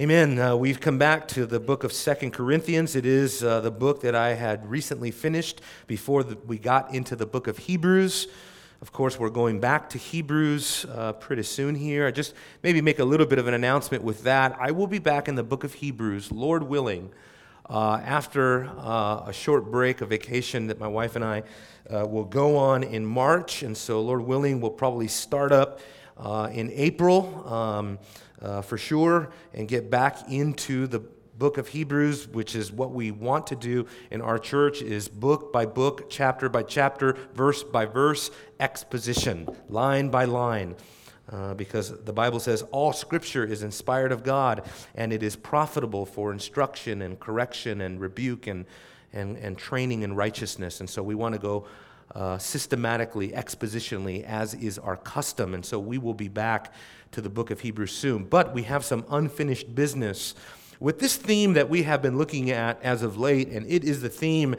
Amen. 0.00 0.38
Uh, 0.38 0.54
we've 0.54 0.78
come 0.78 0.96
back 0.96 1.26
to 1.26 1.44
the 1.44 1.58
book 1.58 1.82
of 1.82 1.92
Second 1.92 2.30
Corinthians. 2.30 2.94
It 2.94 3.04
is 3.04 3.42
uh, 3.42 3.60
the 3.62 3.72
book 3.72 4.00
that 4.02 4.14
I 4.14 4.34
had 4.34 4.64
recently 4.70 5.10
finished 5.10 5.60
before 5.88 6.22
the, 6.22 6.38
we 6.46 6.56
got 6.56 6.94
into 6.94 7.16
the 7.16 7.26
book 7.26 7.48
of 7.48 7.58
Hebrews. 7.58 8.28
Of 8.80 8.92
course, 8.92 9.18
we're 9.18 9.28
going 9.28 9.58
back 9.58 9.90
to 9.90 9.98
Hebrews 9.98 10.86
uh, 10.94 11.14
pretty 11.14 11.42
soon 11.42 11.74
here. 11.74 12.06
I 12.06 12.12
just 12.12 12.34
maybe 12.62 12.80
make 12.80 13.00
a 13.00 13.04
little 13.04 13.26
bit 13.26 13.40
of 13.40 13.48
an 13.48 13.54
announcement 13.54 14.04
with 14.04 14.22
that. 14.22 14.56
I 14.60 14.70
will 14.70 14.86
be 14.86 15.00
back 15.00 15.26
in 15.26 15.34
the 15.34 15.42
book 15.42 15.64
of 15.64 15.74
Hebrews, 15.74 16.30
Lord 16.30 16.62
willing, 16.62 17.10
uh, 17.68 18.00
after 18.04 18.66
uh, 18.78 19.24
a 19.26 19.32
short 19.32 19.68
break, 19.68 20.00
a 20.00 20.06
vacation 20.06 20.68
that 20.68 20.78
my 20.78 20.86
wife 20.86 21.16
and 21.16 21.24
I 21.24 21.42
uh, 21.92 22.06
will 22.06 22.24
go 22.24 22.56
on 22.56 22.84
in 22.84 23.04
March. 23.04 23.64
And 23.64 23.76
so, 23.76 24.00
Lord 24.00 24.20
willing, 24.22 24.60
we'll 24.60 24.70
probably 24.70 25.08
start 25.08 25.50
up 25.50 25.80
in 26.52 26.70
April. 26.72 27.52
Um, 27.52 27.98
uh, 28.42 28.62
for 28.62 28.78
sure 28.78 29.30
and 29.54 29.68
get 29.68 29.90
back 29.90 30.30
into 30.30 30.86
the 30.86 31.00
book 31.38 31.56
of 31.56 31.68
hebrews 31.68 32.26
which 32.28 32.56
is 32.56 32.72
what 32.72 32.90
we 32.90 33.10
want 33.10 33.46
to 33.46 33.56
do 33.56 33.86
in 34.10 34.20
our 34.20 34.38
church 34.38 34.82
is 34.82 35.08
book 35.08 35.52
by 35.52 35.64
book 35.64 36.10
chapter 36.10 36.48
by 36.48 36.62
chapter 36.62 37.16
verse 37.34 37.62
by 37.62 37.84
verse 37.84 38.30
exposition 38.58 39.48
line 39.68 40.08
by 40.08 40.24
line 40.24 40.74
uh, 41.30 41.54
because 41.54 41.96
the 42.04 42.12
bible 42.12 42.40
says 42.40 42.62
all 42.72 42.92
scripture 42.92 43.44
is 43.44 43.62
inspired 43.62 44.10
of 44.10 44.24
god 44.24 44.68
and 44.96 45.12
it 45.12 45.22
is 45.22 45.36
profitable 45.36 46.04
for 46.04 46.32
instruction 46.32 47.02
and 47.02 47.20
correction 47.20 47.82
and 47.82 48.00
rebuke 48.00 48.48
and, 48.48 48.66
and, 49.12 49.36
and 49.36 49.56
training 49.56 50.02
in 50.02 50.16
righteousness 50.16 50.80
and 50.80 50.90
so 50.90 51.04
we 51.04 51.14
want 51.14 51.32
to 51.32 51.40
go 51.40 51.66
uh, 52.14 52.38
systematically, 52.38 53.28
expositionally, 53.32 54.24
as 54.24 54.54
is 54.54 54.78
our 54.78 54.96
custom. 54.96 55.52
And 55.54 55.64
so 55.64 55.78
we 55.78 55.98
will 55.98 56.14
be 56.14 56.28
back 56.28 56.72
to 57.12 57.20
the 57.20 57.30
book 57.30 57.50
of 57.50 57.60
Hebrews 57.60 57.92
soon. 57.92 58.24
But 58.24 58.54
we 58.54 58.64
have 58.64 58.84
some 58.84 59.04
unfinished 59.10 59.74
business 59.74 60.34
with 60.80 60.98
this 60.98 61.16
theme 61.16 61.54
that 61.54 61.68
we 61.68 61.82
have 61.82 62.02
been 62.02 62.18
looking 62.18 62.50
at 62.50 62.80
as 62.82 63.02
of 63.02 63.18
late, 63.18 63.48
and 63.48 63.66
it 63.66 63.84
is 63.84 64.00
the 64.00 64.08
theme 64.08 64.54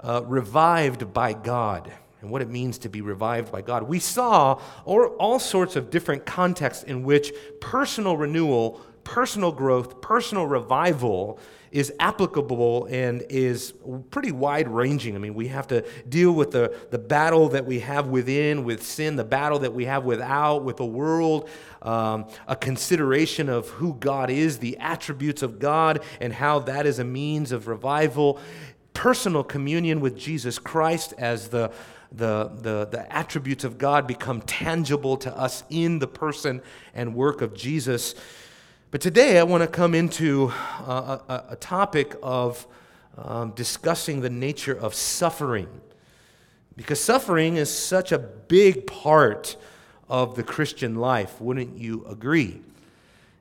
uh, 0.00 0.22
revived 0.24 1.12
by 1.12 1.32
God 1.32 1.92
and 2.20 2.30
what 2.30 2.42
it 2.42 2.48
means 2.48 2.78
to 2.78 2.88
be 2.88 3.00
revived 3.00 3.50
by 3.50 3.62
God. 3.62 3.84
We 3.84 3.98
saw 3.98 4.60
all, 4.84 5.04
all 5.18 5.38
sorts 5.38 5.76
of 5.76 5.90
different 5.90 6.26
contexts 6.26 6.84
in 6.84 7.02
which 7.02 7.32
personal 7.60 8.16
renewal, 8.16 8.80
personal 9.04 9.52
growth, 9.52 10.00
personal 10.00 10.46
revival 10.46 11.38
is 11.70 11.92
applicable 12.00 12.86
and 12.90 13.24
is 13.28 13.72
pretty 14.10 14.32
wide 14.32 14.68
ranging. 14.68 15.14
I 15.14 15.18
mean, 15.18 15.34
we 15.34 15.48
have 15.48 15.68
to 15.68 15.84
deal 16.08 16.32
with 16.32 16.50
the, 16.50 16.74
the 16.90 16.98
battle 16.98 17.48
that 17.50 17.64
we 17.64 17.80
have 17.80 18.08
within, 18.08 18.64
with 18.64 18.82
sin, 18.82 19.16
the 19.16 19.24
battle 19.24 19.60
that 19.60 19.72
we 19.72 19.84
have 19.84 20.04
without, 20.04 20.64
with 20.64 20.78
the 20.78 20.84
world, 20.84 21.48
um, 21.82 22.26
a 22.48 22.56
consideration 22.56 23.48
of 23.48 23.68
who 23.68 23.94
God 23.94 24.30
is, 24.30 24.58
the 24.58 24.76
attributes 24.78 25.42
of 25.42 25.58
God, 25.58 26.02
and 26.20 26.32
how 26.32 26.58
that 26.60 26.86
is 26.86 26.98
a 26.98 27.04
means 27.04 27.52
of 27.52 27.68
revival, 27.68 28.40
personal 28.92 29.44
communion 29.44 30.00
with 30.00 30.18
Jesus 30.18 30.58
Christ 30.58 31.14
as 31.18 31.48
the 31.48 31.72
the, 32.12 32.50
the, 32.60 32.86
the 32.86 33.12
attributes 33.12 33.62
of 33.62 33.78
God 33.78 34.08
become 34.08 34.40
tangible 34.42 35.16
to 35.18 35.36
us 35.36 35.62
in 35.70 36.00
the 36.00 36.08
person 36.08 36.60
and 36.92 37.14
work 37.14 37.40
of 37.40 37.54
Jesus. 37.54 38.16
But 38.90 39.00
today 39.00 39.38
I 39.38 39.44
want 39.44 39.62
to 39.62 39.68
come 39.68 39.94
into 39.94 40.48
a, 40.48 41.20
a, 41.28 41.44
a 41.50 41.56
topic 41.56 42.16
of 42.24 42.66
um, 43.16 43.52
discussing 43.52 44.20
the 44.20 44.30
nature 44.30 44.76
of 44.76 44.94
suffering. 44.94 45.68
Because 46.74 47.00
suffering 47.00 47.56
is 47.56 47.72
such 47.72 48.10
a 48.10 48.18
big 48.18 48.88
part 48.88 49.56
of 50.08 50.34
the 50.34 50.42
Christian 50.42 50.96
life, 50.96 51.40
wouldn't 51.40 51.78
you 51.78 52.04
agree? 52.06 52.62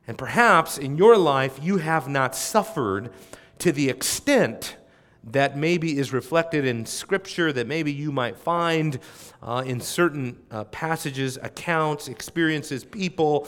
And 0.07 0.19
perhaps 0.19 0.77
in 0.77 0.97
your 0.97 1.17
life 1.17 1.57
you 1.59 1.77
have 1.77 2.07
not 2.07 2.35
suffered 2.35 3.11
to 3.57 3.71
the 3.71 3.89
extent 3.89 4.77
that 5.23 5.57
maybe 5.57 5.97
is 5.97 6.13
reflected 6.13 6.63
in 6.63 6.85
Scripture, 6.85 7.51
that 7.53 7.65
maybe 7.65 7.91
you 7.91 8.11
might 8.11 8.37
find 8.37 8.99
uh, 9.41 9.63
in 9.65 9.81
certain 9.81 10.37
uh, 10.51 10.65
passages, 10.65 11.39
accounts, 11.41 12.07
experiences, 12.07 12.83
people 12.83 13.47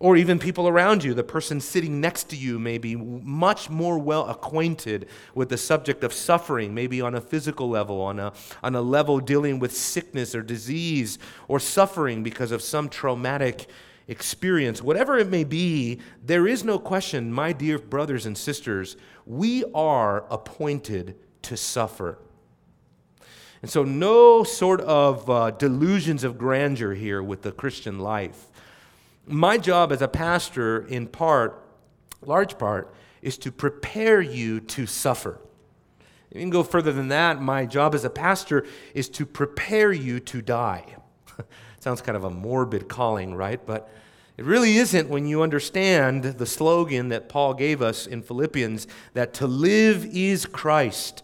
or 0.00 0.16
even 0.16 0.38
people 0.38 0.68
around 0.68 1.02
you. 1.02 1.14
The 1.14 1.24
person 1.24 1.60
sitting 1.60 2.00
next 2.00 2.24
to 2.30 2.36
you 2.36 2.58
may 2.58 2.78
be 2.78 2.94
much 2.96 3.68
more 3.68 3.98
well 3.98 4.28
acquainted 4.28 5.08
with 5.34 5.48
the 5.48 5.56
subject 5.56 6.04
of 6.04 6.12
suffering, 6.12 6.74
maybe 6.74 7.00
on 7.00 7.14
a 7.14 7.20
physical 7.20 7.68
level, 7.68 8.00
on 8.00 8.18
a, 8.18 8.32
on 8.62 8.74
a 8.74 8.82
level 8.82 9.18
dealing 9.18 9.58
with 9.58 9.76
sickness 9.76 10.34
or 10.34 10.42
disease 10.42 11.18
or 11.48 11.58
suffering 11.58 12.22
because 12.22 12.52
of 12.52 12.62
some 12.62 12.88
traumatic 12.88 13.66
experience. 14.06 14.82
Whatever 14.82 15.18
it 15.18 15.28
may 15.28 15.44
be, 15.44 16.00
there 16.24 16.46
is 16.46 16.64
no 16.64 16.78
question, 16.78 17.32
my 17.32 17.52
dear 17.52 17.78
brothers 17.78 18.24
and 18.24 18.38
sisters, 18.38 18.96
we 19.26 19.64
are 19.74 20.24
appointed 20.30 21.16
to 21.42 21.56
suffer. 21.56 22.18
And 23.60 23.70
so, 23.70 23.82
no 23.82 24.44
sort 24.44 24.80
of 24.82 25.28
uh, 25.28 25.50
delusions 25.50 26.22
of 26.22 26.38
grandeur 26.38 26.94
here 26.94 27.20
with 27.20 27.42
the 27.42 27.50
Christian 27.50 27.98
life 27.98 28.47
my 29.28 29.58
job 29.58 29.92
as 29.92 30.02
a 30.02 30.08
pastor, 30.08 30.86
in 30.86 31.06
part, 31.06 31.64
large 32.22 32.58
part, 32.58 32.94
is 33.22 33.38
to 33.38 33.52
prepare 33.52 34.20
you 34.20 34.60
to 34.60 34.86
suffer. 34.86 35.40
You 36.32 36.40
can 36.40 36.50
go 36.50 36.62
further 36.62 36.92
than 36.92 37.08
that. 37.08 37.40
My 37.40 37.64
job 37.66 37.94
as 37.94 38.04
a 38.04 38.10
pastor 38.10 38.66
is 38.94 39.08
to 39.10 39.24
prepare 39.24 39.92
you 39.92 40.20
to 40.20 40.42
die. 40.42 40.96
Sounds 41.80 42.02
kind 42.02 42.16
of 42.16 42.24
a 42.24 42.30
morbid 42.30 42.88
calling, 42.88 43.34
right? 43.34 43.64
But 43.64 43.88
it 44.36 44.44
really 44.44 44.76
isn't 44.76 45.08
when 45.08 45.26
you 45.26 45.42
understand 45.42 46.22
the 46.22 46.46
slogan 46.46 47.08
that 47.08 47.28
Paul 47.28 47.54
gave 47.54 47.82
us 47.82 48.06
in 48.06 48.22
Philippians 48.22 48.86
that 49.14 49.34
to 49.34 49.46
live 49.46 50.04
is 50.06 50.46
Christ, 50.46 51.22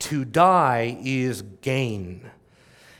to 0.00 0.24
die 0.24 0.98
is 1.02 1.42
gain. 1.60 2.30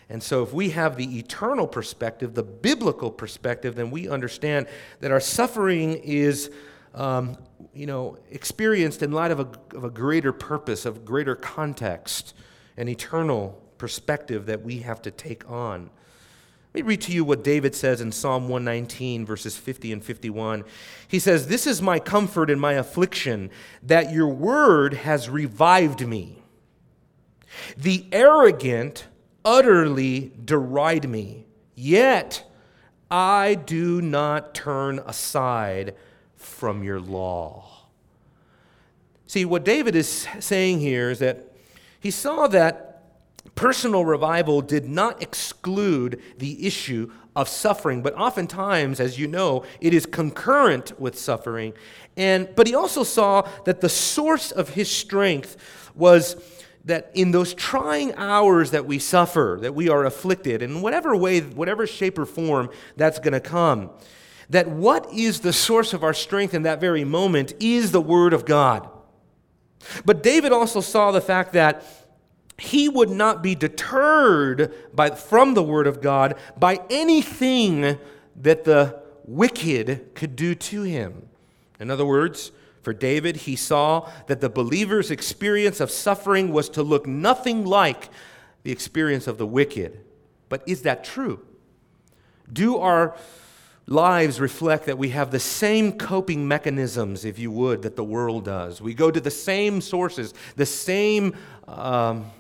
And 0.09 0.23
so, 0.23 0.43
if 0.43 0.53
we 0.53 0.71
have 0.71 0.97
the 0.97 1.19
eternal 1.19 1.67
perspective, 1.67 2.35
the 2.35 2.45
biblical 2.45 3.11
perspective, 3.11 3.75
then 3.75 3.91
we 3.91 4.09
understand 4.09 4.69
that 5.01 5.11
our 5.11 5.21
suffering 5.21 5.95
is, 6.05 6.51
um, 6.95 7.37
you 7.75 7.87
know, 7.87 8.17
experienced 8.31 9.03
in 9.03 9.11
light 9.11 9.33
of 9.33 9.41
a, 9.41 9.49
of 9.77 9.83
a 9.83 9.91
greater 9.91 10.33
purpose, 10.33 10.87
of 10.87 11.05
greater 11.05 11.35
context, 11.35 12.35
an 12.77 12.89
eternal 12.89 13.61
perspective 13.79 14.47
that 14.47 14.63
we 14.63 14.79
have 14.79 15.03
to 15.03 15.11
take 15.11 15.49
on. 15.51 15.91
Let 16.73 16.85
me 16.85 16.89
read 16.91 17.01
to 17.03 17.13
you 17.13 17.25
what 17.25 17.43
David 17.43 17.75
says 17.75 18.01
in 18.01 18.13
Psalm 18.13 18.49
119, 18.49 19.27
verses 19.27 19.57
50 19.57 19.93
and 19.93 20.05
51. 20.05 20.63
He 21.09 21.19
says, 21.19 21.49
This 21.49 21.67
is 21.67 21.83
my 21.83 21.99
comfort 21.99 22.49
in 22.49 22.61
my 22.61 22.75
affliction, 22.75 23.51
that 23.83 24.13
your 24.13 24.29
word 24.29 24.95
has 24.95 25.29
revived 25.29 26.07
me. 26.07 26.43
The 27.77 28.07
arrogant 28.13 29.07
utterly 29.47 30.33
deride 30.45 31.09
me. 31.09 31.47
Yet 31.77 32.45
I 33.11 33.55
do 33.55 34.03
not 34.03 34.55
turn 34.55 34.99
aside 35.07 35.95
from 36.35 36.83
your 36.83 37.01
law. 37.01 37.87
See, 39.29 39.45
what 39.45 39.65
David 39.65 39.95
is 39.95 40.27
saying 40.41 40.81
here 40.81 41.11
is 41.11 41.21
that 41.21 41.53
he 42.01 42.11
saw 42.11 42.47
that 42.49 43.03
personal 43.55 44.05
revival 44.05 44.61
did 44.61 44.89
not 44.89 45.23
exclude 45.23 46.21
the 46.39 46.67
issue 46.67 47.11
of 47.35 47.49
suffering, 47.49 48.03
but 48.03 48.15
oftentimes, 48.15 48.99
as 48.99 49.19
you 49.19 49.27
know, 49.27 49.65
it 49.81 49.93
is 49.95 50.07
concurrent 50.07 50.99
with 50.99 51.19
suffering. 51.19 51.73
And, 52.17 52.49
but 52.57 52.67
he 52.67 52.75
also 52.75 53.05
saw 53.05 53.43
that 53.65 53.81
the 53.81 53.89
source 53.89 54.51
of 54.51 54.71
his 54.71 54.91
strength 54.91 55.57
was 55.95 56.35
that 56.87 57.11
in 57.15 57.33
those 57.33 57.53
trying 57.53 58.15
hours 58.15 58.71
that 58.71 58.87
we 58.87 58.99
suffer, 58.99 59.59
that 59.61 59.75
we 59.75 59.89
are 59.89 60.05
afflicted, 60.05 60.63
in 60.63 60.81
whatever 60.81 61.15
way, 61.15 61.41
whatever 61.41 61.87
shape 61.87 62.19
or 62.19 62.25
form 62.25 62.71
that's 62.97 63.19
going 63.19 63.33
to 63.33 63.41
come, 63.41 63.91
that 64.49 64.69
what 64.69 65.13
is 65.13 65.41
the 65.41 65.53
source 65.53 65.93
of 65.93 66.05
our 66.05 66.15
strength 66.15 66.55
in 66.55 66.63
that 66.63 66.81
very 66.81 67.05
moment 67.05 67.53
is 67.61 67.91
the 67.91 68.01
Word 68.01 68.33
of 68.33 68.45
God. 68.45 68.89
But 70.05 70.23
David 70.23 70.53
also 70.53 70.81
saw 70.81 71.11
the 71.11 71.21
fact 71.21 71.53
that 71.53 71.85
he 72.59 72.89
would 72.89 73.11
not 73.11 73.43
be 73.43 73.55
deterred 73.55 74.73
by, 74.95 75.11
from 75.11 75.55
the 75.55 75.63
Word 75.63 75.89
of 75.89 76.01
God 76.01 76.37
by 76.57 76.81
anything 76.89 77.99
that 78.37 78.65
the 78.65 79.03
wicked 79.25 80.15
could 80.15 80.37
do 80.37 80.55
to 80.55 80.83
him. 80.83 81.29
In 81.81 81.91
other 81.91 82.07
words, 82.07 82.53
for 82.87 82.95
David, 82.95 83.35
he 83.35 83.57
saw 83.57 84.09
that 84.29 84.41
the 84.41 84.49
believer's 84.49 85.11
experience 85.11 85.81
of 85.81 85.91
suffering 85.91 86.53
was 86.53 86.69
to 86.69 86.85
look 86.85 87.05
nothing 87.05 87.65
like 87.65 88.11
the 88.63 88.71
experience 88.71 89.27
of 89.27 89.39
the 89.39 89.47
wicked. 89.47 89.99
But 90.49 90.63
is 90.69 90.83
that 90.83 91.03
true? 91.03 91.45
Do 92.53 92.79
our 92.79 93.17
lives 93.89 94.39
reflect 94.39 94.87
that 94.87 94.99
we 94.99 95.09
have 95.09 95.33
the 95.33 95.41
same 95.41 95.99
coping 95.99 96.47
mechanisms, 96.47 97.25
if 97.25 97.41
you 97.41 97.51
would, 97.51 97.83
that 97.83 97.97
the 97.97 98.05
world 98.05 98.45
does? 98.45 98.81
We 98.81 98.95
go 98.95 99.11
to 99.11 99.21
the 99.21 99.33
same 99.33 99.81
sources, 99.81 100.33
the 100.55 100.65
same, 100.65 101.35
um, 101.67 102.31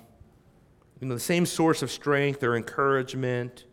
you 1.00 1.08
know, 1.08 1.14
the 1.14 1.20
same 1.20 1.44
source 1.44 1.82
of 1.82 1.90
strength 1.90 2.44
or 2.44 2.54
encouragement. 2.54 3.64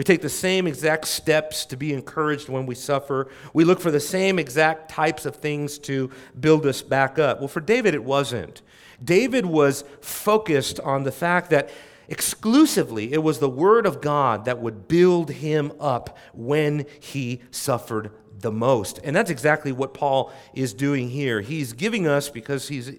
We 0.00 0.04
take 0.04 0.22
the 0.22 0.30
same 0.30 0.66
exact 0.66 1.06
steps 1.08 1.66
to 1.66 1.76
be 1.76 1.92
encouraged 1.92 2.48
when 2.48 2.64
we 2.64 2.74
suffer. 2.74 3.28
We 3.52 3.64
look 3.64 3.80
for 3.80 3.90
the 3.90 4.00
same 4.00 4.38
exact 4.38 4.90
types 4.90 5.26
of 5.26 5.36
things 5.36 5.78
to 5.80 6.08
build 6.40 6.64
us 6.64 6.80
back 6.80 7.18
up. 7.18 7.38
Well, 7.38 7.48
for 7.48 7.60
David, 7.60 7.92
it 7.92 8.02
wasn't. 8.02 8.62
David 9.04 9.44
was 9.44 9.84
focused 10.00 10.80
on 10.80 11.02
the 11.02 11.12
fact 11.12 11.50
that 11.50 11.68
exclusively 12.08 13.12
it 13.12 13.22
was 13.22 13.40
the 13.40 13.50
Word 13.50 13.84
of 13.84 14.00
God 14.00 14.46
that 14.46 14.58
would 14.58 14.88
build 14.88 15.32
him 15.32 15.70
up 15.78 16.16
when 16.32 16.86
he 16.98 17.42
suffered 17.50 18.10
the 18.38 18.50
most. 18.50 19.00
And 19.04 19.14
that's 19.14 19.30
exactly 19.30 19.70
what 19.70 19.92
Paul 19.92 20.32
is 20.54 20.72
doing 20.72 21.10
here. 21.10 21.42
He's 21.42 21.74
giving 21.74 22.06
us, 22.06 22.30
because 22.30 22.68
he's, 22.68 22.92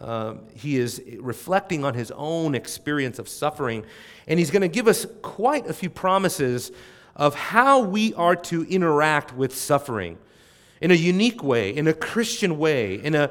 uh, 0.00 0.34
he 0.54 0.76
is 0.76 1.02
reflecting 1.18 1.84
on 1.84 1.94
his 1.94 2.10
own 2.12 2.54
experience 2.54 3.18
of 3.18 3.28
suffering, 3.28 3.84
and 4.26 4.38
he's 4.38 4.50
going 4.50 4.62
to 4.62 4.68
give 4.68 4.88
us 4.88 5.06
quite 5.22 5.68
a 5.68 5.72
few 5.72 5.90
promises 5.90 6.72
of 7.16 7.34
how 7.34 7.80
we 7.80 8.12
are 8.14 8.34
to 8.34 8.64
interact 8.64 9.34
with 9.34 9.54
suffering 9.54 10.18
in 10.80 10.90
a 10.90 10.94
unique 10.94 11.42
way, 11.42 11.74
in 11.74 11.86
a 11.86 11.94
Christian 11.94 12.58
way, 12.58 12.96
in 12.96 13.14
a 13.14 13.30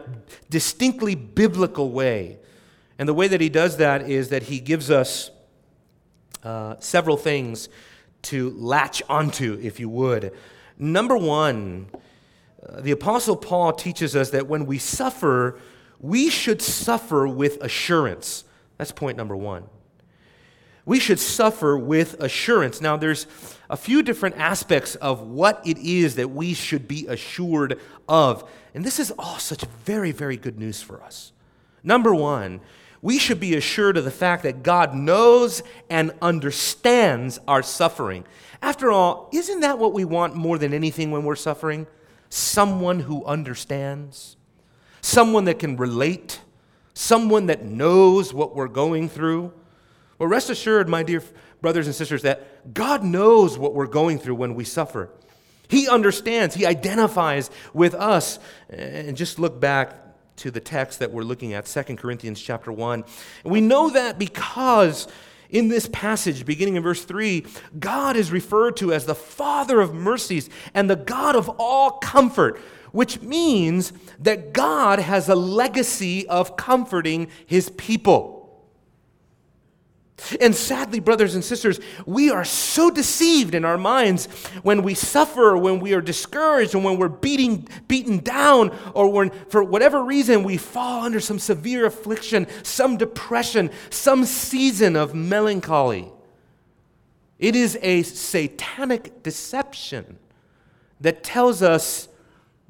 distinctly 0.50 1.16
biblical 1.16 1.92
way. 1.92 2.40
And 2.98 3.10
the 3.10 3.14
way 3.14 3.28
that 3.28 3.42
he 3.42 3.50
does 3.50 3.78
that 3.78 4.10
is 4.10 4.30
that 4.30 4.44
he 4.44 4.60
gives 4.60 4.90
us 4.90 5.30
uh, 6.44 6.76
several 6.80 7.18
things 7.18 7.70
to 8.24 8.52
latch 8.52 9.04
onto, 9.10 9.60
if 9.62 9.80
you 9.80 9.90
would. 9.90 10.34
Number 10.80 11.18
one, 11.18 11.88
uh, 12.68 12.82
the 12.82 12.92
Apostle 12.92 13.36
Paul 13.36 13.74
teaches 13.74 14.16
us 14.16 14.30
that 14.30 14.48
when 14.48 14.66
we 14.66 14.78
suffer, 14.78 15.60
we 16.04 16.30
should 16.30 16.62
suffer 16.62 17.26
with 17.26 17.64
assurance. 17.64 18.44
That's 18.78 18.92
point 18.92 19.18
number 19.18 19.36
one. 19.36 19.64
We 20.86 21.00
should 21.00 21.20
suffer 21.20 21.78
with 21.78 22.22
assurance. 22.22 22.82
Now, 22.82 22.98
there's 22.98 23.26
a 23.70 23.78
few 23.78 24.04
different 24.04 24.38
aspects 24.38 24.96
of 24.96 25.22
what 25.22 25.66
it 25.66 25.78
is 25.78 26.16
that 26.16 26.30
we 26.30 26.54
should 26.54 26.90
be 26.90 27.08
assured 27.08 27.80
of. 28.10 28.48
And 28.76 28.84
this 28.84 29.00
is 29.00 29.12
all 29.18 29.40
such 29.40 29.64
very, 29.86 30.12
very 30.12 30.36
good 30.36 30.60
news 30.60 30.82
for 30.82 31.02
us. 31.02 31.32
Number 31.84 32.14
one, 32.14 32.60
we 33.02 33.18
should 33.18 33.40
be 33.40 33.56
assured 33.56 33.96
of 33.96 34.04
the 34.04 34.12
fact 34.12 34.44
that 34.44 34.62
God 34.62 34.94
knows 34.94 35.64
and 35.90 36.12
understands 36.22 37.40
our 37.48 37.64
suffering. 37.64 38.26
After 38.62 38.92
all, 38.92 39.30
isn't 39.32 39.62
that 39.62 39.80
what 39.80 39.94
we 39.94 40.04
want 40.04 40.36
more 40.36 40.58
than 40.58 40.74
anything 40.74 41.12
when 41.12 41.24
we're 41.24 41.38
suffering? 41.38 41.88
Someone 42.28 43.00
who 43.00 43.24
understands, 43.24 44.36
someone 45.04 45.46
that 45.46 45.60
can 45.60 45.76
relate, 45.78 46.40
someone 46.94 47.48
that 47.48 47.64
knows 47.64 48.34
what 48.34 48.56
we're 48.56 48.68
going 48.68 49.10
through. 49.10 49.54
Well, 50.18 50.30
rest 50.30 50.50
assured, 50.50 50.88
my 50.88 51.04
dear 51.04 51.22
brothers 51.62 51.86
and 51.86 51.96
sisters, 51.96 52.22
that 52.24 52.74
God 52.74 53.04
knows 53.04 53.58
what 53.58 53.76
we're 53.76 53.86
going 53.86 54.18
through 54.18 54.36
when 54.36 54.56
we 54.56 54.64
suffer. 54.64 55.10
He 55.68 55.90
understands, 55.90 56.56
He 56.56 56.66
identifies 56.66 57.52
with 57.74 57.94
us. 57.94 58.40
And 58.70 59.18
just 59.18 59.40
look 59.40 59.60
back 59.60 59.96
to 60.38 60.50
the 60.50 60.60
text 60.60 61.00
that 61.00 61.12
we're 61.12 61.24
looking 61.24 61.54
at, 61.54 61.66
2 61.66 61.84
Corinthians 61.98 62.42
chapter 62.42 62.72
1. 62.72 63.04
And 63.44 63.52
we 63.52 63.62
know 63.62 63.90
that 63.90 64.18
because 64.18 65.08
in 65.50 65.68
this 65.68 65.88
passage, 65.92 66.46
beginning 66.46 66.78
in 66.78 66.84
verse 66.84 67.04
3, 67.04 67.46
God 67.78 68.16
is 68.16 68.32
referred 68.32 68.78
to 68.78 68.94
as 68.94 69.06
the 69.06 69.16
Father 69.16 69.82
of 69.82 69.94
mercies 69.94 70.50
and 70.74 70.90
the 70.90 70.96
God 70.96 71.36
of 71.36 71.50
all 71.60 71.92
comfort, 71.92 72.60
which 72.94 73.22
means 73.22 73.92
that 74.20 74.54
God 74.54 75.00
has 75.00 75.28
a 75.28 75.36
legacy 75.36 76.28
of 76.30 76.56
comforting 76.56 77.28
his 77.46 77.70
people. 77.72 78.40
And 80.40 80.56
sadly, 80.56 81.00
brothers 81.00 81.34
and 81.34 81.44
sisters, 81.44 81.80
we 82.06 82.30
are 82.30 82.46
so 82.46 82.92
deceived 82.92 83.56
in 83.56 83.66
our 83.66 83.80
minds 83.80 84.28
when 84.62 84.84
we 84.84 84.94
suffer, 84.94 85.58
when 85.58 85.80
we 85.80 85.94
are 85.94 86.02
discouraged, 86.02 86.76
and 86.76 86.86
when 86.86 86.98
we're 86.98 87.10
beating, 87.10 87.68
beaten 87.88 88.20
down, 88.20 88.78
or 88.94 89.10
when, 89.12 89.32
for 89.50 89.64
whatever 89.64 90.04
reason, 90.04 90.44
we 90.44 90.56
fall 90.56 91.04
under 91.04 91.20
some 91.20 91.40
severe 91.40 91.88
affliction, 91.88 92.46
some 92.62 92.96
depression, 92.96 93.72
some 93.90 94.24
season 94.24 94.96
of 94.96 95.16
melancholy. 95.16 96.12
It 97.40 97.56
is 97.56 97.78
a 97.82 98.04
satanic 98.04 99.24
deception 99.24 100.20
that 101.02 101.24
tells 101.24 101.64
us 101.64 102.08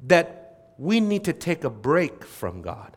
that 0.06 0.74
we 0.78 1.00
need 1.00 1.24
to 1.24 1.32
take 1.32 1.64
a 1.64 1.70
break 1.70 2.24
from 2.24 2.62
God. 2.62 2.96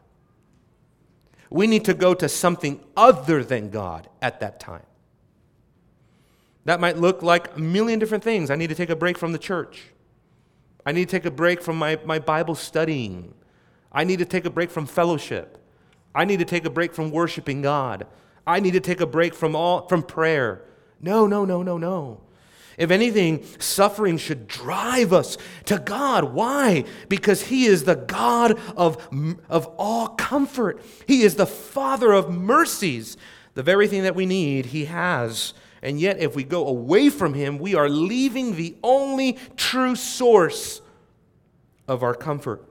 We 1.49 1.67
need 1.67 1.85
to 1.85 1.93
go 1.93 2.13
to 2.13 2.27
something 2.27 2.79
other 2.95 3.43
than 3.43 3.69
God 3.69 4.09
at 4.21 4.39
that 4.41 4.59
time. 4.59 4.85
That 6.65 6.81
might 6.81 6.97
look 6.97 7.21
like 7.21 7.55
a 7.55 7.59
million 7.59 7.99
different 7.99 8.23
things. 8.23 8.51
I 8.51 8.55
need 8.55 8.67
to 8.67 8.75
take 8.75 8.89
a 8.89 8.95
break 8.95 9.17
from 9.17 9.31
the 9.31 9.37
church. 9.39 9.85
I 10.85 10.91
need 10.91 11.07
to 11.07 11.11
take 11.11 11.25
a 11.25 11.31
break 11.31 11.61
from 11.61 11.77
my, 11.77 11.97
my 12.03 12.19
Bible 12.19 12.55
studying. 12.55 13.33
I 13.91 14.03
need 14.03 14.19
to 14.19 14.25
take 14.25 14.45
a 14.45 14.49
break 14.49 14.69
from 14.69 14.85
fellowship. 14.85 15.57
I 16.13 16.25
need 16.25 16.39
to 16.39 16.45
take 16.45 16.65
a 16.65 16.69
break 16.69 16.93
from 16.93 17.11
worshiping 17.11 17.61
God. 17.61 18.07
I 18.45 18.59
need 18.59 18.71
to 18.71 18.79
take 18.79 18.99
a 18.99 19.05
break 19.05 19.33
from 19.33 19.55
all 19.55 19.87
from 19.87 20.03
prayer. 20.03 20.63
No, 20.99 21.27
no, 21.27 21.45
no, 21.45 21.63
no, 21.63 21.77
no. 21.77 22.21
If 22.77 22.91
anything, 22.91 23.43
suffering 23.57 24.17
should 24.17 24.47
drive 24.47 25.11
us 25.11 25.37
to 25.65 25.79
God. 25.79 26.25
Why? 26.25 26.85
Because 27.09 27.43
He 27.43 27.65
is 27.65 27.85
the 27.85 27.95
God 27.95 28.59
of, 28.77 29.07
of 29.49 29.65
all 29.77 30.09
comfort, 30.09 30.81
He 31.07 31.23
is 31.23 31.35
the 31.35 31.47
Father 31.47 32.13
of 32.13 32.29
mercies. 32.29 33.17
The 33.55 33.63
very 33.63 33.87
thing 33.87 34.03
that 34.03 34.13
we 34.13 34.27
need, 34.27 34.67
He 34.67 34.85
has. 34.85 35.55
And 35.81 35.99
yet, 35.99 36.19
if 36.19 36.35
we 36.35 36.43
go 36.43 36.67
away 36.67 37.09
from 37.09 37.33
Him, 37.33 37.57
we 37.57 37.73
are 37.73 37.89
leaving 37.89 38.55
the 38.55 38.75
only 38.83 39.39
true 39.55 39.95
source 39.95 40.81
of 41.87 42.03
our 42.03 42.13
comfort. 42.13 42.63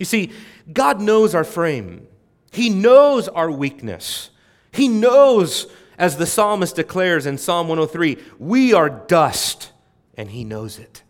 You 0.00 0.06
see, 0.06 0.32
God 0.72 1.00
knows 1.00 1.34
our 1.34 1.44
frame, 1.44 2.08
He 2.50 2.70
knows 2.70 3.28
our 3.28 3.50
weakness, 3.50 4.30
He 4.72 4.88
knows 4.88 5.68
as 5.98 6.16
the 6.16 6.26
psalmist 6.26 6.76
declares 6.76 7.26
in 7.26 7.36
Psalm 7.36 7.68
103, 7.68 8.18
we 8.38 8.72
are 8.72 8.88
dust, 8.88 9.72
and 10.16 10.30
he 10.30 10.44
knows 10.44 10.78
it. 10.78 11.02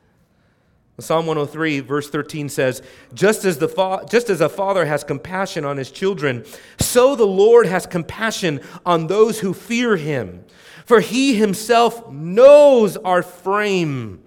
Psalm 1.01 1.27
103, 1.27 1.79
verse 1.81 2.11
13 2.11 2.49
says, 2.49 2.83
just 3.15 3.45
as, 3.45 3.59
the 3.59 3.69
fa- 3.69 4.05
just 4.11 4.29
as 4.31 4.41
a 4.41 4.49
father 4.49 4.85
has 4.85 5.05
compassion 5.05 5.65
on 5.65 5.77
his 5.77 5.93
children, 5.93 6.45
so 6.81 7.15
the 7.15 7.27
Lord 7.27 7.67
has 7.67 7.87
compassion 7.87 8.61
on 8.85 9.07
those 9.07 9.39
who 9.39 9.55
fear 9.55 9.97
him. 9.97 10.45
For 10.87 10.99
he 11.01 11.35
himself 11.35 12.11
knows 12.11 12.97
our 12.97 13.23
frame. 13.23 14.25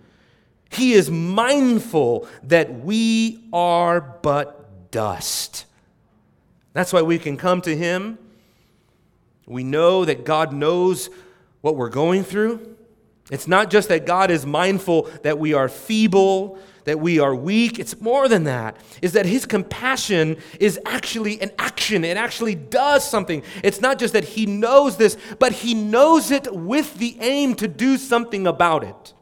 He 0.70 0.94
is 0.94 1.12
mindful 1.12 2.28
that 2.44 2.72
we 2.72 3.50
are 3.52 4.00
but 4.00 4.92
dust. 4.92 5.66
That's 6.72 6.94
why 6.94 7.02
we 7.02 7.20
can 7.20 7.36
come 7.36 7.62
to 7.64 7.76
him 7.76 8.18
we 9.52 9.64
know 9.64 10.06
that 10.06 10.26
God 10.26 10.54
knows 10.54 11.10
what 11.62 11.76
we're 11.76 11.90
going 11.90 12.24
through. 12.24 12.76
It's 13.30 13.48
not 13.48 13.70
just 13.70 13.90
that 13.90 14.06
God 14.06 14.32
is 14.32 14.46
mindful 14.46 15.04
that 15.24 15.40
we 15.40 15.54
are 15.54 15.70
feeble, 15.70 16.58
that 16.86 17.00
we 17.00 17.20
are 17.20 17.36
weak. 17.36 17.80
It's 17.80 18.00
more 18.02 18.28
than 18.28 18.46
that. 18.46 18.78
Is 19.02 19.14
that 19.14 19.26
his 19.26 19.46
compassion 19.46 20.38
is 20.60 20.80
actually 20.86 21.40
an 21.42 21.52
action. 21.60 22.04
It 22.04 22.18
actually 22.18 22.56
does 22.56 23.08
something. 23.08 23.44
It's 23.64 23.80
not 23.80 24.00
just 24.00 24.14
that 24.14 24.24
he 24.24 24.46
knows 24.46 24.98
this, 24.98 25.18
but 25.40 25.52
he 25.52 25.74
knows 25.74 26.32
it 26.32 26.54
with 26.54 26.96
the 26.96 27.18
aim 27.20 27.56
to 27.56 27.68
do 27.68 27.98
something 27.98 28.48
about 28.48 28.84
it, 28.84 29.14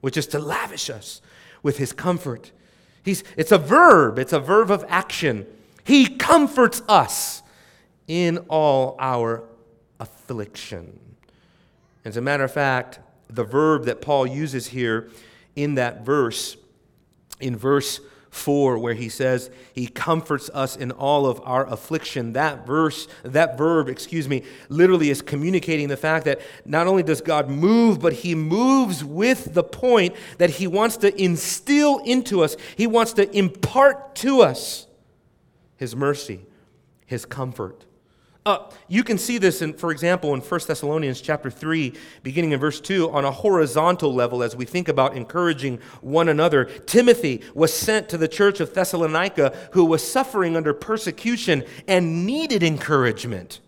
which 0.00 0.16
is 0.16 0.26
to 0.28 0.38
lavish 0.38 0.90
us 0.90 1.20
with 1.62 1.78
his 1.78 1.92
comfort. 1.92 2.52
He's, 3.04 3.22
it's 3.36 3.52
a 3.52 3.58
verb, 3.58 4.18
it's 4.18 4.32
a 4.32 4.40
verb 4.40 4.70
of 4.70 4.84
action. 4.88 5.46
He 5.84 6.06
comforts 6.06 6.82
us 6.88 7.42
in 8.06 8.38
all 8.48 8.96
our 8.98 9.44
affliction. 10.00 10.98
As 12.04 12.16
a 12.16 12.20
matter 12.20 12.44
of 12.44 12.52
fact, 12.52 13.00
the 13.28 13.44
verb 13.44 13.84
that 13.84 14.00
Paul 14.00 14.26
uses 14.26 14.68
here 14.68 15.10
in 15.56 15.76
that 15.76 16.04
verse, 16.04 16.56
in 17.40 17.56
verse 17.56 18.00
4 18.34 18.78
where 18.78 18.94
he 18.94 19.08
says 19.08 19.48
he 19.72 19.86
comforts 19.86 20.50
us 20.52 20.74
in 20.76 20.90
all 20.90 21.26
of 21.26 21.40
our 21.44 21.72
affliction 21.72 22.32
that 22.32 22.66
verse 22.66 23.06
that 23.22 23.56
verb 23.56 23.88
excuse 23.88 24.28
me 24.28 24.42
literally 24.68 25.08
is 25.08 25.22
communicating 25.22 25.86
the 25.86 25.96
fact 25.96 26.24
that 26.24 26.40
not 26.64 26.88
only 26.88 27.04
does 27.04 27.20
god 27.20 27.48
move 27.48 28.00
but 28.00 28.12
he 28.12 28.34
moves 28.34 29.04
with 29.04 29.54
the 29.54 29.62
point 29.62 30.16
that 30.38 30.50
he 30.50 30.66
wants 30.66 30.96
to 30.96 31.22
instill 31.22 31.98
into 31.98 32.42
us 32.42 32.56
he 32.74 32.88
wants 32.88 33.12
to 33.12 33.30
impart 33.38 34.16
to 34.16 34.40
us 34.40 34.88
his 35.76 35.94
mercy 35.94 36.40
his 37.06 37.24
comfort 37.24 37.84
uh, 38.46 38.70
you 38.88 39.02
can 39.02 39.16
see 39.16 39.38
this, 39.38 39.62
in, 39.62 39.72
for 39.72 39.90
example, 39.90 40.34
in 40.34 40.40
1 40.40 40.60
Thessalonians 40.66 41.22
chapter 41.22 41.50
3, 41.50 41.94
beginning 42.22 42.52
in 42.52 42.60
verse 42.60 42.78
2, 42.78 43.10
on 43.10 43.24
a 43.24 43.30
horizontal 43.30 44.12
level 44.12 44.42
as 44.42 44.54
we 44.54 44.66
think 44.66 44.86
about 44.86 45.16
encouraging 45.16 45.78
one 46.02 46.28
another. 46.28 46.66
Timothy 46.66 47.42
was 47.54 47.72
sent 47.72 48.10
to 48.10 48.18
the 48.18 48.28
church 48.28 48.60
of 48.60 48.74
Thessalonica 48.74 49.56
who 49.72 49.86
was 49.86 50.06
suffering 50.06 50.56
under 50.56 50.74
persecution 50.74 51.64
and 51.88 52.26
needed 52.26 52.62
encouragement. 52.62 53.60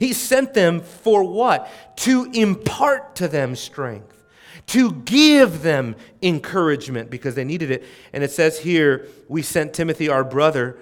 He 0.00 0.12
sent 0.12 0.52
them 0.52 0.80
for 0.80 1.22
what? 1.22 1.70
To 1.98 2.28
impart 2.32 3.14
to 3.16 3.28
them 3.28 3.54
strength, 3.54 4.24
to 4.66 4.92
give 4.92 5.62
them 5.62 5.94
encouragement 6.22 7.08
because 7.08 7.36
they 7.36 7.44
needed 7.44 7.70
it. 7.70 7.84
And 8.12 8.24
it 8.24 8.32
says 8.32 8.58
here, 8.58 9.06
we 9.28 9.42
sent 9.42 9.74
Timothy, 9.74 10.08
our 10.08 10.24
brother, 10.24 10.76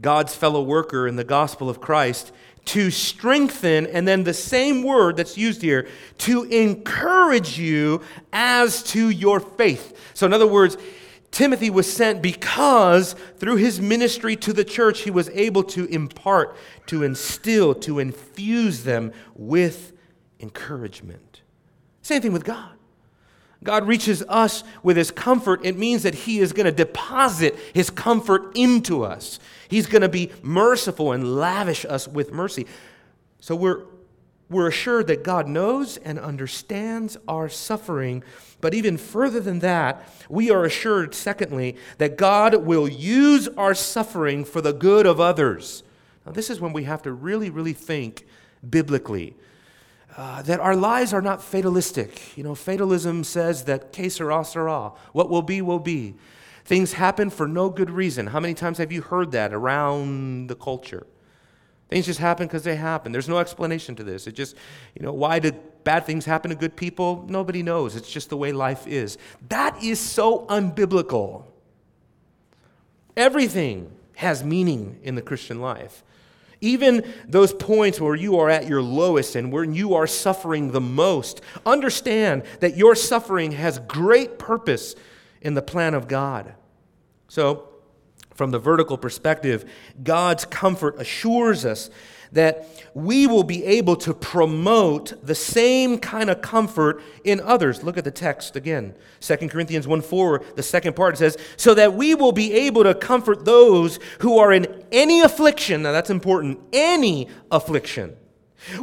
God's 0.00 0.34
fellow 0.34 0.62
worker 0.62 1.06
in 1.06 1.16
the 1.16 1.24
gospel 1.24 1.70
of 1.70 1.80
Christ, 1.80 2.32
to 2.66 2.90
strengthen, 2.90 3.86
and 3.86 4.08
then 4.08 4.24
the 4.24 4.34
same 4.34 4.82
word 4.82 5.16
that's 5.16 5.36
used 5.36 5.62
here, 5.62 5.86
to 6.18 6.44
encourage 6.44 7.58
you 7.58 8.00
as 8.32 8.82
to 8.84 9.10
your 9.10 9.38
faith. 9.38 9.96
So, 10.14 10.26
in 10.26 10.32
other 10.32 10.46
words, 10.46 10.76
Timothy 11.30 11.68
was 11.68 11.92
sent 11.92 12.22
because 12.22 13.14
through 13.38 13.56
his 13.56 13.80
ministry 13.80 14.36
to 14.36 14.52
the 14.52 14.64
church, 14.64 15.00
he 15.00 15.10
was 15.10 15.28
able 15.30 15.64
to 15.64 15.84
impart, 15.86 16.56
to 16.86 17.02
instill, 17.02 17.74
to 17.74 17.98
infuse 17.98 18.84
them 18.84 19.12
with 19.34 19.92
encouragement. 20.40 21.42
Same 22.02 22.22
thing 22.22 22.32
with 22.32 22.44
God. 22.44 22.73
God 23.64 23.88
reaches 23.88 24.22
us 24.28 24.62
with 24.82 24.96
his 24.96 25.10
comfort. 25.10 25.64
It 25.64 25.76
means 25.76 26.02
that 26.04 26.14
he 26.14 26.38
is 26.38 26.52
going 26.52 26.66
to 26.66 26.72
deposit 26.72 27.56
his 27.72 27.90
comfort 27.90 28.56
into 28.56 29.02
us. 29.04 29.40
He's 29.68 29.86
going 29.86 30.02
to 30.02 30.08
be 30.08 30.30
merciful 30.42 31.12
and 31.12 31.36
lavish 31.36 31.84
us 31.84 32.06
with 32.06 32.30
mercy. 32.30 32.66
So 33.40 33.56
we're, 33.56 33.84
we're 34.48 34.68
assured 34.68 35.06
that 35.08 35.24
God 35.24 35.48
knows 35.48 35.96
and 35.96 36.18
understands 36.18 37.16
our 37.26 37.48
suffering 37.48 38.22
but 38.64 38.72
even 38.72 38.96
further 38.96 39.40
than 39.40 39.58
that, 39.58 40.08
we 40.26 40.50
are 40.50 40.64
assured, 40.64 41.14
secondly, 41.14 41.76
that 41.98 42.16
God 42.16 42.64
will 42.64 42.88
use 42.88 43.46
our 43.58 43.74
suffering 43.74 44.42
for 44.42 44.62
the 44.62 44.72
good 44.72 45.04
of 45.04 45.20
others. 45.20 45.82
Now, 46.24 46.32
this 46.32 46.48
is 46.48 46.62
when 46.62 46.72
we 46.72 46.84
have 46.84 47.02
to 47.02 47.12
really, 47.12 47.50
really 47.50 47.74
think 47.74 48.26
biblically. 48.66 49.36
Uh, 50.16 50.42
that 50.42 50.60
our 50.60 50.76
lives 50.76 51.12
are 51.12 51.22
not 51.22 51.42
fatalistic. 51.42 52.36
You 52.36 52.44
know, 52.44 52.54
fatalism 52.54 53.24
says 53.24 53.64
that 53.64 53.92
que 53.92 54.08
sera, 54.08 54.44
sera. 54.44 54.92
What 55.12 55.28
will 55.28 55.42
be, 55.42 55.60
will 55.60 55.80
be. 55.80 56.14
Things 56.64 56.92
happen 56.92 57.30
for 57.30 57.48
no 57.48 57.68
good 57.68 57.90
reason. 57.90 58.28
How 58.28 58.40
many 58.40 58.54
times 58.54 58.78
have 58.78 58.92
you 58.92 59.02
heard 59.02 59.32
that 59.32 59.52
around 59.52 60.46
the 60.46 60.54
culture? 60.54 61.06
Things 61.88 62.06
just 62.06 62.20
happen 62.20 62.46
because 62.46 62.62
they 62.62 62.76
happen. 62.76 63.12
There's 63.12 63.28
no 63.28 63.38
explanation 63.38 63.94
to 63.96 64.04
this. 64.04 64.26
It 64.26 64.32
just, 64.32 64.56
you 64.94 65.04
know, 65.04 65.12
why 65.12 65.40
did 65.40 65.56
bad 65.84 66.06
things 66.06 66.24
happen 66.24 66.50
to 66.50 66.56
good 66.56 66.76
people? 66.76 67.26
Nobody 67.28 67.62
knows. 67.62 67.96
It's 67.96 68.10
just 68.10 68.30
the 68.30 68.36
way 68.36 68.52
life 68.52 68.86
is. 68.86 69.18
That 69.48 69.82
is 69.82 70.00
so 70.00 70.46
unbiblical. 70.46 71.44
Everything 73.16 73.90
has 74.16 74.42
meaning 74.42 74.98
in 75.02 75.16
the 75.16 75.22
Christian 75.22 75.60
life. 75.60 76.02
Even 76.60 77.04
those 77.26 77.52
points 77.52 78.00
where 78.00 78.14
you 78.14 78.38
are 78.38 78.48
at 78.48 78.66
your 78.66 78.82
lowest 78.82 79.36
and 79.36 79.52
where 79.52 79.64
you 79.64 79.94
are 79.94 80.06
suffering 80.06 80.72
the 80.72 80.80
most, 80.80 81.40
understand 81.66 82.44
that 82.60 82.76
your 82.76 82.94
suffering 82.94 83.52
has 83.52 83.78
great 83.80 84.38
purpose 84.38 84.94
in 85.40 85.54
the 85.54 85.62
plan 85.62 85.94
of 85.94 86.08
God. 86.08 86.54
So, 87.28 87.68
from 88.34 88.50
the 88.50 88.58
vertical 88.58 88.98
perspective, 88.98 89.70
God's 90.02 90.44
comfort 90.44 90.96
assures 90.98 91.64
us 91.64 91.90
that 92.34 92.68
we 92.92 93.26
will 93.26 93.42
be 93.42 93.64
able 93.64 93.96
to 93.96 94.12
promote 94.12 95.14
the 95.24 95.34
same 95.34 95.98
kind 95.98 96.28
of 96.28 96.42
comfort 96.42 97.02
in 97.24 97.40
others. 97.40 97.82
Look 97.82 97.96
at 97.96 98.04
the 98.04 98.10
text 98.10 98.54
again. 98.54 98.94
2 99.20 99.36
Corinthians 99.48 99.88
1 99.88 100.02
4, 100.02 100.42
the 100.54 100.62
second 100.62 100.94
part 100.94 101.16
says, 101.16 101.38
So 101.56 101.74
that 101.74 101.94
we 101.94 102.14
will 102.14 102.32
be 102.32 102.52
able 102.52 102.84
to 102.84 102.94
comfort 102.94 103.44
those 103.44 103.98
who 104.20 104.38
are 104.38 104.52
in 104.52 104.84
any 104.92 105.20
affliction. 105.20 105.82
Now 105.82 105.92
that's 105.92 106.10
important, 106.10 106.60
any 106.72 107.28
affliction. 107.50 108.16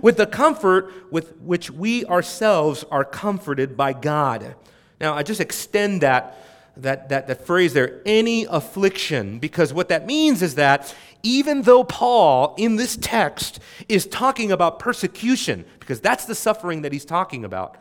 With 0.02 0.18
the 0.18 0.28
comfort 0.28 1.12
with 1.12 1.38
which 1.38 1.72
we 1.72 2.06
ourselves 2.06 2.84
are 2.92 3.04
comforted 3.04 3.76
by 3.76 3.94
God. 3.94 4.56
Now, 5.00 5.16
I 5.16 5.24
just 5.24 5.42
extend 5.42 6.02
that 6.02 6.38
that, 6.78 7.10
that, 7.10 7.28
that 7.28 7.46
phrase 7.46 7.74
there, 7.74 8.02
any 8.06 8.46
affliction, 8.46 9.40
because 9.40 9.74
what 9.74 9.90
that 9.90 10.06
means 10.06 10.42
is 10.42 10.56
that 10.56 10.96
even 11.24 11.64
though 11.64 11.84
Paul 11.84 12.56
in 12.58 12.76
this 12.76 12.98
text 12.98 13.60
is 13.88 14.06
talking 14.06 14.52
about 14.52 14.80
persecution, 14.80 15.66
because 15.80 16.00
that's 16.02 16.26
the 16.26 16.36
suffering 16.36 16.82
that 16.82 16.92
he's 16.92 17.06
talking 17.06 17.46
about, 17.46 17.78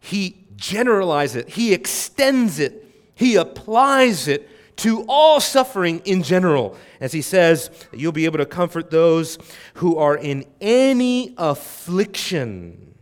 he 0.00 0.44
generalizes 0.56 1.36
it, 1.36 1.48
he 1.50 1.72
extends 1.72 2.58
it, 2.58 2.86
he 3.14 3.36
applies 3.36 4.28
it 4.28 4.48
to 4.76 5.04
all 5.08 5.40
suffering 5.40 6.00
in 6.04 6.22
general. 6.22 6.76
As 7.00 7.12
he 7.12 7.22
says, 7.22 7.70
you'll 7.92 8.12
be 8.12 8.24
able 8.24 8.38
to 8.38 8.46
comfort 8.46 8.90
those 8.90 9.38
who 9.74 9.96
are 9.96 10.16
in 10.16 10.44
any 10.60 11.34
affliction. 11.38 12.94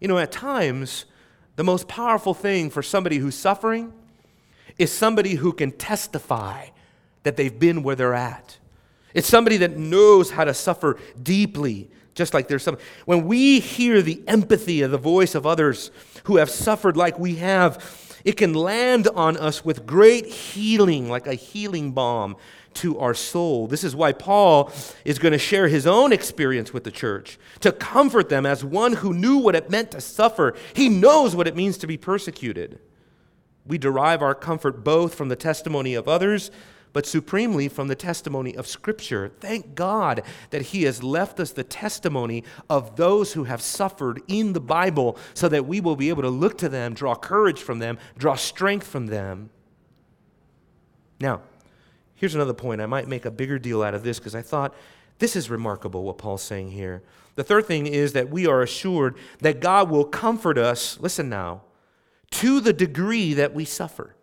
You 0.00 0.08
know, 0.08 0.18
at 0.18 0.32
times, 0.32 1.04
the 1.56 1.64
most 1.64 1.88
powerful 1.88 2.34
thing 2.34 2.70
for 2.70 2.82
somebody 2.82 3.18
who's 3.18 3.34
suffering 3.34 3.92
is 4.78 4.90
somebody 4.90 5.34
who 5.34 5.52
can 5.52 5.72
testify 5.72 6.66
that 7.22 7.36
they've 7.36 7.58
been 7.58 7.82
where 7.82 7.94
they're 7.94 8.14
at. 8.14 8.58
It's 9.14 9.28
somebody 9.28 9.56
that 9.58 9.76
knows 9.76 10.30
how 10.30 10.44
to 10.44 10.54
suffer 10.54 10.98
deeply, 11.22 11.90
just 12.14 12.34
like 12.34 12.48
there's 12.48 12.62
some. 12.62 12.78
When 13.06 13.26
we 13.26 13.60
hear 13.60 14.02
the 14.02 14.22
empathy 14.26 14.82
of 14.82 14.90
the 14.90 14.98
voice 14.98 15.34
of 15.34 15.46
others 15.46 15.90
who 16.24 16.36
have 16.36 16.50
suffered 16.50 16.96
like 16.96 17.18
we 17.18 17.36
have, 17.36 18.18
it 18.24 18.36
can 18.36 18.54
land 18.54 19.08
on 19.14 19.36
us 19.36 19.64
with 19.64 19.86
great 19.86 20.26
healing, 20.26 21.08
like 21.08 21.26
a 21.26 21.34
healing 21.34 21.92
balm 21.92 22.36
to 22.74 22.98
our 22.98 23.14
soul. 23.14 23.66
This 23.66 23.82
is 23.82 23.96
why 23.96 24.12
Paul 24.12 24.72
is 25.04 25.18
going 25.18 25.32
to 25.32 25.38
share 25.38 25.68
his 25.68 25.86
own 25.86 26.12
experience 26.12 26.72
with 26.72 26.84
the 26.84 26.90
church 26.90 27.38
to 27.60 27.72
comfort 27.72 28.28
them 28.28 28.46
as 28.46 28.64
one 28.64 28.92
who 28.94 29.12
knew 29.12 29.38
what 29.38 29.56
it 29.56 29.70
meant 29.70 29.90
to 29.92 30.00
suffer. 30.00 30.54
He 30.74 30.88
knows 30.88 31.34
what 31.34 31.48
it 31.48 31.56
means 31.56 31.78
to 31.78 31.86
be 31.86 31.96
persecuted. 31.96 32.78
We 33.66 33.78
derive 33.78 34.22
our 34.22 34.34
comfort 34.34 34.84
both 34.84 35.14
from 35.14 35.28
the 35.28 35.36
testimony 35.36 35.94
of 35.94 36.08
others, 36.08 36.50
but 36.92 37.06
supremely 37.06 37.68
from 37.68 37.88
the 37.88 37.94
testimony 37.94 38.54
of 38.56 38.66
Scripture. 38.66 39.30
Thank 39.40 39.74
God 39.74 40.22
that 40.50 40.62
He 40.62 40.84
has 40.84 41.02
left 41.02 41.40
us 41.40 41.52
the 41.52 41.64
testimony 41.64 42.44
of 42.68 42.96
those 42.96 43.32
who 43.32 43.44
have 43.44 43.62
suffered 43.62 44.22
in 44.28 44.52
the 44.52 44.60
Bible 44.60 45.16
so 45.34 45.48
that 45.48 45.66
we 45.66 45.80
will 45.80 45.96
be 45.96 46.08
able 46.08 46.22
to 46.22 46.30
look 46.30 46.58
to 46.58 46.68
them, 46.68 46.94
draw 46.94 47.14
courage 47.14 47.60
from 47.60 47.78
them, 47.78 47.98
draw 48.18 48.34
strength 48.34 48.86
from 48.86 49.06
them. 49.06 49.50
Now, 51.20 51.42
here's 52.14 52.34
another 52.34 52.54
point. 52.54 52.80
I 52.80 52.86
might 52.86 53.08
make 53.08 53.24
a 53.24 53.30
bigger 53.30 53.58
deal 53.58 53.82
out 53.82 53.94
of 53.94 54.02
this 54.02 54.18
because 54.18 54.34
I 54.34 54.42
thought 54.42 54.74
this 55.18 55.36
is 55.36 55.50
remarkable 55.50 56.02
what 56.02 56.18
Paul's 56.18 56.42
saying 56.42 56.70
here. 56.70 57.02
The 57.36 57.44
third 57.44 57.66
thing 57.66 57.86
is 57.86 58.14
that 58.14 58.30
we 58.30 58.46
are 58.46 58.62
assured 58.62 59.16
that 59.40 59.60
God 59.60 59.90
will 59.90 60.04
comfort 60.04 60.58
us. 60.58 60.98
Listen 61.00 61.28
now 61.28 61.62
to 62.32 62.60
the 62.60 62.72
degree 62.72 63.34
that 63.34 63.54
we 63.54 63.64
suffer. 63.64 64.14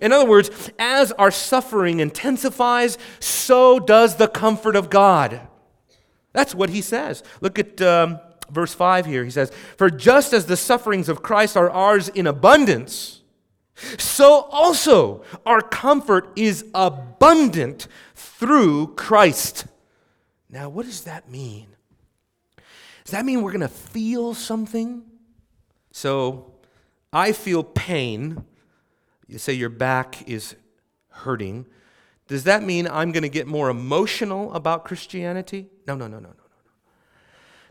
In 0.00 0.12
other 0.12 0.28
words, 0.28 0.70
as 0.78 1.12
our 1.12 1.30
suffering 1.30 2.00
intensifies, 2.00 2.98
so 3.20 3.78
does 3.78 4.16
the 4.16 4.28
comfort 4.28 4.76
of 4.76 4.90
God. 4.90 5.40
That's 6.32 6.54
what 6.54 6.70
he 6.70 6.80
says. 6.80 7.22
Look 7.40 7.58
at 7.58 7.80
um, 7.82 8.18
verse 8.50 8.74
5 8.74 9.06
here. 9.06 9.24
He 9.24 9.30
says, 9.30 9.50
For 9.76 9.90
just 9.90 10.32
as 10.32 10.46
the 10.46 10.56
sufferings 10.56 11.08
of 11.08 11.22
Christ 11.22 11.56
are 11.56 11.70
ours 11.70 12.08
in 12.08 12.26
abundance, 12.26 13.22
so 13.98 14.42
also 14.50 15.24
our 15.44 15.60
comfort 15.60 16.30
is 16.36 16.64
abundant 16.74 17.88
through 18.14 18.94
Christ. 18.94 19.66
Now, 20.48 20.68
what 20.68 20.86
does 20.86 21.02
that 21.04 21.30
mean? 21.30 21.66
Does 23.04 23.12
that 23.12 23.24
mean 23.24 23.42
we're 23.42 23.52
going 23.52 23.60
to 23.62 23.68
feel 23.68 24.34
something? 24.34 25.02
So, 25.90 26.52
I 27.12 27.32
feel 27.32 27.64
pain. 27.64 28.44
You 29.32 29.38
say 29.38 29.54
your 29.54 29.70
back 29.70 30.28
is 30.28 30.56
hurting. 31.08 31.64
Does 32.28 32.44
that 32.44 32.62
mean 32.62 32.86
I'm 32.86 33.12
going 33.12 33.22
to 33.22 33.30
get 33.30 33.46
more 33.46 33.70
emotional 33.70 34.52
about 34.52 34.84
Christianity? 34.84 35.70
No, 35.86 35.94
no, 35.94 36.06
no, 36.06 36.18
no, 36.18 36.28
no, 36.28 36.34
no. 36.34 36.42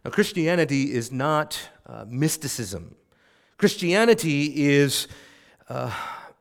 Now, 0.04 0.10
Christianity 0.10 0.92
is 0.92 1.12
not 1.12 1.60
uh, 1.86 2.06
mysticism. 2.08 2.96
Christianity 3.60 4.66
is 4.66 5.08
uh, 5.70 5.94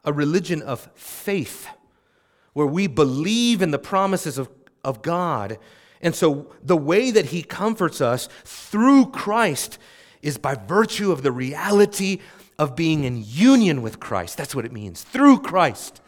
a 0.04 0.12
religion 0.14 0.62
of 0.62 0.88
faith 0.94 1.68
where 2.54 2.66
we 2.66 2.86
believe 2.86 3.60
in 3.60 3.72
the 3.72 3.78
promises 3.78 4.38
of, 4.38 4.48
of 4.82 5.02
God. 5.02 5.58
And 6.00 6.14
so 6.14 6.50
the 6.62 6.78
way 6.78 7.10
that 7.10 7.26
He 7.26 7.42
comforts 7.42 8.00
us 8.00 8.30
through 8.46 9.10
Christ 9.10 9.78
is 10.22 10.38
by 10.38 10.54
virtue 10.54 11.12
of 11.12 11.22
the 11.22 11.30
reality 11.30 12.20
of 12.60 12.76
being 12.76 13.04
in 13.04 13.24
union 13.26 13.80
with 13.80 13.98
Christ. 13.98 14.36
That's 14.36 14.54
what 14.54 14.66
it 14.66 14.72
means, 14.72 15.02
through 15.02 15.40
Christ. 15.40 16.02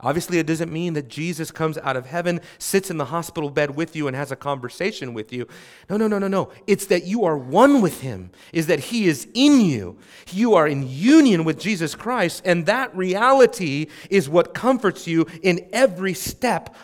Obviously, 0.00 0.40
it 0.40 0.48
doesn't 0.48 0.72
mean 0.72 0.94
that 0.94 1.08
Jesus 1.08 1.52
comes 1.52 1.78
out 1.78 1.96
of 1.96 2.06
heaven, 2.06 2.40
sits 2.58 2.90
in 2.90 2.96
the 2.96 3.04
hospital 3.04 3.50
bed 3.50 3.76
with 3.76 3.94
you, 3.94 4.08
and 4.08 4.16
has 4.16 4.32
a 4.32 4.36
conversation 4.36 5.14
with 5.14 5.32
you. 5.32 5.46
No, 5.88 5.96
no, 5.96 6.08
no, 6.08 6.18
no, 6.18 6.26
no. 6.26 6.50
It's 6.66 6.86
that 6.86 7.04
you 7.04 7.24
are 7.24 7.38
one 7.38 7.80
with 7.80 8.00
Him, 8.00 8.32
is 8.52 8.66
that 8.66 8.80
He 8.80 9.06
is 9.06 9.28
in 9.32 9.60
you. 9.60 9.96
You 10.32 10.54
are 10.54 10.66
in 10.66 10.88
union 10.88 11.44
with 11.44 11.60
Jesus 11.60 11.94
Christ, 11.94 12.42
and 12.44 12.66
that 12.66 12.94
reality 12.96 13.86
is 14.10 14.28
what 14.28 14.54
comforts 14.54 15.06
you 15.06 15.28
in 15.40 15.68
every 15.72 16.14
step 16.14 16.74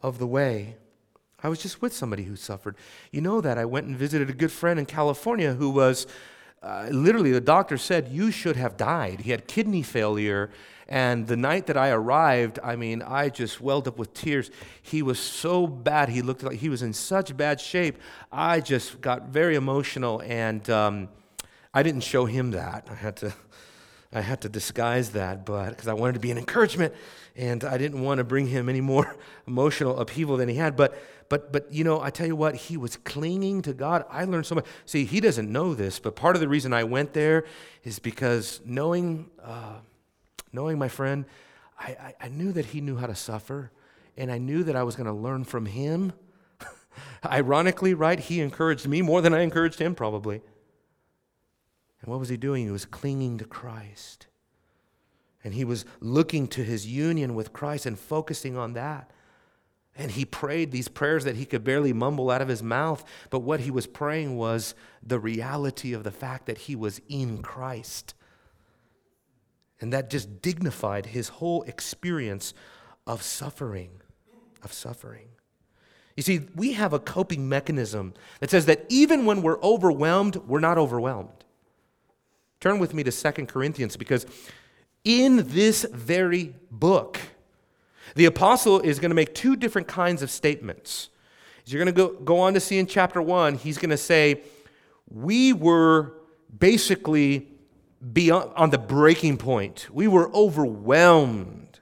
of 0.00 0.18
the 0.18 0.28
way. 0.28 0.76
I 1.42 1.48
was 1.48 1.60
just 1.60 1.82
with 1.82 1.92
somebody 1.92 2.22
who 2.22 2.36
suffered. 2.36 2.76
You 3.10 3.20
know 3.20 3.40
that. 3.40 3.58
I 3.58 3.64
went 3.64 3.88
and 3.88 3.96
visited 3.96 4.30
a 4.30 4.34
good 4.34 4.52
friend 4.52 4.78
in 4.78 4.86
California 4.86 5.54
who 5.54 5.70
was 5.70 6.06
uh, 6.62 6.88
literally, 6.90 7.32
the 7.32 7.40
doctor 7.40 7.78
said, 7.78 8.08
You 8.08 8.30
should 8.30 8.56
have 8.56 8.76
died. 8.76 9.20
He 9.20 9.30
had 9.30 9.46
kidney 9.46 9.82
failure. 9.82 10.50
And 10.88 11.28
the 11.28 11.36
night 11.36 11.66
that 11.68 11.76
I 11.76 11.90
arrived, 11.90 12.58
I 12.64 12.74
mean, 12.74 13.00
I 13.00 13.28
just 13.28 13.60
welled 13.60 13.86
up 13.86 13.96
with 13.96 14.12
tears. 14.12 14.50
He 14.82 15.02
was 15.02 15.20
so 15.20 15.66
bad. 15.68 16.08
He 16.08 16.20
looked 16.20 16.42
like 16.42 16.58
he 16.58 16.68
was 16.68 16.82
in 16.82 16.92
such 16.92 17.36
bad 17.36 17.60
shape. 17.60 17.96
I 18.32 18.60
just 18.60 19.00
got 19.00 19.28
very 19.28 19.54
emotional. 19.54 20.20
And 20.26 20.68
um, 20.68 21.08
I 21.72 21.84
didn't 21.84 22.02
show 22.02 22.24
him 22.26 22.50
that. 22.50 22.88
I 22.90 22.94
had 22.94 23.16
to. 23.18 23.32
I 24.12 24.20
had 24.22 24.40
to 24.40 24.48
disguise 24.48 25.10
that, 25.10 25.46
but 25.46 25.70
because 25.70 25.86
I 25.86 25.92
wanted 25.92 26.14
to 26.14 26.20
be 26.20 26.30
an 26.30 26.38
encouragement, 26.38 26.94
and 27.36 27.62
I 27.64 27.78
didn't 27.78 28.02
want 28.02 28.18
to 28.18 28.24
bring 28.24 28.48
him 28.48 28.68
any 28.68 28.80
more 28.80 29.16
emotional 29.46 29.98
upheaval 30.00 30.36
than 30.36 30.48
he 30.48 30.56
had. 30.56 30.76
But 30.76 31.00
but, 31.30 31.52
but 31.52 31.72
you 31.72 31.84
know, 31.84 32.02
I 32.02 32.10
tell 32.10 32.26
you 32.26 32.34
what, 32.34 32.56
he 32.56 32.76
was 32.76 32.96
clinging 32.96 33.62
to 33.62 33.72
God. 33.72 34.04
I 34.10 34.24
learned 34.24 34.46
so 34.46 34.56
much. 34.56 34.66
See, 34.84 35.04
he 35.04 35.20
doesn't 35.20 35.50
know 35.50 35.74
this, 35.74 36.00
but 36.00 36.16
part 36.16 36.34
of 36.34 36.40
the 36.40 36.48
reason 36.48 36.72
I 36.72 36.82
went 36.82 37.12
there 37.12 37.44
is 37.84 38.00
because 38.00 38.60
knowing, 38.64 39.30
uh, 39.42 39.76
knowing 40.52 40.76
my 40.76 40.88
friend, 40.88 41.24
I, 41.78 41.90
I, 41.90 42.14
I 42.22 42.28
knew 42.28 42.50
that 42.52 42.66
he 42.66 42.80
knew 42.80 42.96
how 42.96 43.06
to 43.06 43.14
suffer, 43.14 43.70
and 44.16 44.30
I 44.30 44.38
knew 44.38 44.64
that 44.64 44.74
I 44.74 44.82
was 44.82 44.96
going 44.96 45.06
to 45.06 45.12
learn 45.12 45.44
from 45.44 45.66
him. 45.66 46.12
Ironically, 47.24 47.94
right? 47.94 48.18
He 48.18 48.40
encouraged 48.40 48.88
me 48.88 49.00
more 49.00 49.22
than 49.22 49.32
I 49.32 49.42
encouraged 49.42 49.78
him, 49.78 49.94
probably. 49.94 50.42
And 52.02 52.10
what 52.10 52.20
was 52.20 52.28
he 52.28 52.36
doing? 52.36 52.64
He 52.64 52.70
was 52.70 52.84
clinging 52.84 53.38
to 53.38 53.44
Christ. 53.44 54.26
And 55.42 55.54
he 55.54 55.64
was 55.64 55.84
looking 56.00 56.48
to 56.48 56.62
his 56.62 56.86
union 56.86 57.34
with 57.34 57.52
Christ 57.52 57.86
and 57.86 57.98
focusing 57.98 58.56
on 58.56 58.74
that. 58.74 59.10
And 59.96 60.10
he 60.10 60.24
prayed 60.24 60.70
these 60.70 60.88
prayers 60.88 61.24
that 61.24 61.36
he 61.36 61.44
could 61.44 61.64
barely 61.64 61.92
mumble 61.92 62.30
out 62.30 62.42
of 62.42 62.48
his 62.48 62.62
mouth. 62.62 63.04
But 63.28 63.40
what 63.40 63.60
he 63.60 63.70
was 63.70 63.86
praying 63.86 64.36
was 64.36 64.74
the 65.02 65.18
reality 65.18 65.92
of 65.92 66.04
the 66.04 66.10
fact 66.10 66.46
that 66.46 66.58
he 66.58 66.76
was 66.76 67.00
in 67.08 67.42
Christ. 67.42 68.14
And 69.80 69.92
that 69.92 70.10
just 70.10 70.42
dignified 70.42 71.06
his 71.06 71.28
whole 71.28 71.62
experience 71.62 72.54
of 73.06 73.22
suffering, 73.22 73.90
of 74.62 74.72
suffering. 74.72 75.28
You 76.16 76.22
see, 76.22 76.48
we 76.54 76.74
have 76.74 76.92
a 76.92 76.98
coping 76.98 77.48
mechanism 77.48 78.14
that 78.40 78.50
says 78.50 78.66
that 78.66 78.84
even 78.88 79.24
when 79.24 79.42
we're 79.42 79.60
overwhelmed, 79.62 80.36
we're 80.36 80.60
not 80.60 80.76
overwhelmed. 80.76 81.39
Turn 82.60 82.78
with 82.78 82.92
me 82.92 83.02
to 83.04 83.10
Second 83.10 83.48
Corinthians 83.48 83.96
because 83.96 84.26
in 85.02 85.48
this 85.48 85.86
very 85.90 86.54
book, 86.70 87.18
the 88.14 88.26
apostle 88.26 88.80
is 88.80 88.98
going 88.98 89.10
to 89.10 89.14
make 89.14 89.34
two 89.34 89.56
different 89.56 89.88
kinds 89.88 90.22
of 90.22 90.30
statements. 90.30 91.08
As 91.64 91.72
you're 91.72 91.82
going 91.82 91.94
to 91.94 92.08
go, 92.08 92.20
go 92.20 92.40
on 92.40 92.54
to 92.54 92.60
see 92.60 92.78
in 92.78 92.86
chapter 92.86 93.22
1, 93.22 93.54
he's 93.54 93.78
going 93.78 93.90
to 93.90 93.96
say, 93.96 94.42
We 95.08 95.52
were 95.54 96.14
basically 96.56 97.48
beyond, 98.12 98.52
on 98.56 98.70
the 98.70 98.78
breaking 98.78 99.38
point, 99.38 99.88
we 99.90 100.06
were 100.06 100.30
overwhelmed. 100.34 101.80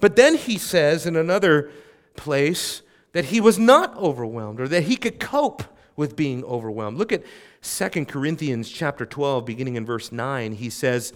But 0.00 0.16
then 0.16 0.36
he 0.36 0.58
says 0.58 1.06
in 1.06 1.16
another 1.16 1.70
place 2.16 2.82
that 3.12 3.26
he 3.26 3.40
was 3.40 3.58
not 3.58 3.96
overwhelmed 3.96 4.60
or 4.60 4.68
that 4.68 4.84
he 4.84 4.96
could 4.96 5.18
cope 5.18 5.62
with 5.96 6.16
being 6.16 6.44
overwhelmed. 6.44 6.98
Look 6.98 7.12
at 7.12 7.24
2 7.62 8.04
Corinthians 8.06 8.68
chapter 8.68 9.06
12 9.06 9.44
beginning 9.44 9.76
in 9.76 9.84
verse 9.84 10.12
9. 10.12 10.52
He 10.52 10.70
says, 10.70 11.12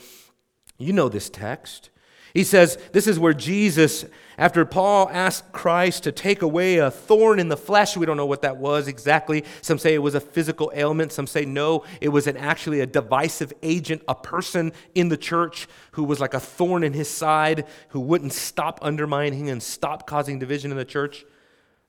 you 0.78 0.92
know 0.92 1.08
this 1.08 1.30
text. 1.30 1.90
He 2.34 2.42
says, 2.42 2.78
This 2.90 3.06
is 3.06 3.16
where 3.16 3.32
Jesus, 3.32 4.04
after 4.36 4.64
Paul 4.64 5.08
asked 5.12 5.52
Christ 5.52 6.02
to 6.02 6.12
take 6.12 6.42
away 6.42 6.78
a 6.78 6.90
thorn 6.90 7.38
in 7.38 7.48
the 7.48 7.56
flesh, 7.56 7.96
we 7.96 8.06
don't 8.06 8.16
know 8.16 8.26
what 8.26 8.42
that 8.42 8.56
was 8.56 8.88
exactly. 8.88 9.44
Some 9.62 9.78
say 9.78 9.94
it 9.94 9.98
was 9.98 10.16
a 10.16 10.20
physical 10.20 10.72
ailment. 10.74 11.12
Some 11.12 11.28
say 11.28 11.44
no, 11.44 11.84
it 12.00 12.08
was 12.08 12.26
an, 12.26 12.36
actually 12.36 12.80
a 12.80 12.86
divisive 12.86 13.52
agent, 13.62 14.02
a 14.08 14.16
person 14.16 14.72
in 14.96 15.10
the 15.10 15.16
church 15.16 15.68
who 15.92 16.02
was 16.02 16.18
like 16.18 16.34
a 16.34 16.40
thorn 16.40 16.82
in 16.82 16.92
his 16.92 17.08
side, 17.08 17.66
who 17.90 18.00
wouldn't 18.00 18.32
stop 18.32 18.80
undermining 18.82 19.48
and 19.48 19.62
stop 19.62 20.04
causing 20.04 20.40
division 20.40 20.72
in 20.72 20.76
the 20.76 20.84
church. 20.84 21.24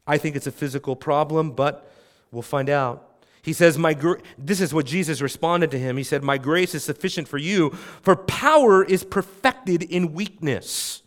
I 0.05 0.19
think 0.19 0.35
it's 0.35 0.47
a 0.47 0.51
physical 0.51 0.95
problem, 0.95 1.53
but 1.53 1.91
we'll 2.35 2.43
find 2.43 2.69
out. 2.69 3.15
He 3.41 3.53
says, 3.53 3.77
my 3.77 3.93
gr-, 3.93 4.17
This 4.37 4.59
is 4.59 4.73
what 4.73 4.85
Jesus 4.85 5.21
responded 5.21 5.71
to 5.71 5.79
him. 5.79 5.97
He 5.97 6.03
said, 6.03 6.23
My 6.23 6.37
grace 6.37 6.75
is 6.75 6.83
sufficient 6.83 7.27
for 7.27 7.37
you, 7.37 7.69
for 8.01 8.15
power 8.15 8.83
is 8.83 9.03
perfected 9.03 9.83
in 9.83 10.13
weakness. 10.13 11.03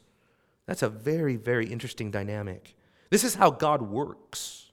That's 0.67 0.83
a 0.83 0.89
very, 0.89 1.37
very 1.37 1.67
interesting 1.67 2.11
dynamic. 2.11 2.75
This 3.11 3.25
is 3.25 3.35
how 3.35 3.51
God 3.51 3.83
works. 3.83 4.68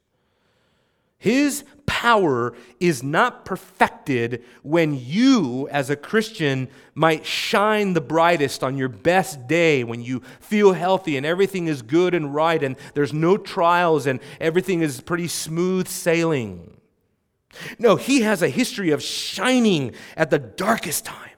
His 1.18 1.64
power 1.86 2.54
is 2.80 3.02
not 3.02 3.46
perfected 3.46 4.44
when 4.64 5.00
you, 5.00 5.68
as 5.70 5.90
a 5.90 5.96
Christian, 5.96 6.68
might 6.94 7.26
shine 7.26 7.94
the 7.94 8.02
brightest 8.02 8.64
on 8.64 8.78
your 8.78 8.90
best 8.90 9.48
day, 9.48 9.84
when 9.84 10.02
you 10.02 10.22
feel 10.40 10.74
healthy 10.74 11.18
and 11.18 11.26
everything 11.26 11.68
is 11.68 11.82
good 11.82 12.14
and 12.14 12.34
right 12.36 12.62
and 12.62 12.76
there's 12.94 13.14
no 13.14 13.38
trials 13.38 14.06
and 14.08 14.20
everything 14.40 14.82
is 14.82 15.02
pretty 15.02 15.28
smooth 15.28 15.88
sailing. 15.88 16.80
No, 17.80 17.96
he 17.96 18.22
has 18.22 18.42
a 18.42 18.50
history 18.50 18.92
of 18.92 19.02
shining 19.02 19.94
at 20.18 20.30
the 20.30 20.40
darkest 20.40 21.06
times. 21.06 21.35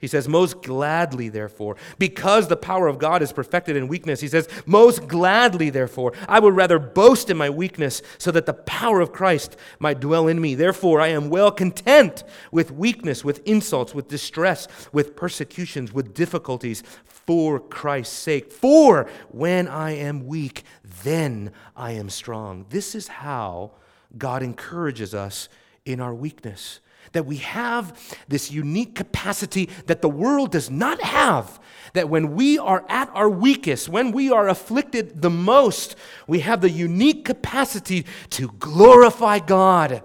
He 0.00 0.06
says, 0.06 0.26
Most 0.26 0.62
gladly, 0.62 1.28
therefore, 1.28 1.76
because 1.98 2.48
the 2.48 2.56
power 2.56 2.88
of 2.88 2.98
God 2.98 3.20
is 3.20 3.32
perfected 3.32 3.76
in 3.76 3.86
weakness, 3.86 4.20
he 4.20 4.28
says, 4.28 4.48
Most 4.64 5.06
gladly, 5.06 5.68
therefore, 5.68 6.14
I 6.26 6.40
would 6.40 6.56
rather 6.56 6.78
boast 6.78 7.28
in 7.28 7.36
my 7.36 7.50
weakness 7.50 8.00
so 8.16 8.30
that 8.30 8.46
the 8.46 8.54
power 8.54 9.00
of 9.00 9.12
Christ 9.12 9.56
might 9.78 10.00
dwell 10.00 10.26
in 10.26 10.40
me. 10.40 10.54
Therefore, 10.54 11.00
I 11.02 11.08
am 11.08 11.28
well 11.28 11.50
content 11.50 12.24
with 12.50 12.70
weakness, 12.70 13.22
with 13.24 13.46
insults, 13.46 13.94
with 13.94 14.08
distress, 14.08 14.66
with 14.90 15.16
persecutions, 15.16 15.92
with 15.92 16.14
difficulties 16.14 16.82
for 17.04 17.60
Christ's 17.60 18.16
sake. 18.16 18.50
For 18.50 19.08
when 19.28 19.68
I 19.68 19.92
am 19.92 20.26
weak, 20.26 20.64
then 21.04 21.52
I 21.76 21.92
am 21.92 22.08
strong. 22.08 22.64
This 22.70 22.94
is 22.94 23.06
how 23.08 23.72
God 24.16 24.42
encourages 24.42 25.14
us 25.14 25.50
in 25.84 26.00
our 26.00 26.14
weakness. 26.14 26.80
That 27.12 27.26
we 27.26 27.36
have 27.36 27.98
this 28.28 28.50
unique 28.50 28.94
capacity 28.94 29.68
that 29.86 30.02
the 30.02 30.08
world 30.08 30.52
does 30.52 30.70
not 30.70 31.00
have. 31.02 31.60
That 31.94 32.08
when 32.08 32.34
we 32.34 32.58
are 32.58 32.84
at 32.88 33.10
our 33.14 33.28
weakest, 33.28 33.88
when 33.88 34.12
we 34.12 34.30
are 34.30 34.48
afflicted 34.48 35.22
the 35.22 35.30
most, 35.30 35.96
we 36.26 36.40
have 36.40 36.60
the 36.60 36.70
unique 36.70 37.24
capacity 37.24 38.06
to 38.30 38.48
glorify 38.58 39.40
God 39.40 40.02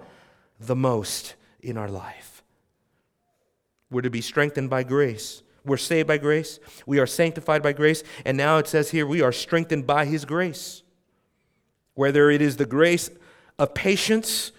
the 0.58 0.76
most 0.76 1.34
in 1.60 1.76
our 1.76 1.88
life. 1.88 2.42
We're 3.90 4.02
to 4.02 4.10
be 4.10 4.20
strengthened 4.20 4.68
by 4.68 4.82
grace. 4.82 5.42
We're 5.64 5.76
saved 5.76 6.08
by 6.08 6.18
grace. 6.18 6.60
We 6.86 6.98
are 6.98 7.06
sanctified 7.06 7.62
by 7.62 7.72
grace. 7.72 8.02
And 8.24 8.36
now 8.36 8.58
it 8.58 8.68
says 8.68 8.90
here, 8.90 9.06
we 9.06 9.20
are 9.22 9.32
strengthened 9.32 9.86
by 9.86 10.04
His 10.04 10.24
grace. 10.24 10.82
Whether 11.94 12.30
it 12.30 12.42
is 12.42 12.56
the 12.56 12.66
grace 12.66 13.10
of 13.58 13.74
patience 13.74 14.52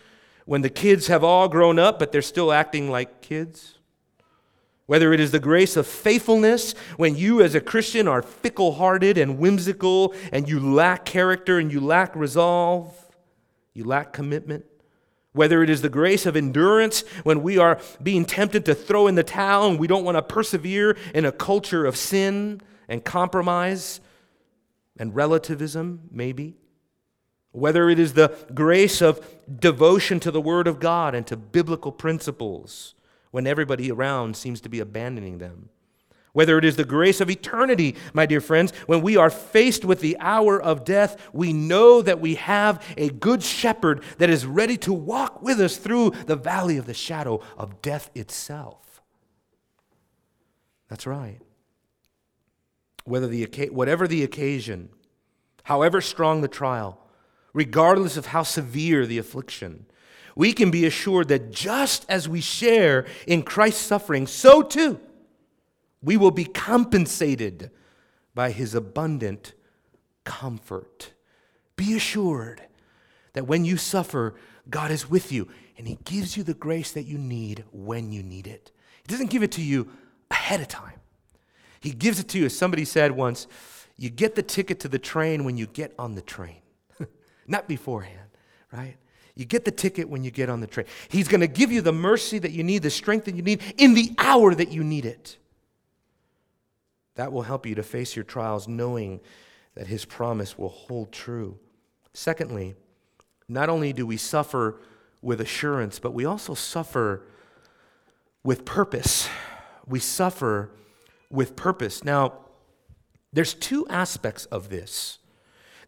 when 0.48 0.62
the 0.62 0.70
kids 0.70 1.08
have 1.08 1.26
all 1.26 1.50
grown 1.50 1.78
up, 1.78 2.00
but 2.00 2.14
they're 2.14 2.22
still 2.22 2.54
acting 2.54 2.90
like 2.90 3.20
kids. 3.20 3.80
Whether 4.86 5.12
it 5.12 5.20
is 5.20 5.32
the 5.32 5.42
grace 5.42 5.76
of 5.76 5.86
faithfulness 5.86 6.74
when 6.96 7.18
you, 7.18 7.42
as 7.42 7.54
a 7.54 7.60
Christian, 7.60 8.08
are 8.08 8.22
fickle 8.22 8.76
hearted 8.76 9.18
and 9.18 9.40
whimsical 9.40 10.16
and 10.32 10.48
you 10.48 10.62
lack 10.62 11.04
character 11.04 11.60
and 11.60 11.70
you 11.70 11.82
lack 11.82 12.16
resolve, 12.16 12.96
you 13.74 13.84
lack 13.84 14.14
commitment. 14.14 14.64
Whether 15.34 15.64
it 15.64 15.70
is 15.70 15.82
the 15.82 15.90
grace 15.90 16.26
of 16.26 16.38
endurance 16.38 17.02
when 17.24 17.44
we 17.44 17.58
are 17.58 17.82
being 18.02 18.24
tempted 18.24 18.64
to 18.66 18.74
throw 18.74 19.08
in 19.08 19.16
the 19.16 19.24
towel 19.24 19.70
and 19.70 19.78
we 19.78 19.86
don't 19.86 20.06
want 20.06 20.16
to 20.16 20.22
persevere 20.22 20.96
in 21.14 21.26
a 21.26 21.34
culture 21.34 21.86
of 21.86 21.98
sin 21.98 22.62
and 22.88 23.04
compromise 23.04 24.00
and 24.98 25.14
relativism, 25.14 26.04
maybe 26.10 26.56
whether 27.58 27.90
it 27.90 27.98
is 27.98 28.14
the 28.14 28.36
grace 28.54 29.02
of 29.02 29.20
devotion 29.60 30.20
to 30.20 30.30
the 30.30 30.40
Word 30.40 30.68
of 30.68 30.80
God 30.80 31.16
and 31.16 31.26
to 31.26 31.36
biblical 31.36 31.92
principles 31.92 32.94
when 33.32 33.48
everybody 33.48 33.92
around 33.92 34.38
seems 34.38 34.62
to 34.62 34.70
be 34.70 34.80
abandoning 34.80 35.40
them. 35.40 35.70
Whether 36.34 36.60
it 36.60 36.66
is 36.66 36.76
the 36.76 36.86
grace 36.86 37.20
of 37.20 37.32
eternity, 37.32 37.96
my 38.14 38.28
dear 38.28 38.42
friends, 38.42 38.72
when 38.86 39.02
we 39.02 39.18
are 39.18 39.32
faced 39.32 39.84
with 39.84 40.02
the 40.02 40.16
hour 40.20 40.62
of 40.62 40.86
death, 40.86 41.30
we 41.34 41.52
know 41.52 42.04
that 42.04 42.22
we 42.22 42.36
have 42.36 42.84
a 42.96 43.10
good 43.10 43.42
shepherd 43.42 44.04
that 44.20 44.30
is 44.30 44.46
ready 44.46 44.78
to 44.78 44.94
walk 44.94 45.42
with 45.42 45.60
us 45.60 45.78
through 45.78 46.12
the 46.28 46.36
valley 46.36 46.78
of 46.78 46.86
the 46.86 46.94
shadow 46.94 47.42
of 47.58 47.82
death 47.82 48.12
itself. 48.14 49.02
That's 50.90 51.08
right. 51.08 51.40
Whether 53.06 53.28
the, 53.28 53.70
whatever 53.72 54.08
the 54.08 54.24
occasion, 54.24 54.90
however 55.64 56.02
strong 56.02 56.42
the 56.42 56.48
trial, 56.48 57.00
regardless 57.58 58.18
of 58.18 58.28
how 58.28 58.44
severe 58.44 59.08
the 59.08 59.18
affliction. 59.18 59.88
We 60.36 60.54
can 60.54 60.70
be 60.70 60.86
assured 60.86 61.30
that 61.30 61.50
just 61.52 62.06
as 62.08 62.30
we 62.30 62.40
share 62.40 63.08
in 63.26 63.42
Christ's 63.42 63.82
suffering, 63.82 64.28
so 64.28 64.62
too 64.62 65.00
we 66.04 66.16
will 66.16 66.32
be 66.32 66.46
compensated 66.46 67.72
by 68.36 68.52
his 68.52 68.76
abundant 68.76 69.54
comfort. 70.24 71.14
Be 71.76 71.96
assured 71.96 72.62
that 73.34 73.48
when 73.48 73.66
you 73.66 73.78
suffer, 73.78 74.36
God 74.70 74.92
is 74.92 75.10
with 75.10 75.32
you 75.32 75.48
and 75.78 75.88
He 75.88 75.98
gives 76.04 76.38
you 76.38 76.44
the 76.44 76.54
grace 76.54 76.92
that 76.92 77.06
you 77.06 77.18
need 77.18 77.64
when 77.72 78.12
you 78.12 78.22
need 78.22 78.46
it. 78.46 78.72
He 79.02 79.08
doesn't 79.08 79.32
give 79.32 79.42
it 79.42 79.52
to 79.54 79.64
you 79.64 79.90
ahead 80.30 80.62
of 80.62 80.68
time, 80.68 81.00
He 81.80 81.92
gives 81.92 82.20
it 82.20 82.28
to 82.30 82.38
you, 82.38 82.46
as 82.46 82.56
somebody 82.56 82.86
said 82.86 83.12
once, 83.14 83.48
you 83.98 84.12
get 84.12 84.36
the 84.36 84.44
ticket 84.44 84.80
to 84.82 84.88
the 84.88 85.00
train 85.00 85.44
when 85.44 85.58
you 85.58 85.66
get 85.66 85.96
on 85.98 86.14
the 86.14 86.22
train, 86.22 86.62
not 87.48 87.68
beforehand, 87.68 88.30
right? 88.72 88.98
You 89.36 89.46
get 89.46 89.66
the 89.66 89.72
ticket 89.72 90.10
when 90.10 90.24
you 90.24 90.32
get 90.32 90.50
on 90.50 90.62
the 90.62 90.68
train. 90.68 90.88
He's 91.10 91.28
going 91.28 91.42
to 91.42 91.48
give 91.48 91.72
you 91.72 91.82
the 91.82 91.94
mercy 91.94 92.40
that 92.40 92.52
you 92.52 92.64
need, 92.64 92.82
the 92.82 92.90
strength 92.90 93.26
that 93.26 93.36
you 93.36 93.44
need 93.44 93.62
in 93.78 93.94
the 93.94 94.12
hour 94.18 94.54
that 94.56 94.72
you 94.72 94.84
need 94.84 95.06
it. 95.06 95.38
That 97.16 97.32
will 97.32 97.44
help 97.44 97.66
you 97.66 97.76
to 97.76 97.84
face 97.84 98.16
your 98.16 98.26
trials 98.26 98.68
knowing 98.68 99.20
that 99.76 99.88
His 99.88 100.06
promise 100.06 100.58
will 100.58 100.70
hold 100.70 101.12
true. 101.12 101.60
Secondly, 102.14 102.76
not 103.48 103.70
only 103.70 103.94
do 103.94 104.06
we 104.08 104.18
suffer 104.18 104.80
with 105.22 105.40
assurance, 105.40 106.00
but 106.00 106.14
we 106.14 106.26
also 106.26 106.54
suffer 106.54 107.24
with 108.44 108.66
purpose. 108.66 109.30
We 109.86 110.00
suffer 110.00 110.72
with 111.30 111.56
purpose. 111.56 112.04
Now, 112.04 112.34
there's 113.34 113.54
two 113.54 113.88
aspects 113.88 114.46
of 114.46 114.70
this. 114.70 115.20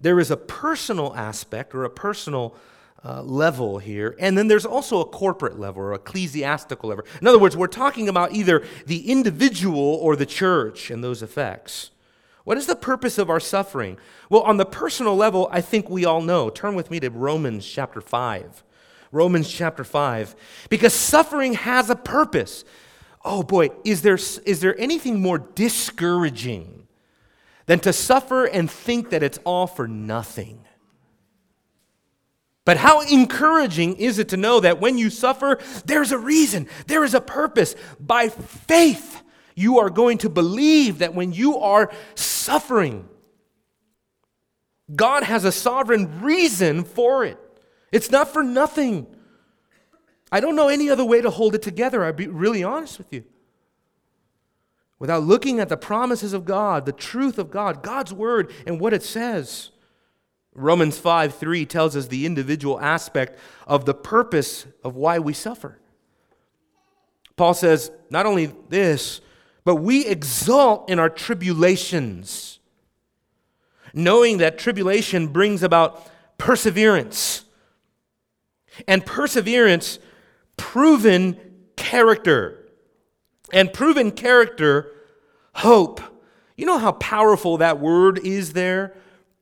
There 0.02 0.20
is 0.20 0.32
a 0.32 0.38
personal 0.38 1.16
aspect 1.16 1.76
or 1.76 1.84
a 1.84 1.90
personal 1.90 2.56
uh, 3.04 3.22
level 3.22 3.80
here, 3.80 4.16
and 4.20 4.38
then 4.38 4.48
there's 4.48 4.66
also 4.66 5.00
a 5.02 5.06
corporate 5.06 5.60
level 5.60 5.82
or 5.82 5.94
ecclesiastical 5.94 6.90
level. 6.90 7.06
In 7.22 7.28
other 7.28 7.40
words, 7.40 7.56
we're 7.56 7.68
talking 7.68 8.10
about 8.10 8.34
either 8.34 8.64
the 8.86 9.10
individual 9.10 9.80
or 9.80 10.16
the 10.16 10.26
church 10.26 10.90
and 10.90 11.04
those 11.04 11.22
effects. 11.22 11.92
What 12.44 12.58
is 12.58 12.66
the 12.66 12.76
purpose 12.76 13.18
of 13.18 13.30
our 13.30 13.40
suffering? 13.40 13.98
Well, 14.30 14.42
on 14.42 14.58
the 14.58 14.66
personal 14.66 15.16
level, 15.16 15.50
I 15.52 15.62
think 15.62 15.90
we 15.90 16.06
all 16.06 16.22
know. 16.22 16.50
Turn 16.50 16.76
with 16.76 16.90
me 16.90 17.00
to 17.02 17.10
Romans 17.10 17.66
chapter 17.66 18.02
5. 18.02 18.64
Romans 19.12 19.52
chapter 19.52 19.84
5. 19.84 20.36
Because 20.70 20.94
suffering 20.94 21.54
has 21.54 21.90
a 21.90 21.96
purpose. 21.96 22.64
Oh 23.24 23.44
boy, 23.44 23.70
is 23.84 24.02
there, 24.02 24.16
is 24.16 24.62
there 24.62 24.80
anything 24.80 25.22
more 25.22 25.38
discouraging 25.38 26.79
than 27.70 27.80
to 27.80 27.94
suffer 27.94 28.46
and 28.46 28.70
think 28.70 29.12
that 29.12 29.22
it's 29.22 29.38
all 29.46 29.68
for 29.68 29.88
nothing? 29.88 30.66
But 32.66 32.78
how 32.78 33.02
encouraging 33.02 33.98
is 33.98 34.18
it 34.18 34.30
to 34.30 34.38
know 34.38 34.60
that 34.60 34.82
when 34.82 34.98
you 34.98 35.12
suffer, 35.12 35.60
there's 35.86 36.12
a 36.12 36.18
reason, 36.18 36.68
there 36.88 37.04
is 37.04 37.14
a 37.14 37.22
purpose. 37.22 37.76
By 38.00 38.30
faith, 38.30 39.22
you 39.54 39.78
are 39.78 39.92
going 39.92 40.18
to 40.20 40.30
believe 40.30 40.98
that 40.98 41.14
when 41.14 41.32
you 41.32 41.60
are 41.60 41.92
suffering, 42.16 43.08
God 44.96 45.22
has 45.22 45.46
a 45.46 45.52
sovereign 45.52 46.22
reason 46.22 46.84
for 46.84 47.24
it. 47.24 47.38
It's 47.92 48.10
not 48.10 48.34
for 48.34 48.42
nothing. 48.42 49.06
I 50.32 50.40
don't 50.40 50.56
know 50.56 50.70
any 50.70 50.90
other 50.90 51.06
way 51.06 51.22
to 51.22 51.30
hold 51.30 51.54
it 51.54 51.62
together. 51.62 52.04
I'll 52.04 52.14
be 52.14 52.26
really 52.26 52.64
honest 52.64 52.98
with 52.98 53.14
you. 53.14 53.26
Without 55.00 55.24
looking 55.24 55.60
at 55.60 55.70
the 55.70 55.78
promises 55.78 56.34
of 56.34 56.46
God, 56.46 56.86
the 56.86 56.92
truth 56.92 57.40
of 57.40 57.50
God, 57.50 57.82
God's 57.82 58.14
word, 58.14 58.52
and 58.68 58.80
what 58.80 58.94
it 58.94 59.02
says. 59.02 59.72
Romans 60.54 60.98
5 60.98 61.36
3 61.36 61.66
tells 61.66 61.96
us 61.96 62.08
the 62.08 62.26
individual 62.26 62.80
aspect 62.82 63.40
of 63.66 63.86
the 63.86 63.94
purpose 63.94 64.66
of 64.84 64.96
why 64.96 65.20
we 65.20 65.32
suffer. 65.32 65.80
Paul 67.38 67.54
says, 67.54 67.92
not 68.10 68.26
only 68.26 68.48
this, 68.68 69.22
but 69.64 69.76
we 69.76 70.06
exult 70.06 70.90
in 70.90 71.00
our 71.00 71.10
tribulations, 71.10 72.60
knowing 73.94 74.40
that 74.40 74.58
tribulation 74.58 75.28
brings 75.28 75.64
about 75.64 76.06
perseverance. 76.38 77.46
And 78.88 79.06
perseverance, 79.06 80.00
proven 80.58 81.40
character. 81.76 82.59
And 83.54 83.72
proven 83.74 84.12
character, 84.12 84.92
hope. 85.54 86.02
You 86.58 86.66
know 86.66 86.78
how 86.78 86.92
powerful 86.94 87.58
that 87.58 87.80
word 87.80 88.20
is 88.20 88.54
there? 88.54 88.96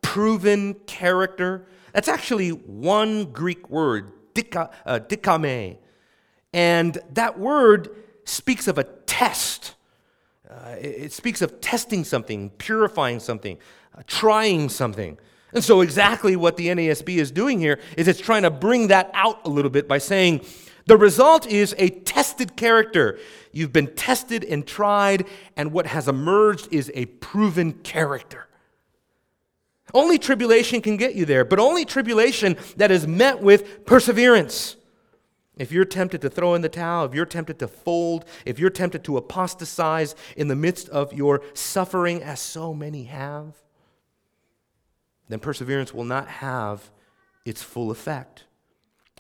proven 0.08 0.74
character. 0.88 1.66
That's 1.94 2.08
actually 2.08 2.50
one 2.50 3.26
Greek 3.34 3.70
word, 3.70 4.12
dika, 4.34 4.72
uh, 4.86 5.00
dikame. 5.00 5.78
And 6.54 6.98
that 7.14 7.38
word 7.38 7.90
speaks 8.24 8.68
of 8.68 8.78
a 8.78 8.86
test. 8.86 9.76
Uh, 10.50 10.76
it, 10.80 11.12
speaks 11.12 11.42
of 11.42 11.60
testing 11.60 12.06
something, 12.06 12.50
purifying 12.52 13.20
something, 13.20 13.58
uh, 13.98 14.02
trying 14.08 14.70
something. 14.70 15.18
And 15.54 15.62
so, 15.62 15.82
exactly 15.82 16.38
what 16.38 16.56
the 16.56 16.68
NASB 16.68 17.18
is 17.18 17.30
doing 17.30 17.60
here 17.60 17.80
is 17.98 18.08
it's 18.08 18.22
trying 18.22 18.44
to 18.44 18.50
bring 18.50 18.88
that 18.88 19.12
out 19.14 19.46
a 19.46 19.50
little 19.50 19.70
bit 19.70 19.90
by 19.90 19.98
saying 19.98 20.42
the 20.88 20.98
result 20.98 21.46
is 21.46 21.76
a 21.78 21.90
tested 21.90 22.56
character. 22.56 23.20
You've 23.52 23.74
been 23.74 23.94
tested 23.96 24.44
and 24.44 24.66
tried, 24.66 25.28
and 25.56 25.72
what 25.72 25.86
has 25.88 26.08
emerged 26.08 26.70
is 26.72 26.92
a 26.96 27.06
proven 27.06 27.74
character. 27.74 28.48
Only 29.94 30.18
tribulation 30.18 30.82
can 30.82 30.98
get 30.98 31.16
you 31.16 31.26
there, 31.26 31.46
but 31.46 31.60
only 31.60 31.86
tribulation 31.86 32.58
that 32.78 32.92
is 32.92 33.06
met 33.06 33.42
with 33.42 33.86
perseverance. 33.86 34.76
If 35.58 35.72
you're 35.72 35.86
tempted 35.86 36.22
to 36.22 36.30
throw 36.30 36.54
in 36.54 36.62
the 36.62 36.70
towel, 36.70 37.06
if 37.06 37.14
you're 37.14 37.26
tempted 37.26 37.60
to 37.60 37.68
fold, 37.68 38.26
if 38.46 38.60
you're 38.60 38.70
tempted 38.70 39.04
to 39.06 39.18
apostatize 39.18 40.16
in 40.36 40.48
the 40.48 40.56
midst 40.56 40.88
of 40.90 41.14
your 41.14 41.42
suffering, 41.54 42.22
as 42.22 42.40
so 42.40 42.74
many 42.74 43.06
have, 43.06 43.56
then 45.30 45.40
perseverance 45.40 45.94
will 45.94 46.04
not 46.04 46.28
have 46.28 46.92
its 47.44 47.64
full 47.64 47.92
effect. 47.92 48.44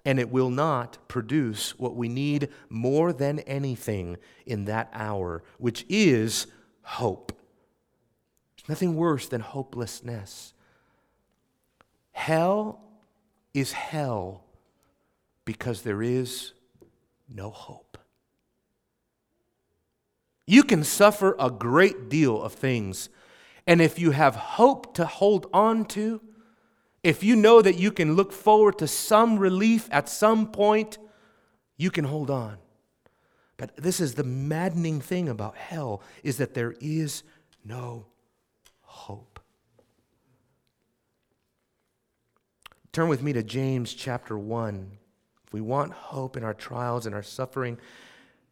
And 0.07 0.21
it 0.21 0.31
will 0.31 0.49
not 0.49 0.97
produce 1.09 1.77
what 1.77 1.97
we 1.97 2.07
need 2.07 2.47
more 2.69 3.11
than 3.11 3.39
anything 3.39 4.15
in 4.45 4.63
that 4.63 4.89
hour, 4.93 5.43
which 5.57 5.85
is 5.89 6.47
hope. 6.81 7.33
There's 8.55 8.69
nothing 8.69 8.95
worse 8.95 9.27
than 9.27 9.41
hopelessness. 9.41 10.53
Hell 12.13 12.79
is 13.53 13.73
hell 13.73 14.45
because 15.43 15.81
there 15.81 16.01
is 16.01 16.53
no 17.27 17.49
hope. 17.49 17.97
You 20.45 20.63
can 20.63 20.85
suffer 20.85 21.35
a 21.37 21.51
great 21.51 22.07
deal 22.07 22.41
of 22.41 22.53
things, 22.53 23.09
and 23.67 23.81
if 23.81 23.99
you 23.99 24.11
have 24.11 24.37
hope 24.37 24.93
to 24.93 25.05
hold 25.05 25.47
on 25.51 25.83
to, 25.87 26.21
if 27.07 27.23
you 27.23 27.37
know 27.37 27.61
that 27.61 27.77
you 27.77 27.89
can 27.89 28.15
look 28.15 28.33
forward 28.33 28.77
to 28.79 28.85
some 28.85 29.39
relief 29.39 29.87
at 29.93 30.09
some 30.09 30.51
point, 30.51 30.97
you 31.77 31.89
can 31.89 32.03
hold 32.03 32.29
on. 32.29 32.57
But 33.55 33.77
this 33.77 34.01
is 34.01 34.15
the 34.15 34.25
maddening 34.25 34.99
thing 34.99 35.29
about 35.29 35.55
hell 35.55 36.01
is 36.21 36.35
that 36.35 36.53
there 36.53 36.75
is 36.81 37.23
no 37.63 38.07
hope. 38.81 39.39
Turn 42.91 43.07
with 43.07 43.23
me 43.23 43.31
to 43.31 43.41
James 43.41 43.93
chapter 43.93 44.37
1. 44.37 44.91
If 45.45 45.53
we 45.53 45.61
want 45.61 45.93
hope 45.93 46.35
in 46.35 46.43
our 46.43 46.53
trials 46.53 47.05
and 47.05 47.15
our 47.15 47.23
suffering, 47.23 47.77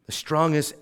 the 0.06 0.12
strongest 0.12 0.76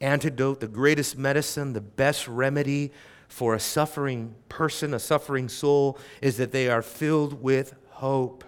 antidote, 0.00 0.60
the 0.60 0.68
greatest 0.68 1.18
medicine, 1.18 1.74
the 1.74 1.82
best 1.82 2.26
remedy 2.26 2.92
for 3.32 3.54
a 3.54 3.60
suffering 3.60 4.34
person, 4.50 4.92
a 4.92 4.98
suffering 4.98 5.48
soul, 5.48 5.98
is 6.20 6.36
that 6.36 6.52
they 6.52 6.68
are 6.68 6.82
filled 6.82 7.42
with 7.42 7.74
hope. 7.88 8.44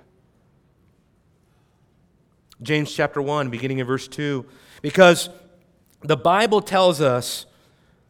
James 2.60 2.92
chapter 2.92 3.22
1, 3.22 3.48
beginning 3.48 3.78
in 3.78 3.86
verse 3.86 4.06
2. 4.06 4.44
Because 4.82 5.30
the 6.02 6.18
Bible 6.18 6.60
tells 6.60 7.00
us 7.00 7.46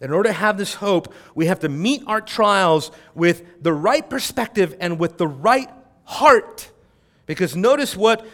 that 0.01 0.07
in 0.07 0.13
order 0.13 0.31
to 0.31 0.33
have 0.33 0.59
this 0.59 0.75
hope, 0.75 1.15
we 1.37 1.47
have 1.47 1.61
to 1.61 1.69
meet 1.69 2.03
our 2.09 2.21
trials 2.21 2.91
with 3.15 3.63
the 3.63 3.73
right 3.73 4.11
perspective 4.11 4.77
and 4.81 4.99
with 4.99 5.17
the 5.17 5.29
right 5.29 5.71
heart. 6.03 6.73
Because 7.27 7.55
notice 7.55 7.97
what 7.97 8.27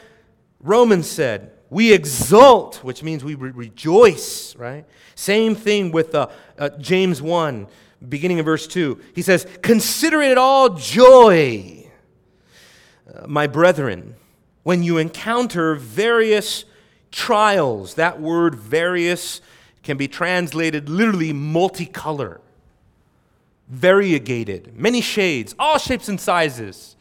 Romans 0.60 1.10
said. 1.10 1.52
We 1.68 1.92
exult, 1.92 2.82
which 2.82 3.02
means 3.02 3.22
we 3.22 3.34
re- 3.34 3.50
rejoice, 3.50 4.56
right? 4.56 4.86
Same 5.14 5.54
thing 5.54 5.92
with 5.92 6.14
uh, 6.14 6.28
uh, 6.58 6.70
James 6.80 7.20
1, 7.20 7.68
beginning 8.08 8.38
in 8.38 8.44
verse 8.44 8.66
2. 8.66 9.00
He 9.14 9.22
says, 9.22 9.46
Consider 9.62 10.22
it 10.22 10.38
all 10.38 10.70
joy, 10.70 11.90
uh, 13.12 13.26
my 13.26 13.46
brethren, 13.46 14.14
when 14.62 14.82
you 14.82 14.98
encounter 14.98 15.74
various 15.74 16.64
trials. 17.10 17.94
That 17.94 18.20
word 18.20 18.54
various 18.54 19.40
can 19.82 19.96
be 19.96 20.08
translated 20.08 20.88
literally 20.88 21.32
multicolor, 21.32 22.40
variegated, 23.68 24.76
many 24.76 25.00
shades, 25.00 25.54
all 25.58 25.78
shapes 25.78 26.08
and 26.08 26.20
sizes, 26.20 26.96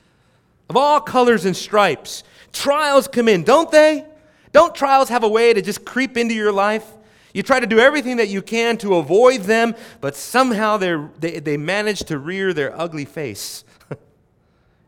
of 0.69 0.77
all 0.77 0.99
colors 1.01 1.45
and 1.45 1.55
stripes. 1.55 2.23
Trials 2.53 3.07
come 3.07 3.27
in, 3.27 3.43
don't 3.43 3.71
they? 3.71 4.05
Don't 4.51 4.73
trials 4.73 5.09
have 5.09 5.23
a 5.23 5.29
way 5.29 5.53
to 5.53 5.61
just 5.61 5.85
creep 5.85 6.17
into 6.17 6.33
your 6.33 6.51
life? 6.51 6.85
You 7.33 7.43
try 7.43 7.59
to 7.59 7.67
do 7.67 7.79
everything 7.79 8.17
that 8.17 8.27
you 8.29 8.41
can 8.41 8.77
to 8.77 8.95
avoid 8.95 9.41
them, 9.41 9.75
but 10.01 10.15
somehow 10.15 10.77
they, 10.77 11.39
they 11.39 11.57
manage 11.57 11.99
to 12.05 12.17
rear 12.17 12.53
their 12.53 12.77
ugly 12.79 13.05
face. 13.05 13.63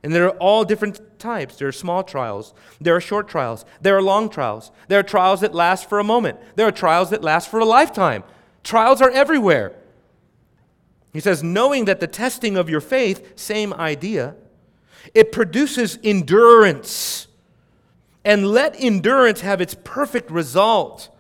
And 0.03 0.15
there 0.15 0.25
are 0.25 0.37
all 0.37 0.63
different 0.63 1.19
types. 1.19 1.57
There 1.57 1.67
are 1.67 1.71
small 1.71 2.03
trials. 2.03 2.53
There 2.79 2.95
are 2.95 3.01
short 3.01 3.27
trials. 3.27 3.65
There 3.81 3.95
are 3.95 4.01
long 4.01 4.29
trials. 4.29 4.71
There 4.87 4.99
are 4.99 5.03
trials 5.03 5.41
that 5.41 5.53
last 5.53 5.87
for 5.87 5.99
a 5.99 6.03
moment. 6.03 6.39
There 6.55 6.67
are 6.67 6.71
trials 6.71 7.11
that 7.11 7.23
last 7.23 7.51
for 7.51 7.59
a 7.59 7.65
lifetime. 7.65 8.23
Trials 8.63 9.01
are 9.01 9.11
everywhere. 9.11 9.75
He 11.13 11.19
says, 11.19 11.43
knowing 11.43 11.85
that 11.85 11.99
the 11.99 12.07
testing 12.07 12.57
of 12.57 12.69
your 12.69 12.81
faith, 12.81 13.37
same 13.37 13.73
idea, 13.73 14.35
it 15.13 15.31
produces 15.31 15.99
endurance. 16.03 17.27
And 18.25 18.47
let 18.47 18.75
endurance 18.79 19.41
have 19.41 19.61
its 19.61 19.75
perfect 19.83 20.31
result, 20.31 21.10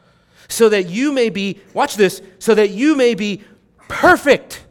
so 0.51 0.69
that 0.69 0.87
you 0.89 1.11
may 1.11 1.29
be, 1.29 1.59
watch 1.73 1.95
this, 1.95 2.21
so 2.39 2.53
that 2.55 2.69
you 2.71 2.95
may 2.95 3.15
be 3.15 3.41
perfect. 3.87 4.65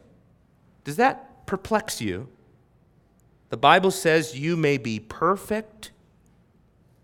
Does 0.83 0.95
that 0.97 1.45
perplex 1.45 2.01
you? 2.01 2.27
The 3.49 3.57
Bible 3.57 3.91
says 3.91 4.37
you 4.37 4.55
may 4.55 4.77
be 4.77 4.99
perfect. 4.99 5.91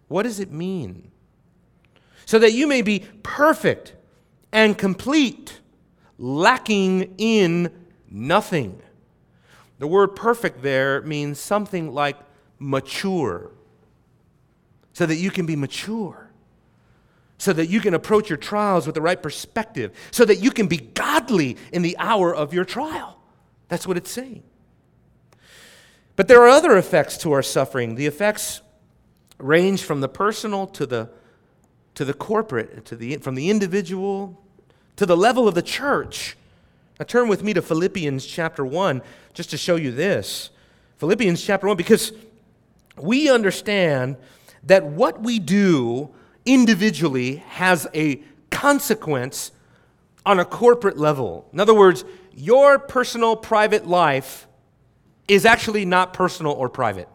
What 0.07 0.23
does 0.23 0.39
it 0.39 0.51
mean? 0.51 1.11
So 2.25 2.39
that 2.39 2.53
you 2.53 2.67
may 2.67 2.81
be 2.81 3.03
perfect 3.23 3.93
and 4.51 4.77
complete, 4.77 5.59
lacking 6.17 7.15
in 7.17 7.71
nothing. 8.09 8.81
The 9.79 9.87
word 9.87 10.15
perfect 10.15 10.61
there 10.61 11.01
means 11.01 11.39
something 11.39 11.93
like 11.93 12.17
mature, 12.59 13.51
so 14.93 15.05
that 15.05 15.15
you 15.15 15.29
can 15.29 15.45
be 15.45 15.55
mature, 15.55 16.26
so 17.38 17.54
that 17.54 17.67
you 17.67 17.80
can 17.80 17.93
approach 17.93 18.30
your 18.30 18.38
trials 18.38 18.86
with 18.86 18.95
the 18.95 19.02
right 19.02 19.21
perspective, 19.21 19.91
so 20.12 20.26
that 20.26 20.38
you 20.38 20.52
can 20.52 20.67
be 20.67 20.78
godly 20.78 21.58
in 21.71 21.82
the 21.82 21.95
hour 21.97 22.34
of 22.34 22.54
your 22.54 22.65
trial. 22.65 23.19
That's 23.67 23.86
what 23.86 23.97
it's 23.97 24.12
saying. 24.12 24.43
But 26.15 26.28
there 26.28 26.41
are 26.41 26.50
other 26.50 26.78
effects 26.78 27.17
to 27.19 27.32
our 27.34 27.43
suffering. 27.43 27.95
The 27.95 28.08
effects 28.08 28.62
range 29.38 29.84
from 29.84 30.02
the 30.02 30.10
personal 30.10 30.65
to 30.67 30.86
the, 30.86 31.10
to 31.93 32.04
the 32.04 32.13
corporate, 32.13 32.86
to 32.86 32.95
the, 32.95 33.17
from 33.17 33.36
the 33.36 33.52
individual 33.52 34.43
to 34.97 35.06
the 35.06 35.15
level 35.15 35.47
of 35.47 35.56
the 35.56 35.62
church. 35.62 36.36
Now 37.00 37.06
turn 37.06 37.30
with 37.30 37.43
me 37.43 37.54
to 37.54 37.62
Philippians 37.62 38.26
chapter 38.26 38.65
1 38.65 39.02
just 39.34 39.52
to 39.52 39.58
show 39.58 39.78
you 39.78 39.91
this. 39.91 40.50
Philippians 40.97 41.41
chapter 41.41 41.67
1, 41.67 41.78
because 41.78 42.12
we 42.97 43.30
understand 43.30 44.17
that 44.63 44.84
what 44.84 45.21
we 45.21 45.39
do 45.39 46.10
individually 46.47 47.38
has 47.49 47.88
a 47.93 48.21
consequence 48.49 49.51
on 50.25 50.39
a 50.39 50.45
corporate 50.45 50.97
level. 50.97 51.47
In 51.53 51.60
other 51.60 51.73
words, 51.73 52.03
your 52.33 52.79
personal 52.79 53.36
private 53.36 53.86
life 53.86 54.47
is 55.27 55.45
actually 55.45 55.86
not 55.86 56.13
personal 56.13 56.53
or 56.53 56.69
private. 56.69 57.10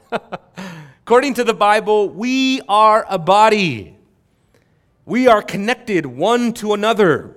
According 1.02 1.34
to 1.34 1.44
the 1.44 1.54
Bible, 1.54 2.08
we 2.08 2.60
are 2.68 3.04
a 3.08 3.18
body. 3.18 3.96
We 5.04 5.26
are 5.26 5.42
connected 5.42 6.06
one 6.06 6.52
to 6.54 6.74
another. 6.74 7.36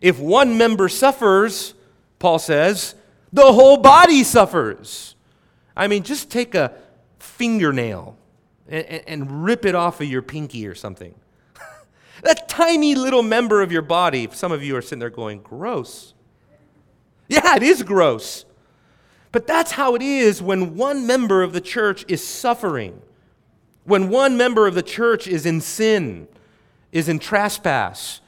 If 0.00 0.18
one 0.18 0.58
member 0.58 0.88
suffers, 0.88 1.74
Paul 2.18 2.38
says, 2.38 2.94
the 3.32 3.52
whole 3.52 3.78
body 3.78 4.24
suffers. 4.24 5.14
I 5.76 5.86
mean, 5.86 6.02
just 6.02 6.30
take 6.30 6.54
a 6.54 6.74
fingernail 7.18 8.16
and, 8.68 8.86
and 9.06 9.44
rip 9.44 9.64
it 9.64 9.74
off 9.74 10.00
of 10.00 10.08
your 10.08 10.22
pinky 10.22 10.66
or 10.66 10.74
something. 10.74 11.14
That 12.22 12.48
tiny 12.48 12.94
little 12.94 13.22
member 13.22 13.62
of 13.62 13.72
your 13.72 13.82
body, 13.82 14.28
some 14.32 14.52
of 14.52 14.62
you 14.62 14.76
are 14.76 14.82
sitting 14.82 14.98
there 14.98 15.10
going, 15.10 15.40
gross. 15.40 16.14
Yeah, 17.28 17.56
it 17.56 17.62
is 17.62 17.82
gross. 17.82 18.44
But 19.32 19.46
that's 19.46 19.72
how 19.72 19.94
it 19.94 20.02
is 20.02 20.40
when 20.40 20.76
one 20.76 21.06
member 21.06 21.42
of 21.42 21.52
the 21.52 21.60
church 21.60 22.04
is 22.08 22.26
suffering, 22.26 23.02
when 23.84 24.08
one 24.08 24.36
member 24.36 24.66
of 24.66 24.74
the 24.74 24.82
church 24.82 25.26
is 25.26 25.44
in 25.44 25.60
sin, 25.60 26.28
is 26.92 27.08
in 27.08 27.18
trespass, 27.18 28.20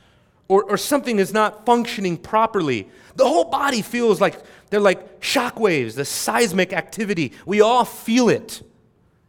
or, 0.48 0.64
or 0.64 0.76
something 0.76 1.18
is 1.18 1.33
not 1.33 1.64
functioning 1.64 2.16
properly. 2.16 2.88
The 3.16 3.26
whole 3.26 3.44
body 3.44 3.83
feels 3.83 4.20
like 4.20 4.42
they're 4.68 4.81
like 4.81 5.22
shock 5.22 5.59
waves, 5.59 5.94
the 5.94 6.05
seismic 6.05 6.72
activity. 6.72 7.33
We 7.46 7.61
all 7.61 7.85
feel 7.85 8.29
it. 8.29 8.62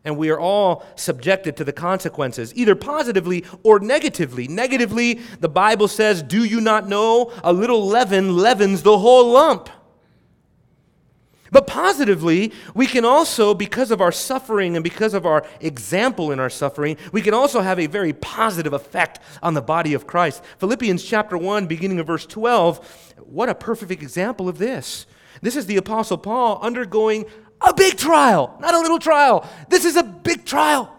And 0.04 0.18
we 0.18 0.30
are 0.32 0.40
all 0.40 0.84
subjected 0.96 1.58
to 1.58 1.64
the 1.64 1.74
consequences, 1.74 2.54
either 2.56 2.76
positively 2.76 3.46
or 3.62 3.80
negatively. 3.80 4.48
Negatively, 4.48 5.20
the 5.40 5.50
Bible 5.50 5.88
says, 5.88 6.24
Do 6.24 6.44
you 6.44 6.60
not 6.60 6.88
know 6.88 7.32
a 7.44 7.54
little 7.54 7.86
leaven 7.86 8.36
leavens 8.36 8.82
the 8.82 8.98
whole 8.98 9.32
lump? 9.32 9.70
But 11.52 11.68
positively, 11.68 12.54
we 12.74 12.88
can 12.88 13.04
also, 13.04 13.54
because 13.54 13.92
of 13.92 14.00
our 14.00 14.14
suffering 14.14 14.78
and 14.78 14.84
because 14.84 15.14
of 15.14 15.26
our 15.26 15.46
example 15.60 16.32
in 16.32 16.40
our 16.40 16.50
suffering, 16.50 16.96
we 17.12 17.22
can 17.22 17.34
also 17.34 17.60
have 17.60 17.78
a 17.78 17.88
very 17.88 18.14
positive 18.14 18.72
effect 18.72 19.20
on 19.44 19.54
the 19.54 19.62
body 19.62 19.94
of 19.94 20.08
Christ. 20.08 20.42
Philippians 20.60 21.04
chapter 21.04 21.38
1, 21.38 21.68
beginning 21.68 22.00
of 22.00 22.08
verse 22.08 22.26
12, 22.26 23.14
what 23.18 23.50
a 23.50 23.56
perfect 23.56 23.92
example 23.92 24.48
of 24.48 24.60
this. 24.60 25.06
This 25.42 25.58
is 25.58 25.66
the 25.66 25.78
Apostle 25.78 26.18
Paul 26.18 26.60
undergoing 26.62 27.26
a 27.66 27.74
big 27.74 27.98
trial, 27.98 28.58
not 28.60 28.74
a 28.74 28.80
little 28.80 29.00
trial. 29.00 29.48
This 29.70 29.86
is 29.86 29.96
a 29.96 30.04
big 30.04 30.46
trial. 30.46 30.98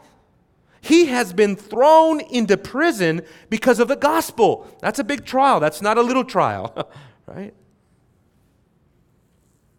He 0.81 1.07
has 1.07 1.33
been 1.33 1.55
thrown 1.55 2.21
into 2.21 2.57
prison 2.57 3.23
because 3.49 3.79
of 3.79 3.89
the 3.89 3.97
gospel. 3.97 4.67
That's 4.81 4.99
a 4.99 5.05
big 5.05 5.25
trial. 5.25 5.61
That's 5.61 5.81
not 5.81 5.97
a 5.97 6.03
little 6.03 6.25
trial, 6.25 6.91
right? 7.27 7.55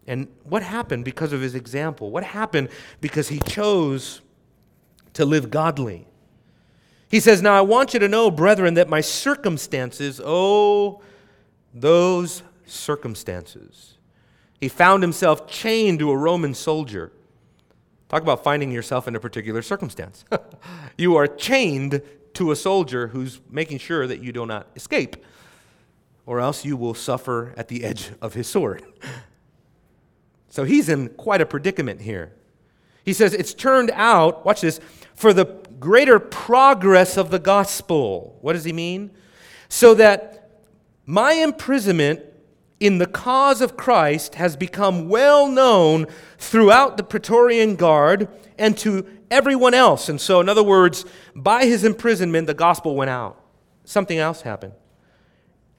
And 0.06 0.28
what 0.44 0.62
happened 0.62 1.04
because 1.04 1.32
of 1.32 1.40
his 1.40 1.54
example? 1.54 2.10
What 2.10 2.24
happened 2.24 2.68
because 3.00 3.28
he 3.28 3.38
chose 3.40 4.20
to 5.14 5.24
live 5.24 5.50
godly? 5.50 6.06
He 7.10 7.20
says, 7.20 7.42
Now 7.42 7.54
I 7.54 7.62
want 7.62 7.94
you 7.94 8.00
to 8.00 8.08
know, 8.08 8.30
brethren, 8.30 8.74
that 8.74 8.88
my 8.88 9.00
circumstances, 9.00 10.20
oh, 10.24 11.02
those 11.72 12.42
circumstances. 12.66 13.93
He 14.60 14.68
found 14.68 15.02
himself 15.02 15.46
chained 15.46 15.98
to 15.98 16.10
a 16.10 16.16
Roman 16.16 16.54
soldier. 16.54 17.12
Talk 18.08 18.22
about 18.22 18.44
finding 18.44 18.70
yourself 18.70 19.08
in 19.08 19.16
a 19.16 19.20
particular 19.20 19.62
circumstance. 19.62 20.24
you 20.98 21.16
are 21.16 21.26
chained 21.26 22.02
to 22.34 22.50
a 22.50 22.56
soldier 22.56 23.08
who's 23.08 23.40
making 23.50 23.78
sure 23.78 24.06
that 24.06 24.20
you 24.22 24.32
do 24.32 24.46
not 24.46 24.68
escape, 24.76 25.16
or 26.26 26.40
else 26.40 26.64
you 26.64 26.76
will 26.76 26.94
suffer 26.94 27.54
at 27.56 27.68
the 27.68 27.84
edge 27.84 28.10
of 28.20 28.34
his 28.34 28.48
sword. 28.48 28.84
So 30.54 30.62
he's 30.62 30.88
in 30.88 31.08
quite 31.08 31.40
a 31.40 31.46
predicament 31.46 32.00
here. 32.00 32.32
He 33.04 33.12
says, 33.12 33.34
It's 33.34 33.52
turned 33.52 33.90
out, 33.92 34.46
watch 34.46 34.60
this, 34.60 34.78
for 35.16 35.32
the 35.32 35.46
greater 35.80 36.20
progress 36.20 37.16
of 37.16 37.32
the 37.32 37.40
gospel. 37.40 38.38
What 38.40 38.52
does 38.52 38.62
he 38.62 38.72
mean? 38.72 39.10
So 39.68 39.94
that 39.94 40.52
my 41.06 41.32
imprisonment 41.32 42.20
in 42.84 42.98
the 42.98 43.06
cause 43.06 43.62
of 43.62 43.78
Christ 43.78 44.34
has 44.34 44.56
become 44.56 45.08
well 45.08 45.48
known 45.48 46.06
throughout 46.36 46.98
the 46.98 47.02
Praetorian 47.02 47.76
Guard 47.76 48.28
and 48.58 48.76
to 48.76 49.06
everyone 49.30 49.72
else. 49.72 50.10
And 50.10 50.20
so, 50.20 50.38
in 50.38 50.50
other 50.50 50.62
words, 50.62 51.06
by 51.34 51.64
his 51.64 51.82
imprisonment, 51.82 52.46
the 52.46 52.52
gospel 52.52 52.94
went 52.94 53.08
out. 53.08 53.42
Something 53.84 54.18
else 54.18 54.42
happened. 54.42 54.74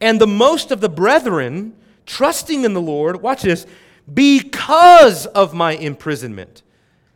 And 0.02 0.20
the 0.20 0.26
most 0.26 0.72
of 0.72 0.82
the 0.82 0.90
brethren, 0.90 1.76
trusting 2.08 2.64
in 2.64 2.74
the 2.74 2.82
Lord, 2.82 3.22
watch 3.22 3.44
this, 3.44 3.68
because 4.12 5.28
of 5.28 5.54
my 5.54 5.74
imprisonment, 5.74 6.64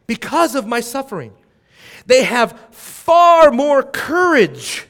because 0.05 0.53
of 0.53 0.67
my 0.67 0.81
suffering. 0.81 1.33
They 2.05 2.25
have 2.25 2.59
far 2.69 3.49
more 3.49 3.81
courage 3.81 4.85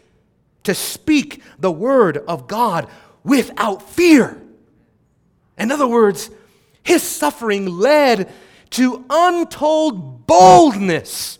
to 0.65 0.73
speak 0.73 1.41
the 1.57 1.71
word 1.71 2.17
of 2.17 2.49
God 2.49 2.89
without 3.23 3.81
fear. 3.81 4.41
In 5.60 5.72
other 5.72 5.88
words, 5.88 6.30
his 6.84 7.04
suffering 7.04 7.65
led 7.65 8.32
to 8.72 9.06
untold 9.10 10.26
boldness 10.26 11.39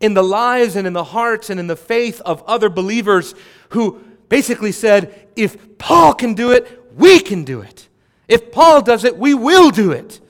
in 0.00 0.14
the 0.14 0.22
lives 0.22 0.76
and 0.76 0.86
in 0.86 0.92
the 0.92 1.04
hearts 1.04 1.50
and 1.50 1.58
in 1.58 1.66
the 1.66 1.76
faith 1.76 2.20
of 2.20 2.42
other 2.44 2.68
believers 2.68 3.34
who 3.70 4.00
basically 4.28 4.72
said, 4.72 5.28
if 5.36 5.78
Paul 5.78 6.14
can 6.14 6.34
do 6.34 6.52
it, 6.52 6.84
we 6.94 7.18
can 7.18 7.44
do 7.44 7.60
it. 7.60 7.88
If 8.28 8.52
Paul 8.52 8.82
does 8.82 9.04
it, 9.04 9.16
we 9.16 9.34
will 9.34 9.70
do 9.70 9.92
it. 9.92 10.20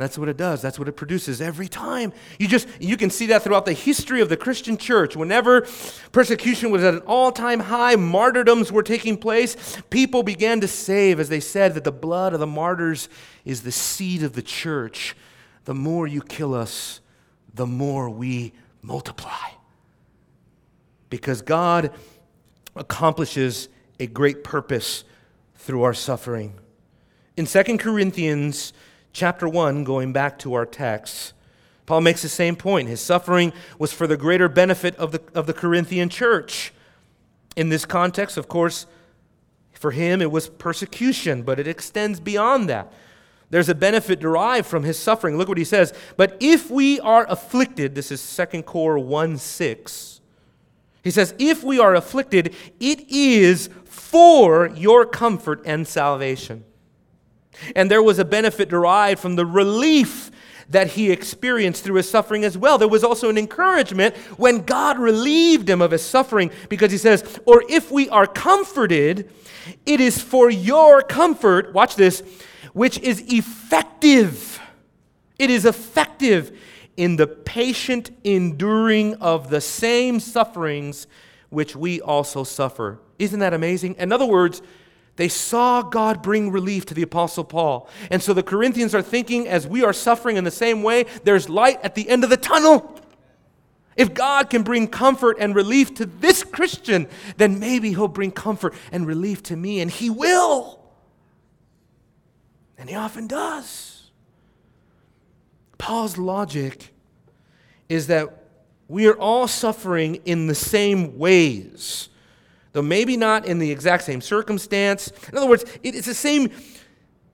That's 0.00 0.16
what 0.16 0.28
it 0.28 0.36
does. 0.36 0.62
That's 0.62 0.78
what 0.78 0.88
it 0.88 0.92
produces 0.92 1.40
every 1.40 1.68
time. 1.68 2.12
You 2.38 2.48
just 2.48 2.66
you 2.80 2.96
can 2.96 3.10
see 3.10 3.26
that 3.26 3.42
throughout 3.42 3.66
the 3.66 3.72
history 3.72 4.20
of 4.20 4.28
the 4.28 4.36
Christian 4.36 4.76
church. 4.76 5.16
Whenever 5.16 5.66
persecution 6.12 6.70
was 6.70 6.82
at 6.82 6.94
an 6.94 7.00
all-time 7.00 7.60
high, 7.60 7.96
martyrdoms 7.96 8.72
were 8.72 8.82
taking 8.82 9.16
place, 9.16 9.76
people 9.90 10.22
began 10.22 10.60
to 10.60 10.68
save 10.68 11.20
as 11.20 11.28
they 11.28 11.40
said 11.40 11.74
that 11.74 11.84
the 11.84 11.92
blood 11.92 12.32
of 12.32 12.40
the 12.40 12.46
martyrs 12.46 13.08
is 13.44 13.62
the 13.62 13.72
seed 13.72 14.22
of 14.22 14.32
the 14.32 14.42
church. 14.42 15.14
The 15.64 15.74
more 15.74 16.06
you 16.06 16.22
kill 16.22 16.54
us, 16.54 17.00
the 17.52 17.66
more 17.66 18.08
we 18.08 18.52
multiply. 18.82 19.50
Because 21.10 21.42
God 21.42 21.92
accomplishes 22.76 23.68
a 23.98 24.06
great 24.06 24.44
purpose 24.44 25.04
through 25.56 25.82
our 25.82 25.94
suffering. 25.94 26.54
In 27.36 27.46
2 27.46 27.78
Corinthians 27.78 28.72
chapter 29.12 29.48
1, 29.48 29.84
going 29.84 30.12
back 30.12 30.38
to 30.40 30.54
our 30.54 30.66
text, 30.66 31.32
Paul 31.86 32.02
makes 32.02 32.22
the 32.22 32.28
same 32.28 32.56
point. 32.56 32.88
His 32.88 33.00
suffering 33.00 33.52
was 33.78 33.92
for 33.92 34.06
the 34.06 34.16
greater 34.16 34.48
benefit 34.48 34.94
of 34.96 35.12
the, 35.12 35.20
of 35.34 35.46
the 35.46 35.52
Corinthian 35.52 36.08
church. 36.08 36.72
In 37.56 37.68
this 37.68 37.84
context, 37.84 38.36
of 38.36 38.48
course, 38.48 38.86
for 39.72 39.90
him 39.90 40.22
it 40.22 40.30
was 40.30 40.48
persecution, 40.48 41.42
but 41.42 41.58
it 41.58 41.66
extends 41.66 42.20
beyond 42.20 42.68
that. 42.68 42.92
There's 43.50 43.68
a 43.68 43.74
benefit 43.74 44.20
derived 44.20 44.68
from 44.68 44.84
his 44.84 44.98
suffering. 44.98 45.36
Look 45.36 45.48
what 45.48 45.58
he 45.58 45.64
says. 45.64 45.92
But 46.16 46.36
if 46.38 46.70
we 46.70 47.00
are 47.00 47.26
afflicted, 47.28 47.96
this 47.96 48.12
is 48.12 48.36
2 48.52 48.62
Cor 48.62 48.98
1 48.98 49.38
6. 49.38 50.20
He 51.02 51.10
says, 51.10 51.34
If 51.38 51.64
we 51.64 51.80
are 51.80 51.94
afflicted, 51.94 52.54
it 52.78 53.10
is 53.10 53.68
for 53.84 54.68
your 54.68 55.04
comfort 55.04 55.62
and 55.64 55.88
salvation. 55.88 56.64
And 57.74 57.90
there 57.90 58.02
was 58.02 58.18
a 58.18 58.24
benefit 58.24 58.68
derived 58.68 59.20
from 59.20 59.36
the 59.36 59.46
relief 59.46 60.30
that 60.70 60.86
he 60.88 61.10
experienced 61.10 61.82
through 61.82 61.96
his 61.96 62.08
suffering 62.08 62.44
as 62.44 62.56
well. 62.56 62.78
There 62.78 62.88
was 62.88 63.02
also 63.02 63.28
an 63.28 63.36
encouragement 63.36 64.16
when 64.36 64.62
God 64.64 64.98
relieved 64.98 65.68
him 65.68 65.82
of 65.82 65.90
his 65.90 66.04
suffering 66.04 66.50
because 66.68 66.92
he 66.92 66.98
says, 66.98 67.40
Or 67.44 67.64
if 67.68 67.90
we 67.90 68.08
are 68.08 68.26
comforted, 68.26 69.30
it 69.84 70.00
is 70.00 70.20
for 70.22 70.48
your 70.48 71.02
comfort, 71.02 71.74
watch 71.74 71.96
this, 71.96 72.22
which 72.72 72.98
is 73.00 73.20
effective. 73.32 74.60
It 75.38 75.50
is 75.50 75.64
effective 75.64 76.56
in 76.96 77.16
the 77.16 77.26
patient 77.26 78.10
enduring 78.22 79.14
of 79.16 79.50
the 79.50 79.60
same 79.60 80.20
sufferings 80.20 81.08
which 81.48 81.74
we 81.74 82.00
also 82.00 82.44
suffer. 82.44 83.00
Isn't 83.18 83.40
that 83.40 83.52
amazing? 83.52 83.96
In 83.96 84.12
other 84.12 84.26
words, 84.26 84.62
they 85.20 85.28
saw 85.28 85.82
God 85.82 86.22
bring 86.22 86.50
relief 86.50 86.86
to 86.86 86.94
the 86.94 87.02
Apostle 87.02 87.44
Paul. 87.44 87.90
And 88.10 88.22
so 88.22 88.32
the 88.32 88.42
Corinthians 88.42 88.94
are 88.94 89.02
thinking, 89.02 89.46
as 89.46 89.66
we 89.66 89.84
are 89.84 89.92
suffering 89.92 90.38
in 90.38 90.44
the 90.44 90.50
same 90.50 90.82
way, 90.82 91.04
there's 91.24 91.50
light 91.50 91.78
at 91.82 91.94
the 91.94 92.08
end 92.08 92.24
of 92.24 92.30
the 92.30 92.38
tunnel. 92.38 92.98
If 93.96 94.14
God 94.14 94.48
can 94.48 94.62
bring 94.62 94.88
comfort 94.88 95.36
and 95.38 95.54
relief 95.54 95.92
to 95.96 96.06
this 96.06 96.42
Christian, 96.42 97.06
then 97.36 97.60
maybe 97.60 97.90
He'll 97.90 98.08
bring 98.08 98.30
comfort 98.30 98.72
and 98.92 99.06
relief 99.06 99.42
to 99.42 99.56
me, 99.56 99.80
and 99.80 99.90
He 99.90 100.08
will. 100.08 100.80
And 102.78 102.88
He 102.88 102.96
often 102.96 103.26
does. 103.26 104.10
Paul's 105.76 106.16
logic 106.16 106.94
is 107.90 108.06
that 108.06 108.46
we 108.88 109.06
are 109.06 109.18
all 109.18 109.46
suffering 109.46 110.22
in 110.24 110.46
the 110.46 110.54
same 110.54 111.18
ways 111.18 112.08
though 112.72 112.82
maybe 112.82 113.16
not 113.16 113.46
in 113.46 113.58
the 113.58 113.70
exact 113.70 114.04
same 114.04 114.20
circumstance. 114.20 115.12
In 115.30 115.36
other 115.36 115.48
words, 115.48 115.64
it's 115.82 116.06
the 116.06 116.14
same 116.14 116.50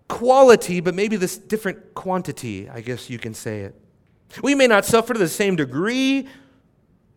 quality, 0.08 0.80
but 0.80 0.94
maybe 0.94 1.16
this 1.16 1.36
different 1.36 1.94
quantity, 1.94 2.68
I 2.68 2.80
guess 2.80 3.10
you 3.10 3.18
can 3.18 3.34
say 3.34 3.60
it. 3.60 3.74
We 4.42 4.54
may 4.54 4.66
not 4.66 4.84
suffer 4.84 5.12
to 5.12 5.18
the 5.18 5.28
same 5.28 5.56
degree, 5.56 6.28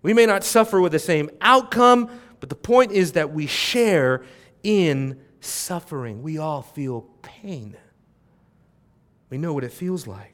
we 0.02 0.14
may 0.14 0.26
not 0.26 0.44
suffer 0.44 0.80
with 0.80 0.92
the 0.92 1.00
same 1.00 1.30
outcome, 1.42 2.10
but 2.40 2.50
the 2.50 2.56
point 2.56 2.92
is 2.92 3.14
that 3.14 3.32
we 3.34 3.48
share 3.48 4.24
in 4.64 5.20
suffering. 5.42 6.22
We 6.22 6.38
all 6.38 6.62
feel 6.62 7.02
pain. 7.22 7.76
We 9.30 9.38
know 9.38 9.54
what 9.54 9.64
it 9.64 9.74
feels 9.74 10.08
like. 10.08 10.34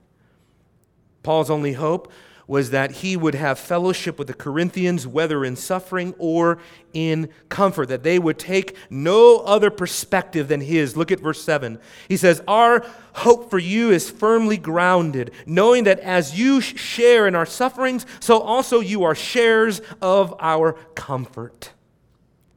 Paul's 1.24 1.50
only 1.50 1.74
hope 1.74 2.12
was 2.48 2.70
that 2.70 2.92
he 2.92 3.18
would 3.18 3.36
have 3.36 3.58
fellowship 3.58 4.20
with 4.20 4.28
the 4.28 4.34
Corinthians, 4.34 5.08
whether 5.08 5.44
in 5.44 5.56
suffering 5.56 6.14
or 6.18 6.60
in 6.94 7.30
comfort, 7.50 7.88
that 7.88 8.04
they 8.04 8.20
would 8.20 8.38
take 8.38 8.76
no 8.90 9.40
other 9.40 9.72
perspective 9.72 10.48
than 10.48 10.62
his. 10.62 10.96
Look 10.96 11.12
at 11.12 11.20
verse 11.20 11.42
7. 11.44 11.80
He 12.08 12.18
says, 12.18 12.42
Our 12.48 12.86
hope 13.14 13.50
for 13.50 13.58
you 13.58 13.92
is 13.92 14.10
firmly 14.10 14.58
grounded, 14.58 15.32
knowing 15.46 15.86
that 15.86 16.00
as 16.00 16.38
you 16.38 16.62
share 16.62 17.28
in 17.28 17.36
our 17.36 17.46
sufferings, 17.46 18.06
so 18.20 18.40
also 18.40 18.80
you 18.80 19.04
are 19.04 19.16
sharers 19.16 19.82
of 20.02 20.36
our 20.40 20.74
comfort. 20.94 21.72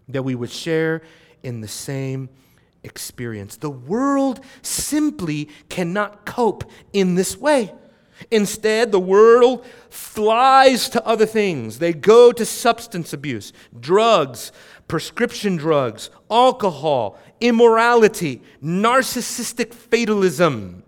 That 0.08 0.22
we 0.22 0.34
would 0.34 0.50
share 0.50 1.02
in 1.42 1.60
the 1.60 1.68
same 1.68 2.28
experience. 2.82 3.56
The 3.56 3.70
world 3.70 4.40
simply 4.62 5.48
cannot 5.68 6.26
cope 6.26 6.70
in 6.92 7.14
this 7.14 7.36
way. 7.36 7.72
Instead, 8.30 8.92
the 8.92 9.00
world 9.00 9.64
flies 9.90 10.88
to 10.90 11.04
other 11.06 11.26
things. 11.26 11.78
They 11.78 11.92
go 11.92 12.32
to 12.32 12.44
substance 12.44 13.12
abuse, 13.12 13.52
drugs, 13.78 14.52
prescription 14.88 15.56
drugs, 15.56 16.10
alcohol, 16.30 17.18
immorality, 17.40 18.42
narcissistic 18.62 19.72
fatalism, 19.72 20.82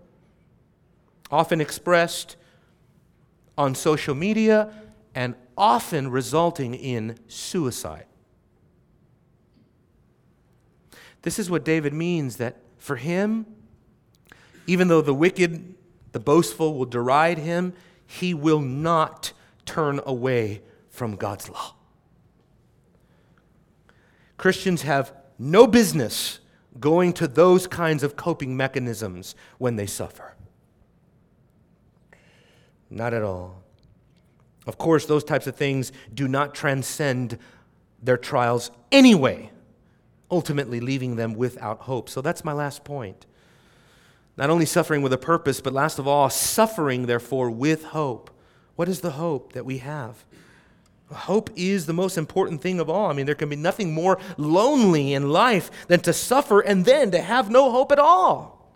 often 1.31 1.61
expressed 1.61 2.37
on 3.57 3.75
social 3.75 4.15
media 4.15 4.73
and 5.15 5.35
often 5.57 6.11
resulting 6.11 6.75
in 6.75 7.19
suicide. 7.29 8.07
This 11.23 11.39
is 11.39 11.51
what 11.51 11.65
David 11.65 11.93
means 11.93 12.37
that 12.37 12.57
for 12.79 12.97
him, 12.97 13.47
even 14.67 14.89
though 14.89 15.03
the 15.03 15.15
wicked 15.15 15.75
the 16.13 16.21
boastful 16.21 16.75
will 16.75 16.87
deride 16.87 17.39
him. 17.39 17.73
He 18.07 18.35
will 18.35 18.61
not 18.61 19.33
turn 19.65 20.01
away 20.05 20.63
from 20.89 21.17
God's 21.17 21.49
law. 21.49 21.75
Christians 24.37 24.83
have 24.83 25.13
no 25.39 25.67
business 25.67 26.41
going 26.79 27.13
to 27.15 27.29
those 27.29 27.67
kinds 27.67 28.03
of 28.03 28.17
coping 28.17 28.57
mechanisms 28.57 29.35
when 29.59 29.77
they 29.77 29.87
suffer. 29.87 30.35
Not 32.89 33.15
at 33.15 33.23
all. 33.23 33.63
Of 34.67 34.79
course, 34.79 35.07
those 35.07 35.25
types 35.25 35.47
of 35.47 35.57
things 35.57 35.93
do 36.13 36.29
not 36.29 36.55
transcend 36.55 37.39
their 38.03 38.17
trials 38.17 38.71
anyway, 38.91 39.51
ultimately 40.31 40.81
leaving 40.81 41.17
them 41.17 41.35
without 41.35 41.81
hope. 41.81 42.09
So 42.09 42.21
that's 42.21 42.45
my 42.45 42.53
last 42.53 42.85
point. 42.85 43.27
Not 44.41 44.49
only 44.49 44.65
suffering 44.65 45.03
with 45.03 45.13
a 45.13 45.19
purpose, 45.19 45.61
but 45.61 45.75
last 45.75 45.99
of 45.99 46.09
all, 46.09 46.31
suffering, 46.31 47.05
therefore, 47.05 47.51
with 47.51 47.85
hope. 47.85 48.31
What 48.75 48.89
is 48.89 49.03
the 49.03 49.11
hope 49.11 49.53
that 49.53 49.67
we 49.67 49.79
have? 49.79 50.25
Hope 51.13 51.51
is 51.57 51.85
the 51.85 51.93
most 51.93 52.17
important 52.17 52.63
thing 52.63 52.81
of 52.81 52.89
all. 52.89 53.11
I 53.11 53.13
mean, 53.13 53.27
there 53.27 53.35
can 53.35 53.51
be 53.51 53.57
nothing 53.57 53.93
more 53.93 54.19
lonely 54.39 55.13
in 55.13 55.29
life 55.29 55.71
than 55.89 56.01
to 56.01 56.15
suffer 56.15 56.61
and 56.61 56.87
then 56.87 57.11
to 57.11 57.21
have 57.21 57.51
no 57.51 57.71
hope 57.71 57.93
at 57.93 57.99
all. 57.99 58.73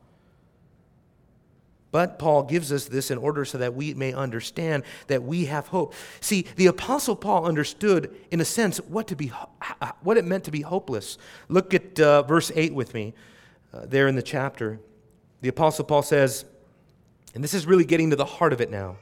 But 1.91 2.19
Paul 2.19 2.43
gives 2.43 2.71
us 2.71 2.85
this 2.85 3.11
in 3.11 3.17
order 3.17 3.47
so 3.47 3.57
that 3.57 3.73
we 3.73 3.95
may 3.95 4.13
understand 4.13 4.83
that 5.07 5.23
we 5.23 5.47
have 5.47 5.69
hope. 5.69 5.95
See, 6.21 6.45
the 6.57 6.67
apostle 6.67 7.17
Paul 7.17 7.47
understood 7.47 8.15
in 8.31 8.43
a 8.43 8.45
sense 8.45 8.77
what 8.83 9.07
to 9.09 9.17
be 9.17 9.33
what 10.03 10.19
it 10.19 10.27
meant 10.27 10.45
to 10.45 10.51
be 10.51 10.61
hopeless. 10.61 11.17
Look 11.49 11.73
at 11.73 11.99
uh, 11.99 12.23
verse 12.25 12.53
8 12.55 12.75
with 12.75 12.93
me. 12.93 13.15
Uh, 13.73 13.87
there 13.87 14.09
in 14.09 14.15
the 14.15 14.23
chapter. 14.23 14.79
The 15.45 15.51
Apostle 15.51 15.85
Paul 15.85 16.01
says, 16.01 16.47
and 17.35 17.45
this 17.45 17.53
is 17.53 17.67
really 17.67 17.85
getting 17.85 18.09
to 18.09 18.17
the 18.17 18.25
heart 18.25 18.55
of 18.55 18.63
it 18.63 18.71
now. 18.71 18.97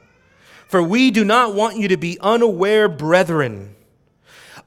For 0.67 0.83
we 0.83 1.09
do 1.09 1.23
not 1.23 1.55
want 1.55 1.77
you 1.77 1.87
to 1.87 1.95
be 1.95 2.17
unaware, 2.19 2.89
brethren, 2.89 3.77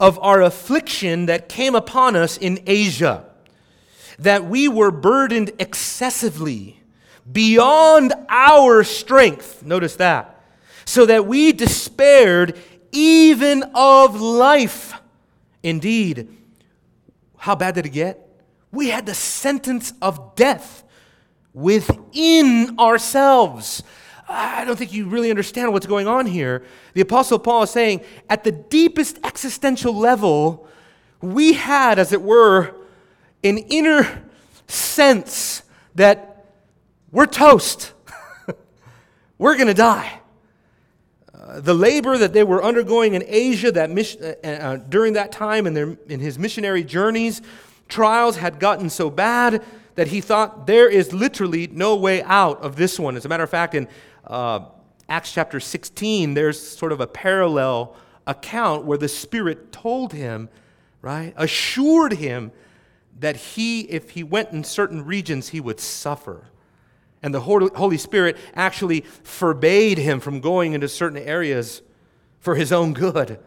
of 0.01 0.19
our 0.21 0.41
affliction 0.41 1.27
that 1.27 1.51
came 1.51 1.75
upon 1.75 2.17
us 2.17 2.39
in 2.39 2.61
Asia, 2.67 3.27
that 4.19 4.47
we 4.47 4.69
were 4.69 4.91
burdened 4.91 5.53
excessively 5.59 6.81
beyond 7.31 8.15
our 8.31 8.83
strength. 8.83 9.63
Notice 9.63 9.97
that. 9.97 10.43
So 10.87 11.05
that 11.05 11.27
we 11.27 11.53
despaired 11.53 12.59
even 12.91 13.65
of 13.75 14.19
life. 14.19 14.95
Indeed, 15.63 16.35
how 17.37 17.55
bad 17.55 17.75
did 17.75 17.85
it 17.85 17.91
get? 17.91 18.27
We 18.73 18.89
had 18.89 19.05
the 19.05 19.13
sentence 19.13 19.93
of 20.01 20.37
death 20.37 20.85
within 21.57 22.79
ourselves. 22.79 23.83
I 24.29 24.67
don't 24.67 24.77
think 24.77 24.93
you 24.93 25.09
really 25.09 25.31
understand 25.31 25.73
what's 25.73 25.87
going 25.87 26.07
on 26.07 26.27
here. 26.27 26.65
The 26.93 27.01
Apostle 27.01 27.39
Paul 27.39 27.63
is 27.63 27.71
saying, 27.71 28.03
at 28.29 28.45
the 28.45 28.53
deepest 28.53 29.19
existential 29.25 29.95
level, 29.95 30.69
we 31.23 31.55
had, 31.55 31.99
as 31.99 32.13
it 32.13 32.21
were, 32.21 32.75
an 33.43 33.57
inner 33.57 34.25
sense 34.67 35.63
that 35.95 36.45
we're 37.11 37.25
toast. 37.25 37.95
we're 39.39 39.55
going 39.55 39.69
to 39.69 39.75
die. 39.75 40.21
Uh, 41.33 41.61
the 41.61 41.73
labor 41.73 42.19
that 42.19 42.35
they 42.35 42.45
were 42.45 42.63
undergoing 42.63 43.15
in 43.15 43.25
Asia 43.27 43.73
that 43.73 43.89
mission, 43.89 44.23
uh, 44.23 44.47
uh, 44.47 44.77
during 44.77 45.15
that 45.15 45.33
time 45.33 45.67
in, 45.67 45.73
their, 45.73 45.97
in 46.09 46.21
his 46.21 46.39
missionary 46.39 46.85
journeys, 46.85 47.41
trials 47.89 48.37
had 48.37 48.61
gotten 48.61 48.91
so 48.91 49.09
bad 49.09 49.65
that 49.97 50.09
he 50.09 50.21
thought 50.21 50.67
there 50.67 50.89
is 50.89 51.13
literally 51.13 51.67
no 51.67 51.97
way 51.97 52.23
out 52.23 52.63
of 52.63 52.77
this 52.77 52.99
one. 52.99 53.17
As 53.17 53.25
a 53.25 53.29
matter 53.29 53.43
of 53.43 53.51
fact, 53.51 53.75
in 53.75 53.89
uh, 54.27 54.61
Acts 55.09 55.33
chapter 55.33 55.59
16, 55.59 56.35
there's 56.35 56.61
sort 56.61 56.93
of 56.93 57.01
a 57.01 57.07
parallel 57.07 57.97
account 58.27 58.85
where 58.85 58.99
the 58.99 59.09
Spirit 59.09 59.73
told 59.73 60.13
him, 60.13 60.49
right, 61.03 61.33
assured 61.37 62.15
him 62.15 62.53
that 63.19 63.37
he, 63.37 63.83
if 63.83 64.11
he 64.11 64.23
went 64.23 64.53
in 64.53 64.65
certain 64.65 65.05
regions, 65.05 65.49
he 65.49 65.61
would 65.61 65.81
suffer. 65.81 66.45
And 67.23 67.35
the 67.35 67.41
Holy 67.41 67.97
Spirit 67.97 68.37
actually 68.55 69.01
forbade 69.01 69.99
him 69.99 70.21
from 70.21 70.41
going 70.41 70.75
into 70.75 70.89
certain 70.89 71.19
areas 71.19 71.83
for 72.39 72.55
his 72.55 72.71
own 72.71 72.93
good. 72.93 73.41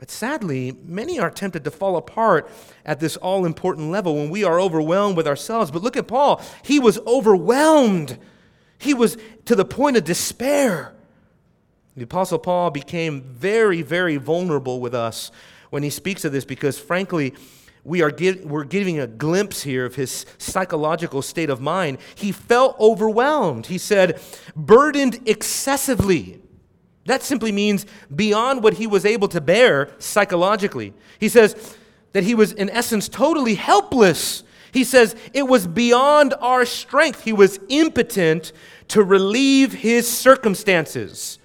But 0.00 0.10
sadly, 0.10 0.74
many 0.82 1.20
are 1.20 1.30
tempted 1.30 1.62
to 1.64 1.70
fall 1.70 1.98
apart 1.98 2.50
at 2.86 3.00
this 3.00 3.18
all 3.18 3.44
important 3.44 3.90
level 3.90 4.14
when 4.14 4.30
we 4.30 4.42
are 4.42 4.58
overwhelmed 4.58 5.14
with 5.14 5.28
ourselves. 5.28 5.70
But 5.70 5.82
look 5.82 5.94
at 5.94 6.08
Paul. 6.08 6.40
He 6.64 6.80
was 6.80 6.98
overwhelmed, 7.00 8.18
he 8.78 8.94
was 8.94 9.18
to 9.44 9.54
the 9.54 9.66
point 9.66 9.98
of 9.98 10.04
despair. 10.04 10.94
The 11.98 12.04
Apostle 12.04 12.38
Paul 12.38 12.70
became 12.70 13.20
very, 13.20 13.82
very 13.82 14.16
vulnerable 14.16 14.80
with 14.80 14.94
us 14.94 15.30
when 15.68 15.82
he 15.82 15.90
speaks 15.90 16.24
of 16.24 16.32
this 16.32 16.46
because, 16.46 16.78
frankly, 16.78 17.34
we 17.84 18.00
are 18.00 18.10
give, 18.10 18.42
we're 18.42 18.64
giving 18.64 18.98
a 18.98 19.06
glimpse 19.06 19.64
here 19.64 19.84
of 19.84 19.96
his 19.96 20.24
psychological 20.38 21.20
state 21.20 21.50
of 21.50 21.60
mind. 21.60 21.98
He 22.14 22.32
felt 22.32 22.80
overwhelmed. 22.80 23.66
He 23.66 23.76
said, 23.76 24.18
burdened 24.56 25.28
excessively. 25.28 26.40
That 27.06 27.22
simply 27.22 27.52
means 27.52 27.86
beyond 28.14 28.62
what 28.62 28.74
he 28.74 28.86
was 28.86 29.04
able 29.04 29.28
to 29.28 29.40
bear 29.40 29.90
psychologically. 29.98 30.92
He 31.18 31.28
says 31.28 31.76
that 32.12 32.24
he 32.24 32.34
was, 32.34 32.52
in 32.52 32.68
essence, 32.70 33.08
totally 33.08 33.54
helpless. 33.54 34.44
He 34.72 34.84
says 34.84 35.16
it 35.32 35.44
was 35.44 35.66
beyond 35.66 36.34
our 36.40 36.64
strength. 36.64 37.22
He 37.22 37.32
was 37.32 37.58
impotent 37.68 38.52
to 38.88 39.02
relieve 39.02 39.72
his 39.72 40.10
circumstances. 40.10 41.38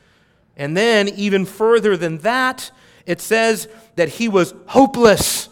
And 0.58 0.76
then, 0.76 1.10
even 1.10 1.46
further 1.46 1.98
than 1.98 2.20
that, 2.20 2.72
it 3.06 3.22
says 3.22 3.68
that 3.96 4.10
he 4.10 4.28
was 4.28 4.54
hopeless. 4.68 5.50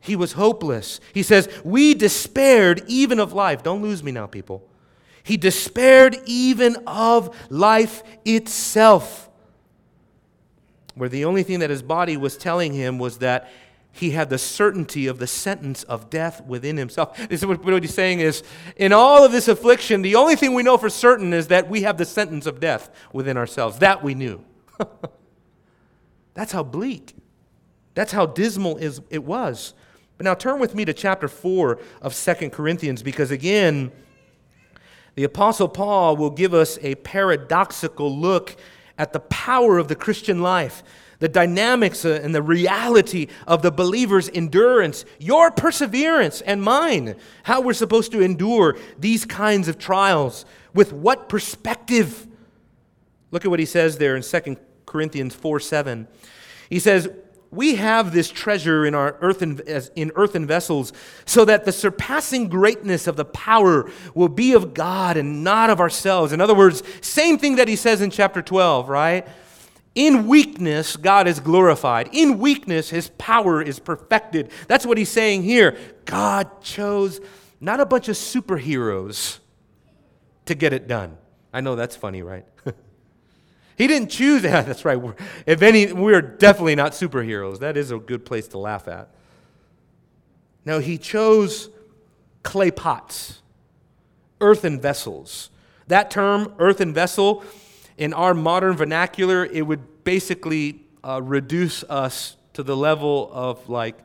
He 0.00 0.16
was 0.16 0.32
hopeless. 0.32 1.00
He 1.14 1.22
says, 1.22 1.48
We 1.64 1.94
despaired 1.94 2.82
even 2.86 3.18
of 3.18 3.32
life. 3.32 3.62
Don't 3.62 3.82
lose 3.82 4.02
me 4.02 4.12
now, 4.12 4.26
people. 4.26 4.62
He 5.26 5.36
despaired 5.36 6.18
even 6.24 6.76
of 6.86 7.36
life 7.50 8.04
itself. 8.24 9.28
Where 10.94 11.08
the 11.08 11.24
only 11.24 11.42
thing 11.42 11.58
that 11.58 11.68
his 11.68 11.82
body 11.82 12.16
was 12.16 12.36
telling 12.36 12.72
him 12.72 13.00
was 13.00 13.18
that 13.18 13.50
he 13.90 14.10
had 14.10 14.30
the 14.30 14.38
certainty 14.38 15.08
of 15.08 15.18
the 15.18 15.26
sentence 15.26 15.82
of 15.82 16.10
death 16.10 16.46
within 16.46 16.76
himself. 16.76 17.16
This 17.28 17.40
is 17.40 17.46
what, 17.46 17.64
what 17.64 17.82
he's 17.82 17.92
saying 17.92 18.20
is, 18.20 18.44
in 18.76 18.92
all 18.92 19.24
of 19.24 19.32
this 19.32 19.48
affliction, 19.48 20.02
the 20.02 20.14
only 20.14 20.36
thing 20.36 20.54
we 20.54 20.62
know 20.62 20.78
for 20.78 20.88
certain 20.88 21.32
is 21.32 21.48
that 21.48 21.68
we 21.68 21.82
have 21.82 21.98
the 21.98 22.04
sentence 22.04 22.46
of 22.46 22.60
death 22.60 22.88
within 23.12 23.36
ourselves. 23.36 23.80
That 23.80 24.04
we 24.04 24.14
knew. 24.14 24.44
That's 26.34 26.52
how 26.52 26.62
bleak. 26.62 27.16
That's 27.94 28.12
how 28.12 28.26
dismal 28.26 28.76
is, 28.76 29.00
it 29.10 29.24
was. 29.24 29.74
But 30.18 30.24
now 30.24 30.34
turn 30.34 30.60
with 30.60 30.76
me 30.76 30.84
to 30.84 30.94
chapter 30.94 31.26
4 31.26 31.80
of 32.00 32.14
Second 32.14 32.52
Corinthians 32.52 33.02
because 33.02 33.32
again, 33.32 33.90
the 35.16 35.24
Apostle 35.24 35.68
Paul 35.68 36.16
will 36.16 36.30
give 36.30 36.54
us 36.54 36.78
a 36.82 36.94
paradoxical 36.96 38.14
look 38.14 38.54
at 38.98 39.12
the 39.12 39.20
power 39.20 39.78
of 39.78 39.88
the 39.88 39.96
Christian 39.96 40.42
life, 40.42 40.82
the 41.18 41.28
dynamics 41.28 42.04
uh, 42.04 42.20
and 42.22 42.34
the 42.34 42.42
reality 42.42 43.28
of 43.46 43.62
the 43.62 43.70
believer's 43.70 44.28
endurance, 44.28 45.06
your 45.18 45.50
perseverance 45.50 46.42
and 46.42 46.62
mine, 46.62 47.16
how 47.44 47.62
we're 47.62 47.72
supposed 47.72 48.12
to 48.12 48.20
endure 48.20 48.76
these 48.98 49.24
kinds 49.24 49.68
of 49.68 49.78
trials, 49.78 50.44
with 50.74 50.92
what 50.92 51.30
perspective. 51.30 52.26
Look 53.30 53.46
at 53.46 53.50
what 53.50 53.58
he 53.58 53.66
says 53.66 53.96
there 53.96 54.16
in 54.16 54.22
2 54.22 54.56
Corinthians 54.84 55.34
4 55.34 55.60
7. 55.60 56.08
He 56.68 56.78
says, 56.78 57.08
we 57.50 57.76
have 57.76 58.12
this 58.12 58.28
treasure 58.28 58.84
in 58.84 58.94
our 58.94 59.16
earthen, 59.20 59.60
in 59.94 60.12
earthen 60.14 60.46
vessels 60.46 60.92
so 61.24 61.44
that 61.44 61.64
the 61.64 61.72
surpassing 61.72 62.48
greatness 62.48 63.06
of 63.06 63.16
the 63.16 63.24
power 63.24 63.90
will 64.14 64.28
be 64.28 64.52
of 64.52 64.74
God 64.74 65.16
and 65.16 65.44
not 65.44 65.70
of 65.70 65.80
ourselves. 65.80 66.32
In 66.32 66.40
other 66.40 66.54
words, 66.54 66.82
same 67.00 67.38
thing 67.38 67.56
that 67.56 67.68
he 67.68 67.76
says 67.76 68.00
in 68.00 68.10
chapter 68.10 68.42
12, 68.42 68.88
right? 68.88 69.26
In 69.94 70.26
weakness, 70.26 70.96
God 70.96 71.26
is 71.26 71.40
glorified. 71.40 72.10
In 72.12 72.38
weakness, 72.38 72.90
his 72.90 73.08
power 73.16 73.62
is 73.62 73.78
perfected. 73.78 74.50
That's 74.68 74.84
what 74.84 74.98
he's 74.98 75.08
saying 75.08 75.42
here. 75.42 75.78
God 76.04 76.60
chose 76.60 77.20
not 77.60 77.80
a 77.80 77.86
bunch 77.86 78.08
of 78.08 78.16
superheroes 78.16 79.38
to 80.44 80.54
get 80.54 80.72
it 80.72 80.86
done. 80.86 81.16
I 81.52 81.62
know 81.62 81.76
that's 81.76 81.96
funny, 81.96 82.22
right? 82.22 82.44
He 83.76 83.86
didn't 83.86 84.08
choose 84.08 84.42
that. 84.42 84.66
That's 84.66 84.84
right. 84.84 85.00
If 85.46 85.62
any, 85.62 85.92
we're 85.92 86.22
definitely 86.22 86.74
not 86.74 86.92
superheroes. 86.92 87.60
That 87.60 87.76
is 87.76 87.90
a 87.90 87.98
good 87.98 88.24
place 88.24 88.48
to 88.48 88.58
laugh 88.58 88.88
at. 88.88 89.10
No, 90.64 90.80
he 90.80 90.98
chose 90.98 91.70
clay 92.42 92.70
pots, 92.70 93.40
earthen 94.40 94.80
vessels. 94.80 95.50
That 95.86 96.10
term, 96.10 96.52
earthen 96.58 96.92
vessel, 96.92 97.44
in 97.96 98.12
our 98.12 98.34
modern 98.34 98.76
vernacular, 98.76 99.46
it 99.46 99.62
would 99.62 100.04
basically 100.04 100.82
uh, 101.04 101.20
reduce 101.22 101.84
us 101.84 102.36
to 102.54 102.62
the 102.62 102.76
level 102.76 103.30
of 103.32 103.68
like 103.68 103.96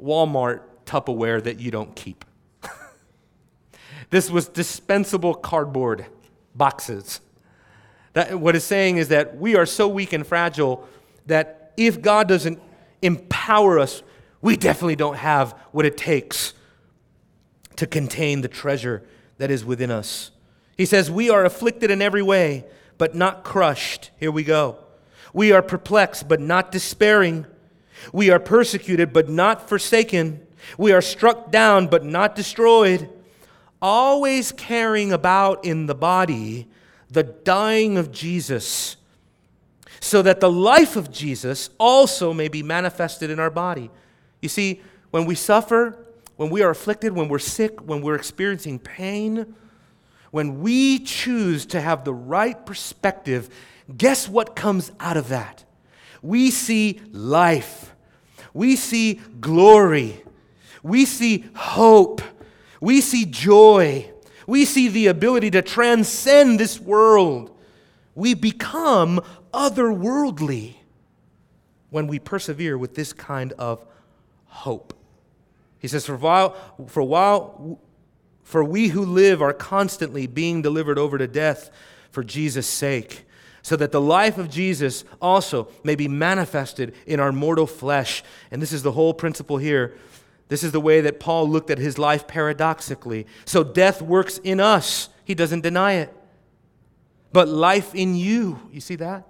Walmart 0.00 0.62
Tupperware 0.84 1.42
that 1.42 1.58
you 1.58 1.70
don't 1.70 1.94
keep. 1.96 2.24
this 4.10 4.30
was 4.30 4.48
dispensable 4.48 5.34
cardboard 5.34 6.06
boxes. 6.54 7.20
That, 8.14 8.38
what 8.40 8.56
it's 8.56 8.64
saying 8.64 8.96
is 8.96 9.08
that 9.08 9.36
we 9.36 9.56
are 9.56 9.66
so 9.66 9.88
weak 9.88 10.12
and 10.12 10.26
fragile 10.26 10.86
that 11.26 11.72
if 11.76 12.00
God 12.00 12.28
doesn't 12.28 12.60
empower 13.02 13.78
us, 13.78 14.02
we 14.40 14.56
definitely 14.56 14.96
don't 14.96 15.16
have 15.16 15.52
what 15.72 15.84
it 15.84 15.96
takes 15.96 16.54
to 17.76 17.86
contain 17.86 18.40
the 18.40 18.48
treasure 18.48 19.02
that 19.38 19.50
is 19.50 19.64
within 19.64 19.90
us. 19.90 20.30
He 20.76 20.84
says, 20.84 21.10
We 21.10 21.30
are 21.30 21.44
afflicted 21.44 21.90
in 21.90 22.02
every 22.02 22.22
way, 22.22 22.64
but 22.98 23.14
not 23.14 23.44
crushed. 23.44 24.10
Here 24.18 24.30
we 24.30 24.44
go. 24.44 24.78
We 25.32 25.52
are 25.52 25.62
perplexed, 25.62 26.28
but 26.28 26.40
not 26.40 26.72
despairing. 26.72 27.46
We 28.12 28.30
are 28.30 28.38
persecuted, 28.38 29.12
but 29.12 29.28
not 29.28 29.68
forsaken. 29.68 30.46
We 30.76 30.92
are 30.92 31.02
struck 31.02 31.50
down, 31.50 31.88
but 31.88 32.04
not 32.04 32.34
destroyed. 32.34 33.08
Always 33.80 34.52
carrying 34.52 35.12
about 35.12 35.64
in 35.64 35.86
the 35.86 35.94
body 35.94 36.68
the 37.10 37.22
dying 37.22 37.96
of 37.96 38.12
Jesus, 38.12 38.96
so 40.00 40.22
that 40.22 40.40
the 40.40 40.50
life 40.50 40.96
of 40.96 41.10
Jesus 41.10 41.70
also 41.78 42.32
may 42.32 42.48
be 42.48 42.62
manifested 42.62 43.30
in 43.30 43.40
our 43.40 43.50
body. 43.50 43.90
You 44.40 44.48
see, 44.48 44.80
when 45.10 45.24
we 45.24 45.34
suffer, 45.34 46.06
when 46.36 46.50
we 46.50 46.62
are 46.62 46.70
afflicted, 46.70 47.12
when 47.12 47.28
we're 47.28 47.38
sick, 47.38 47.80
when 47.80 48.02
we're 48.02 48.14
experiencing 48.14 48.78
pain, 48.78 49.54
when 50.30 50.60
we 50.60 50.98
choose 51.00 51.66
to 51.66 51.80
have 51.80 52.04
the 52.04 52.14
right 52.14 52.64
perspective, 52.66 53.48
guess 53.96 54.28
what 54.28 54.54
comes 54.54 54.92
out 55.00 55.16
of 55.16 55.28
that? 55.28 55.64
We 56.22 56.50
see 56.50 57.00
life. 57.10 57.94
We 58.52 58.76
see 58.76 59.14
glory. 59.40 60.22
We 60.82 61.06
see 61.06 61.44
hope. 61.54 62.22
We 62.80 63.00
see 63.00 63.24
joy 63.24 64.10
we 64.48 64.64
see 64.64 64.88
the 64.88 65.08
ability 65.08 65.50
to 65.50 65.60
transcend 65.60 66.58
this 66.58 66.80
world. 66.80 67.54
We 68.14 68.32
become 68.32 69.20
otherworldly 69.52 70.76
when 71.90 72.06
we 72.06 72.18
persevere 72.18 72.78
with 72.78 72.94
this 72.94 73.12
kind 73.12 73.52
of 73.52 73.84
hope. 74.46 74.94
He 75.78 75.86
says, 75.86 76.06
For 76.06 76.16
while, 76.16 76.56
for 76.86 77.02
while, 77.02 77.78
for 78.42 78.64
we 78.64 78.88
who 78.88 79.04
live 79.04 79.42
are 79.42 79.52
constantly 79.52 80.26
being 80.26 80.62
delivered 80.62 80.98
over 80.98 81.18
to 81.18 81.26
death 81.26 81.70
for 82.10 82.24
Jesus' 82.24 82.66
sake, 82.66 83.26
so 83.60 83.76
that 83.76 83.92
the 83.92 84.00
life 84.00 84.38
of 84.38 84.48
Jesus 84.48 85.04
also 85.20 85.68
may 85.84 85.94
be 85.94 86.08
manifested 86.08 86.94
in 87.06 87.20
our 87.20 87.32
mortal 87.32 87.66
flesh. 87.66 88.24
And 88.50 88.62
this 88.62 88.72
is 88.72 88.82
the 88.82 88.92
whole 88.92 89.12
principle 89.12 89.58
here 89.58 89.94
this 90.48 90.64
is 90.64 90.72
the 90.72 90.80
way 90.80 91.00
that 91.02 91.20
Paul 91.20 91.48
looked 91.48 91.70
at 91.70 91.78
his 91.78 91.98
life 91.98 92.26
paradoxically. 92.26 93.26
So 93.44 93.62
death 93.62 94.00
works 94.02 94.38
in 94.38 94.60
us, 94.60 95.08
he 95.24 95.34
doesn't 95.34 95.60
deny 95.60 95.94
it. 95.94 96.14
But 97.32 97.48
life 97.48 97.94
in 97.94 98.16
you, 98.16 98.58
you 98.72 98.80
see 98.80 98.96
that? 98.96 99.26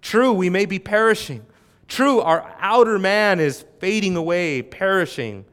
True, 0.00 0.32
we 0.32 0.48
may 0.48 0.64
be 0.64 0.78
perishing. 0.78 1.44
True, 1.88 2.20
our 2.20 2.54
outer 2.58 2.98
man 2.98 3.38
is 3.38 3.64
fading 3.78 4.16
away, 4.16 4.62
perishing. 4.62 5.44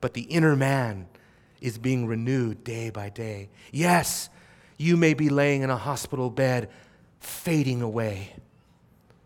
But 0.00 0.14
the 0.14 0.22
inner 0.22 0.54
man 0.54 1.08
is 1.60 1.78
being 1.78 2.06
renewed 2.06 2.64
day 2.64 2.90
by 2.90 3.08
day. 3.08 3.48
Yes, 3.70 4.28
you 4.76 4.96
may 4.96 5.14
be 5.14 5.30
laying 5.30 5.62
in 5.62 5.70
a 5.70 5.76
hospital 5.76 6.28
bed, 6.28 6.68
fading 7.20 7.80
away 7.80 8.34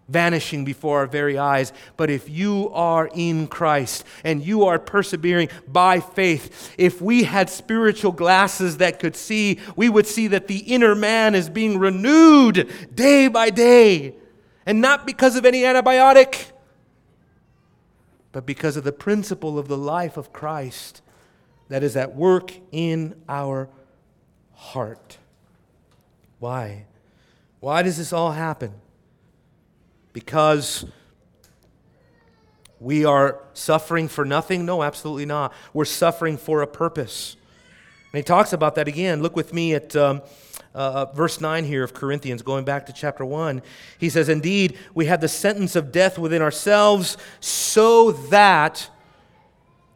vanishing 0.08 0.64
before 0.64 0.98
our 1.00 1.06
very 1.06 1.36
eyes. 1.36 1.72
But 1.96 2.10
if 2.10 2.28
you 2.28 2.70
are 2.70 3.10
in 3.12 3.48
Christ 3.48 4.04
and 4.24 4.44
you 4.44 4.64
are 4.64 4.78
persevering 4.78 5.48
by 5.66 6.00
faith, 6.00 6.74
if 6.78 7.00
we 7.00 7.24
had 7.24 7.50
spiritual 7.50 8.12
glasses 8.12 8.78
that 8.78 8.98
could 8.98 9.16
see, 9.16 9.58
we 9.74 9.88
would 9.88 10.06
see 10.06 10.28
that 10.28 10.46
the 10.46 10.58
inner 10.58 10.94
man 10.94 11.34
is 11.34 11.50
being 11.50 11.78
renewed 11.78 12.70
day 12.94 13.28
by 13.28 13.50
day. 13.50 14.14
And 14.64 14.80
not 14.80 15.06
because 15.06 15.36
of 15.36 15.44
any 15.44 15.62
antibiotic, 15.62 16.50
but 18.32 18.46
because 18.46 18.76
of 18.76 18.84
the 18.84 18.92
principle 18.92 19.58
of 19.58 19.68
the 19.68 19.78
life 19.78 20.16
of 20.16 20.32
Christ 20.32 21.02
that 21.68 21.82
is 21.82 21.96
at 21.96 22.14
work 22.14 22.52
in 22.70 23.20
our 23.28 23.68
heart. 24.52 25.18
Why? 26.38 26.86
Why 27.60 27.82
does 27.82 27.96
this 27.96 28.12
all 28.12 28.32
happen? 28.32 28.72
Because 30.16 30.86
we 32.80 33.04
are 33.04 33.42
suffering 33.52 34.08
for 34.08 34.24
nothing? 34.24 34.64
No, 34.64 34.82
absolutely 34.82 35.26
not. 35.26 35.52
We're 35.74 35.84
suffering 35.84 36.38
for 36.38 36.62
a 36.62 36.66
purpose. 36.66 37.36
And 38.14 38.20
he 38.20 38.22
talks 38.22 38.54
about 38.54 38.76
that 38.76 38.88
again. 38.88 39.20
Look 39.20 39.36
with 39.36 39.52
me 39.52 39.74
at 39.74 39.94
um, 39.94 40.22
uh, 40.74 40.78
uh 40.78 41.12
verse 41.12 41.38
9 41.38 41.64
here 41.64 41.84
of 41.84 41.92
Corinthians, 41.92 42.40
going 42.40 42.64
back 42.64 42.86
to 42.86 42.94
chapter 42.94 43.26
1. 43.26 43.60
He 43.98 44.08
says, 44.08 44.30
Indeed, 44.30 44.78
we 44.94 45.04
have 45.04 45.20
the 45.20 45.28
sentence 45.28 45.76
of 45.76 45.92
death 45.92 46.18
within 46.18 46.40
ourselves, 46.40 47.18
so 47.38 48.12
that 48.12 48.88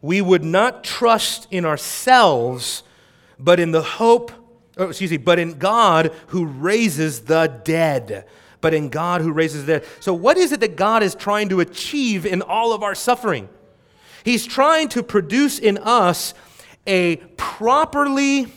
we 0.03 0.21
would 0.21 0.43
not 0.43 0.83
trust 0.83 1.47
in 1.49 1.65
ourselves, 1.65 2.83
but 3.39 3.59
in 3.59 3.71
the 3.71 3.81
hope, 3.81 4.31
oh, 4.77 4.89
excuse 4.89 5.09
me, 5.09 5.17
but 5.17 5.39
in 5.39 5.57
God 5.57 6.13
who 6.27 6.45
raises 6.45 7.21
the 7.21 7.47
dead 7.63 8.27
but 8.61 8.73
in 8.73 8.89
God 8.89 9.21
who 9.21 9.31
raises 9.31 9.65
the 9.65 9.79
dead. 9.79 9.87
So, 9.99 10.13
what 10.13 10.37
is 10.37 10.51
it 10.51 10.59
that 10.61 10.75
God 10.75 11.03
is 11.03 11.15
trying 11.15 11.49
to 11.49 11.59
achieve 11.59 12.25
in 12.25 12.41
all 12.41 12.73
of 12.73 12.83
our 12.83 12.95
suffering? 12.95 13.49
He's 14.23 14.45
trying 14.45 14.87
to 14.89 15.03
produce 15.03 15.59
in 15.59 15.79
us 15.79 16.33
a 16.87 17.17
properly 17.37 18.47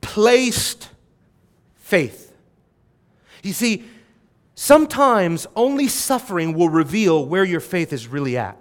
placed 0.00 0.88
faith. 1.76 2.34
You 3.42 3.52
see, 3.52 3.84
sometimes 4.54 5.46
only 5.56 5.88
suffering 5.88 6.54
will 6.54 6.68
reveal 6.68 7.24
where 7.24 7.44
your 7.44 7.60
faith 7.60 7.92
is 7.92 8.08
really 8.08 8.36
at. 8.36 8.58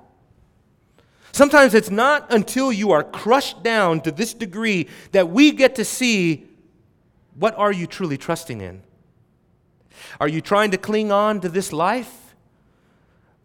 Sometimes 1.32 1.74
it's 1.74 1.90
not 1.90 2.32
until 2.32 2.72
you 2.72 2.92
are 2.92 3.04
crushed 3.04 3.64
down 3.64 4.02
to 4.02 4.12
this 4.12 4.34
degree 4.34 4.88
that 5.12 5.30
we 5.30 5.52
get 5.52 5.76
to 5.76 5.86
see 5.86 6.46
what 7.36 7.58
are 7.58 7.72
you 7.72 7.88
truly 7.88 8.18
trusting 8.18 8.60
in. 8.60 8.84
Are 10.20 10.28
you 10.28 10.42
trying 10.42 10.72
to 10.72 10.78
cling 10.78 11.12
on 11.12 11.42
to 11.42 11.50
this 11.50 11.72
life? 11.74 12.36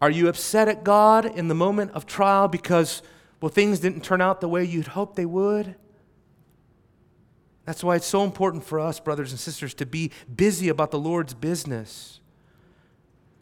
Are 0.01 0.11
you 0.11 0.27
upset 0.27 0.67
at 0.67 0.83
God 0.83 1.25
in 1.25 1.47
the 1.47 1.55
moment 1.55 1.91
of 1.91 2.05
trial 2.05 2.47
because, 2.47 3.01
well, 3.41 3.49
things 3.49 3.79
didn't 3.79 4.03
turn 4.03 4.21
out 4.21 4.41
the 4.41 4.47
way 4.47 4.63
you'd 4.63 4.87
hoped 4.87 5.15
they 5.15 5.25
would? 5.25 5.75
That's 7.65 7.83
why 7.83 7.95
it's 7.95 8.07
so 8.07 8.23
important 8.23 8.63
for 8.63 8.79
us, 8.79 8.99
brothers 8.99 9.31
and 9.31 9.39
sisters, 9.39 9.73
to 9.75 9.85
be 9.85 10.11
busy 10.33 10.69
about 10.69 10.91
the 10.91 10.99
Lord's 10.99 11.33
business, 11.33 12.21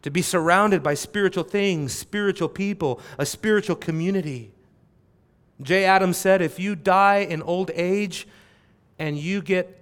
to 0.02 0.10
be 0.10 0.22
surrounded 0.22 0.82
by 0.82 0.94
spiritual 0.94 1.44
things, 1.44 1.92
spiritual 1.92 2.48
people, 2.48 3.00
a 3.18 3.26
spiritual 3.26 3.76
community. 3.76 4.52
Jay 5.62 5.84
Adams 5.84 6.16
said 6.16 6.42
if 6.42 6.58
you 6.58 6.74
die 6.74 7.18
in 7.18 7.40
old 7.42 7.70
age 7.74 8.26
and 8.98 9.16
you 9.16 9.42
get 9.42 9.80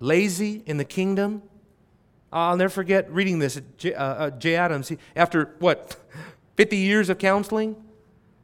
lazy 0.00 0.62
in 0.66 0.78
the 0.78 0.84
kingdom, 0.84 1.42
I'll 2.36 2.56
never 2.56 2.68
forget 2.68 3.10
reading 3.10 3.38
this. 3.38 3.58
Jay, 3.78 3.94
uh, 3.94 4.04
uh, 4.04 4.30
Jay 4.30 4.56
Adams, 4.56 4.88
he, 4.88 4.98
after 5.14 5.54
what, 5.58 5.96
50 6.56 6.76
years 6.76 7.08
of 7.08 7.18
counseling, 7.18 7.82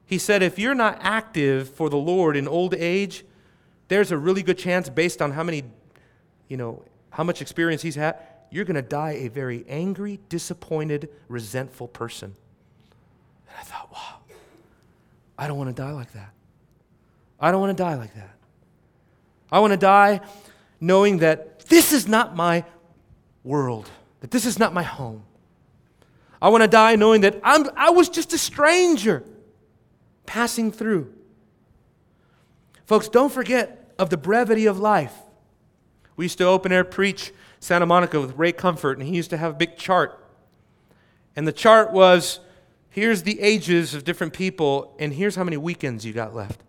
he 0.07 0.17
said, 0.17 0.43
if 0.43 0.59
you're 0.59 0.75
not 0.75 0.99
active 1.03 1.69
for 1.69 1.91
the 1.91 1.99
Lord 1.99 2.35
in 2.35 2.49
old 2.49 2.75
age, 2.75 3.23
there's 3.89 4.11
a 4.11 4.17
really 4.17 4.43
good 4.43 4.57
chance, 4.57 4.89
based 4.89 5.21
on 5.21 5.33
how 5.33 5.43
many, 5.43 5.65
you 6.49 6.57
know, 6.57 6.83
how 7.11 7.23
much 7.23 7.43
experience 7.43 7.83
he's 7.83 7.95
had, 7.95 8.17
you're 8.51 8.65
going 8.65 8.77
to 8.77 8.83
die 8.83 9.13
a 9.13 9.29
very 9.29 9.65
angry, 9.69 10.19
disappointed, 10.31 11.11
resentful 11.29 11.89
person. 11.89 12.35
And 13.47 13.59
I 13.59 13.63
thought, 13.63 13.93
wow, 13.93 14.21
I 15.37 15.47
don't 15.47 15.59
want 15.59 15.69
to 15.69 15.83
die 15.83 15.93
like 15.93 16.13
that. 16.15 16.33
I 17.39 17.51
don't 17.51 17.61
want 17.61 17.77
to 17.77 17.83
die 17.83 17.97
like 17.97 18.15
that. 18.15 18.37
I 19.51 19.61
want 19.61 19.73
to 19.73 19.77
die 19.79 20.23
knowing 20.81 21.19
that 21.19 21.61
this 21.67 21.93
is 21.93 22.09
not 22.09 22.35
my 22.35 22.65
world, 23.45 23.91
that 24.21 24.31
this 24.31 24.47
is 24.47 24.59
not 24.59 24.73
my 24.73 24.83
home. 24.83 25.25
I 26.41 26.49
want 26.49 26.63
to 26.63 26.69
die 26.69 26.97
knowing 26.97 27.21
that 27.21 27.41
I'm, 27.45 27.69
I 27.77 27.91
was 27.91 28.09
just 28.09 28.33
a 28.33 28.39
stranger 28.39 29.25
passing 30.27 30.73
through. 30.73 31.13
Folks, 32.85 33.09
don't 33.09 33.33
forget 33.33 33.95
of 33.99 34.11
the 34.11 34.17
brevity 34.17 34.67
of 34.67 34.79
life. 34.79 35.15
We 36.17 36.25
used 36.25 36.39
to 36.39 36.45
open 36.45 36.73
air 36.73 36.85
preach 36.85 37.33
Santa 37.61 37.87
Monica 37.87 38.21
with 38.21 38.37
Ray 38.37 38.53
Comfort, 38.53 38.99
and 38.99 39.07
he 39.07 39.15
used 39.15 39.31
to 39.31 39.37
have 39.37 39.53
a 39.53 39.57
big 39.57 39.77
chart. 39.77 40.19
And 41.37 41.47
the 41.47 41.53
chart 41.53 41.93
was 41.93 42.41
here's 42.91 43.23
the 43.23 43.41
ages 43.41 43.95
of 43.95 44.05
different 44.05 44.33
people, 44.33 44.95
and 44.99 45.13
here's 45.13 45.37
how 45.37 45.45
many 45.45 45.57
weekends 45.57 46.05
you 46.05 46.13
got 46.13 46.35
left. 46.35 46.61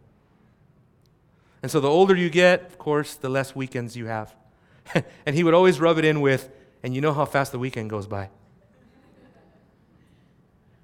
And 1.61 1.71
so 1.71 1.79
the 1.79 1.89
older 1.89 2.15
you 2.15 2.29
get, 2.29 2.61
of 2.61 2.77
course, 2.77 3.15
the 3.15 3.29
less 3.29 3.55
weekends 3.55 3.95
you 3.97 4.05
have. 4.05 4.35
and 5.25 5.35
he 5.35 5.43
would 5.43 5.53
always 5.53 5.79
rub 5.79 5.97
it 5.97 6.05
in 6.05 6.21
with 6.21 6.49
and 6.83 6.93
you 6.93 7.01
know 7.01 7.13
how 7.13 7.25
fast 7.25 7.51
the 7.51 7.59
weekend 7.59 7.89
goes 7.89 8.05
by. 8.05 8.29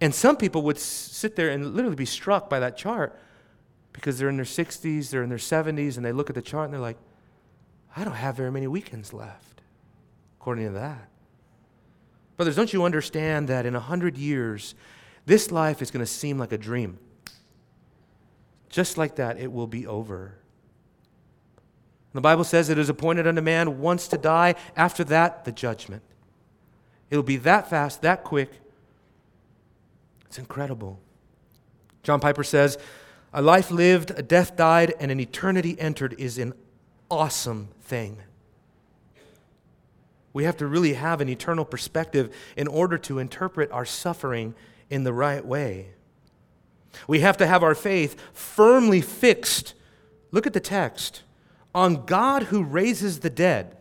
And 0.01 0.15
some 0.15 0.37
people 0.37 0.61
would 0.63 0.77
sit 0.77 1.35
there 1.35 1.49
and 1.49 1.75
literally 1.75 1.95
be 1.95 2.05
struck 2.05 2.49
by 2.49 2.59
that 2.61 2.77
chart 2.77 3.19
because 3.91 4.17
they're 4.17 4.29
in 4.29 4.37
their 4.37 4.45
60s, 4.45 5.09
they're 5.09 5.23
in 5.23 5.29
their 5.29 5.37
70s, 5.37 5.97
and 5.97 6.05
they 6.05 6.13
look 6.13 6.29
at 6.29 6.35
the 6.35 6.41
chart 6.41 6.65
and 6.65 6.73
they're 6.73 6.79
like, 6.79 6.97
I 7.95 8.05
don't 8.05 8.13
have 8.13 8.37
very 8.37 8.51
many 8.51 8.67
weekends 8.67 9.11
left, 9.11 9.61
according 10.39 10.67
to 10.67 10.71
that. 10.73 11.09
Brothers, 12.37 12.55
don't 12.55 12.71
you 12.71 12.85
understand 12.85 13.49
that 13.49 13.65
in 13.65 13.75
a 13.75 13.79
hundred 13.81 14.17
years, 14.17 14.73
this 15.25 15.51
life 15.51 15.81
is 15.81 15.91
going 15.91 16.05
to 16.05 16.09
seem 16.09 16.37
like 16.37 16.53
a 16.53 16.57
dream? 16.57 16.97
Just 18.69 18.97
like 18.97 19.17
that, 19.17 19.37
it 19.37 19.51
will 19.51 19.67
be 19.67 19.85
over. 19.85 20.38
The 22.13 22.21
Bible 22.21 22.43
says 22.43 22.69
it 22.69 22.79
is 22.79 22.89
appointed 22.89 23.27
unto 23.27 23.41
man 23.41 23.79
once 23.79 24.07
to 24.07 24.17
die, 24.17 24.55
after 24.75 25.03
that, 25.05 25.45
the 25.45 25.51
judgment. 25.51 26.01
It'll 27.09 27.23
be 27.23 27.37
that 27.37 27.69
fast, 27.69 28.01
that 28.01 28.23
quick. 28.23 28.51
It's 30.25 30.39
incredible. 30.39 30.99
John 32.03 32.19
Piper 32.19 32.43
says, 32.43 32.77
A 33.33 33.41
life 33.41 33.69
lived, 33.69 34.11
a 34.11 34.23
death 34.23 34.55
died, 34.55 34.93
and 34.99 35.11
an 35.11 35.19
eternity 35.19 35.79
entered 35.79 36.15
is 36.17 36.37
an 36.37 36.53
awesome 37.11 37.69
thing. 37.81 38.17
We 40.33 40.43
have 40.43 40.57
to 40.57 40.67
really 40.67 40.93
have 40.93 41.21
an 41.21 41.29
eternal 41.29 41.65
perspective 41.65 42.33
in 42.55 42.67
order 42.67 42.97
to 42.99 43.19
interpret 43.19 43.71
our 43.71 43.85
suffering 43.85 44.55
in 44.89 45.03
the 45.03 45.13
right 45.13 45.45
way. 45.45 45.89
We 47.07 47.19
have 47.19 47.37
to 47.37 47.47
have 47.47 47.63
our 47.63 47.75
faith 47.75 48.15
firmly 48.33 49.01
fixed. 49.01 49.73
Look 50.31 50.47
at 50.47 50.53
the 50.53 50.59
text 50.59 51.23
on 51.73 52.05
God 52.05 52.43
who 52.43 52.63
raises 52.63 53.19
the 53.19 53.29
dead. 53.29 53.77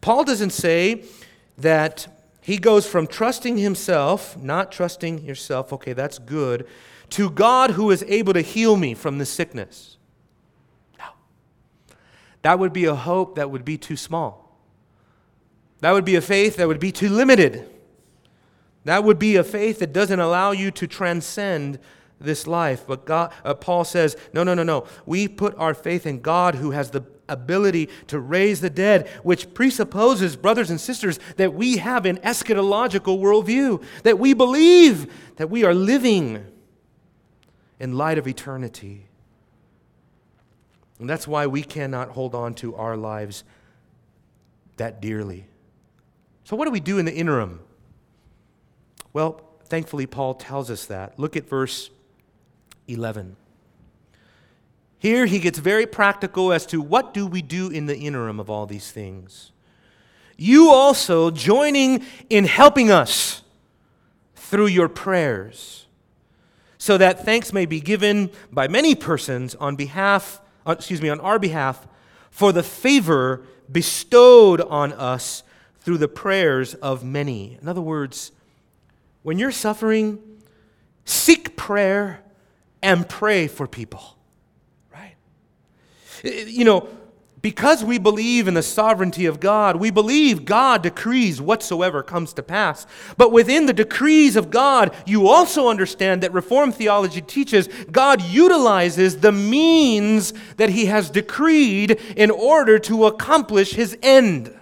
Paul 0.00 0.24
doesn't 0.24 0.50
say 0.50 1.04
that 1.56 2.06
he 2.40 2.58
goes 2.58 2.86
from 2.86 3.06
trusting 3.06 3.56
himself, 3.56 4.36
not 4.36 4.70
trusting 4.70 5.24
yourself, 5.24 5.72
okay, 5.72 5.92
that's 5.92 6.18
good, 6.18 6.66
to 7.10 7.30
God 7.30 7.70
who 7.70 7.90
is 7.90 8.04
able 8.06 8.32
to 8.34 8.42
heal 8.42 8.76
me 8.76 8.94
from 8.94 9.18
this 9.18 9.30
sickness. 9.30 9.96
No. 10.98 11.06
That 12.42 12.58
would 12.58 12.72
be 12.72 12.84
a 12.84 12.94
hope 12.94 13.36
that 13.36 13.50
would 13.50 13.64
be 13.64 13.78
too 13.78 13.96
small. 13.96 14.58
That 15.80 15.92
would 15.92 16.04
be 16.04 16.16
a 16.16 16.20
faith 16.20 16.56
that 16.56 16.68
would 16.68 16.80
be 16.80 16.92
too 16.92 17.08
limited. 17.08 17.68
That 18.84 19.04
would 19.04 19.18
be 19.18 19.36
a 19.36 19.44
faith 19.44 19.78
that 19.78 19.92
doesn't 19.92 20.20
allow 20.20 20.52
you 20.52 20.70
to 20.72 20.86
transcend 20.86 21.78
this 22.24 22.46
life. 22.46 22.86
But 22.86 23.04
God, 23.04 23.32
uh, 23.44 23.54
Paul 23.54 23.84
says, 23.84 24.16
no, 24.32 24.42
no, 24.42 24.54
no, 24.54 24.62
no. 24.62 24.86
We 25.06 25.28
put 25.28 25.54
our 25.56 25.74
faith 25.74 26.06
in 26.06 26.20
God 26.20 26.56
who 26.56 26.72
has 26.72 26.90
the 26.90 27.04
ability 27.28 27.88
to 28.08 28.18
raise 28.18 28.60
the 28.60 28.70
dead, 28.70 29.08
which 29.22 29.54
presupposes, 29.54 30.36
brothers 30.36 30.70
and 30.70 30.80
sisters, 30.80 31.18
that 31.36 31.54
we 31.54 31.78
have 31.78 32.06
an 32.06 32.18
eschatological 32.18 33.18
worldview, 33.18 33.82
that 34.02 34.18
we 34.18 34.34
believe 34.34 35.12
that 35.36 35.50
we 35.50 35.64
are 35.64 35.74
living 35.74 36.44
in 37.80 37.96
light 37.96 38.18
of 38.18 38.26
eternity. 38.26 39.06
And 40.98 41.08
that's 41.08 41.26
why 41.26 41.46
we 41.46 41.62
cannot 41.62 42.10
hold 42.10 42.34
on 42.34 42.54
to 42.56 42.76
our 42.76 42.96
lives 42.96 43.44
that 44.76 45.00
dearly. 45.00 45.46
So, 46.44 46.56
what 46.56 46.66
do 46.66 46.70
we 46.70 46.80
do 46.80 46.98
in 46.98 47.04
the 47.04 47.14
interim? 47.14 47.60
Well, 49.12 49.40
thankfully, 49.64 50.06
Paul 50.06 50.34
tells 50.34 50.70
us 50.70 50.86
that. 50.86 51.18
Look 51.18 51.36
at 51.36 51.48
verse 51.48 51.90
11. 52.88 53.36
Here 54.98 55.26
he 55.26 55.38
gets 55.38 55.58
very 55.58 55.86
practical 55.86 56.52
as 56.52 56.64
to 56.66 56.80
what 56.80 57.12
do 57.12 57.26
we 57.26 57.42
do 57.42 57.68
in 57.68 57.86
the 57.86 57.96
interim 57.96 58.40
of 58.40 58.48
all 58.48 58.64
these 58.64 58.90
things. 58.90 59.52
You 60.36 60.70
also 60.70 61.30
joining 61.30 62.04
in 62.30 62.44
helping 62.46 62.90
us 62.90 63.42
through 64.34 64.68
your 64.68 64.88
prayers, 64.88 65.86
so 66.78 66.98
that 66.98 67.24
thanks 67.24 67.52
may 67.52 67.66
be 67.66 67.80
given 67.80 68.30
by 68.50 68.66
many 68.68 68.94
persons 68.94 69.54
on 69.54 69.76
behalf, 69.76 70.40
uh, 70.66 70.72
excuse 70.72 71.00
me, 71.00 71.08
on 71.08 71.20
our 71.20 71.38
behalf, 71.38 71.86
for 72.30 72.52
the 72.52 72.62
favor 72.62 73.42
bestowed 73.70 74.60
on 74.62 74.92
us 74.92 75.42
through 75.80 75.98
the 75.98 76.08
prayers 76.08 76.74
of 76.74 77.04
many. 77.04 77.58
In 77.60 77.68
other 77.68 77.80
words, 77.80 78.32
when 79.22 79.38
you're 79.38 79.52
suffering, 79.52 80.18
seek 81.04 81.56
prayer 81.56 82.23
and 82.84 83.08
pray 83.08 83.48
for 83.48 83.66
people, 83.66 84.16
right? 84.92 85.16
You 86.22 86.64
know, 86.64 86.88
Because 87.44 87.84
we 87.84 87.98
believe 87.98 88.48
in 88.48 88.54
the 88.54 88.62
sovereignty 88.62 89.26
of 89.26 89.38
God, 89.38 89.76
we 89.76 89.90
believe 89.90 90.46
God 90.46 90.82
decrees 90.82 91.42
whatsoever 91.42 92.02
comes 92.02 92.32
to 92.32 92.42
pass. 92.42 92.86
But 93.18 93.32
within 93.32 93.66
the 93.66 93.74
decrees 93.74 94.34
of 94.34 94.50
God, 94.50 94.96
you 95.04 95.28
also 95.28 95.68
understand 95.68 96.22
that 96.22 96.32
Reformed 96.32 96.74
theology 96.74 97.20
teaches 97.20 97.68
God 97.92 98.22
utilizes 98.22 99.18
the 99.18 99.30
means 99.30 100.32
that 100.56 100.70
He 100.70 100.86
has 100.86 101.10
decreed 101.10 102.00
in 102.16 102.30
order 102.30 102.78
to 102.78 103.04
accomplish 103.04 103.74
His 103.74 103.98
end. 104.02 104.58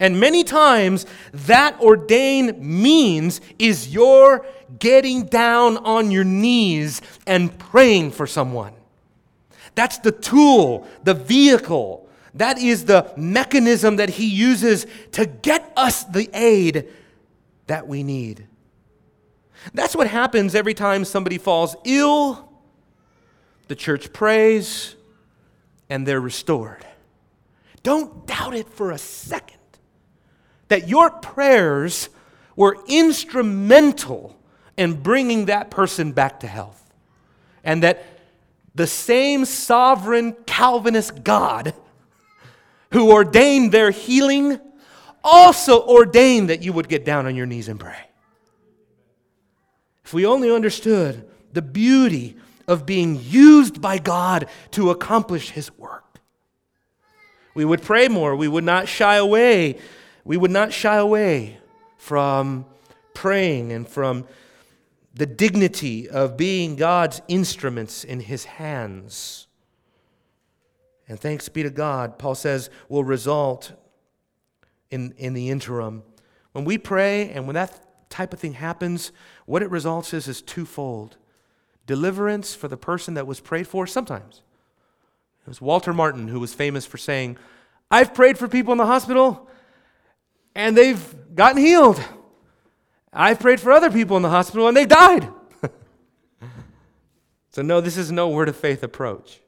And 0.00 0.18
many 0.18 0.42
times, 0.42 1.04
that 1.34 1.78
ordained 1.82 2.60
means 2.62 3.42
is 3.58 3.92
your 3.92 4.46
getting 4.84 5.24
down 5.24 5.78
on 5.78 6.10
your 6.10 6.24
knees 6.24 7.00
and 7.26 7.58
praying 7.58 8.10
for 8.10 8.26
someone. 8.26 8.74
That's 9.74 9.96
the 9.96 10.12
tool, 10.12 10.86
the 11.04 11.14
vehicle. 11.14 12.06
That 12.34 12.58
is 12.58 12.84
the 12.84 13.10
mechanism 13.16 13.96
that 13.96 14.10
he 14.10 14.26
uses 14.26 14.86
to 15.12 15.24
get 15.24 15.72
us 15.74 16.04
the 16.04 16.28
aid 16.34 16.90
that 17.66 17.88
we 17.88 18.02
need. 18.02 18.46
That's 19.72 19.96
what 19.96 20.06
happens 20.06 20.54
every 20.54 20.74
time 20.74 21.06
somebody 21.06 21.38
falls 21.38 21.74
ill. 21.84 22.52
The 23.68 23.74
church 23.74 24.12
prays 24.12 24.96
and 25.88 26.06
they're 26.06 26.20
restored. 26.20 26.84
Don't 27.82 28.26
doubt 28.26 28.54
it 28.54 28.68
for 28.68 28.90
a 28.90 28.98
second 28.98 29.56
that 30.68 30.88
your 30.88 31.08
prayers 31.08 32.10
were 32.54 32.76
instrumental 32.86 34.36
in 34.76 35.02
bringing 35.02 35.46
that 35.46 35.70
person 35.70 36.12
back 36.12 36.40
to 36.40 36.46
health. 36.46 36.80
And 37.62 37.82
that 37.82 38.04
the 38.74 38.86
same 38.86 39.44
sovereign 39.44 40.36
Calvinist 40.46 41.22
God 41.24 41.74
who 42.92 43.12
ordained 43.12 43.72
their 43.72 43.90
healing 43.90 44.60
also 45.22 45.86
ordained 45.86 46.50
that 46.50 46.62
you 46.62 46.72
would 46.72 46.88
get 46.88 47.04
down 47.04 47.26
on 47.26 47.34
your 47.34 47.46
knees 47.46 47.68
and 47.68 47.80
pray. 47.80 47.98
If 50.04 50.12
we 50.12 50.26
only 50.26 50.50
understood 50.50 51.28
the 51.52 51.62
beauty 51.62 52.36
of 52.68 52.84
being 52.84 53.20
used 53.22 53.80
by 53.80 53.98
God 53.98 54.48
to 54.72 54.90
accomplish 54.90 55.50
His 55.50 55.76
work, 55.78 56.04
we 57.54 57.64
would 57.64 57.82
pray 57.82 58.08
more. 58.08 58.36
We 58.36 58.48
would 58.48 58.64
not 58.64 58.88
shy 58.88 59.16
away. 59.16 59.78
We 60.24 60.36
would 60.36 60.50
not 60.50 60.72
shy 60.72 60.96
away 60.96 61.58
from 61.96 62.66
praying 63.14 63.72
and 63.72 63.88
from 63.88 64.26
the 65.14 65.26
dignity 65.26 66.08
of 66.08 66.36
being 66.36 66.74
God's 66.76 67.22
instruments 67.28 68.02
in 68.02 68.20
his 68.20 68.44
hands. 68.44 69.46
And 71.08 71.20
thanks 71.20 71.48
be 71.48 71.62
to 71.62 71.70
God, 71.70 72.18
Paul 72.18 72.34
says, 72.34 72.68
will 72.88 73.04
result 73.04 73.72
in, 74.90 75.14
in 75.16 75.34
the 75.34 75.50
interim. 75.50 76.02
When 76.52 76.64
we 76.64 76.78
pray 76.78 77.30
and 77.30 77.46
when 77.46 77.54
that 77.54 78.10
type 78.10 78.32
of 78.32 78.40
thing 78.40 78.54
happens, 78.54 79.12
what 79.46 79.62
it 79.62 79.70
results 79.70 80.14
is 80.14 80.26
is 80.26 80.42
twofold. 80.42 81.16
Deliverance 81.86 82.54
for 82.54 82.68
the 82.68 82.76
person 82.76 83.14
that 83.14 83.26
was 83.26 83.40
prayed 83.40 83.68
for 83.68 83.86
sometimes. 83.86 84.42
It 85.42 85.48
was 85.48 85.60
Walter 85.60 85.92
Martin 85.92 86.28
who 86.28 86.40
was 86.40 86.54
famous 86.54 86.86
for 86.86 86.96
saying, 86.96 87.36
I've 87.90 88.14
prayed 88.14 88.38
for 88.38 88.48
people 88.48 88.72
in 88.72 88.78
the 88.78 88.86
hospital 88.86 89.48
and 90.54 90.76
they've 90.76 91.34
gotten 91.34 91.60
healed. 91.60 92.02
I've 93.14 93.38
prayed 93.38 93.60
for 93.60 93.70
other 93.70 93.90
people 93.90 94.16
in 94.16 94.22
the 94.22 94.30
hospital 94.30 94.66
and 94.66 94.76
they 94.76 94.86
died. 94.86 95.28
so, 97.50 97.62
no, 97.62 97.80
this 97.80 97.96
is 97.96 98.10
no 98.10 98.28
word 98.28 98.48
of 98.48 98.56
faith 98.56 98.82
approach. 98.82 99.40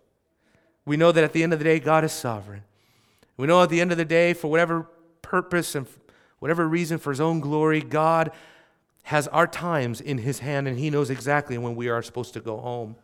We 0.85 0.97
know 0.97 1.11
that 1.11 1.25
at 1.25 1.33
the 1.33 1.43
end 1.43 1.53
of 1.53 1.59
the 1.59 1.64
day, 1.64 1.81
God 1.81 2.05
is 2.05 2.12
sovereign. 2.12 2.62
We 3.37 3.47
know 3.47 3.62
at 3.62 3.69
the 3.69 3.81
end 3.81 3.91
of 3.91 3.99
the 3.99 4.05
day, 4.05 4.33
for 4.33 4.49
whatever 4.49 4.89
purpose 5.21 5.75
and 5.75 5.87
whatever 6.39 6.69
reason 6.69 6.99
for 6.99 7.11
His 7.11 7.21
own 7.21 7.41
glory, 7.41 7.81
God 7.81 8.31
has 9.03 9.27
our 9.29 9.47
times 9.47 10.01
in 10.01 10.19
His 10.19 10.39
hand 10.39 10.69
and 10.69 10.79
He 10.79 10.89
knows 10.89 11.11
exactly 11.11 11.59
when 11.59 11.75
we 11.75 11.89
are 11.89 12.03
supposed 12.03 12.35
to 12.35 12.41
go 12.41 12.59
home. 12.59 12.97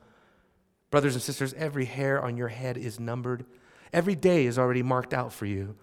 Brothers 0.90 1.14
and 1.14 1.22
sisters, 1.22 1.54
every 1.54 1.86
hair 1.86 2.22
on 2.22 2.36
your 2.36 2.48
head 2.48 2.76
is 2.76 3.00
numbered. 3.00 3.44
Every 3.92 4.14
day 4.14 4.46
is 4.46 4.58
already 4.58 4.82
marked 4.82 5.12
out 5.12 5.32
for 5.32 5.46
you. 5.46 5.74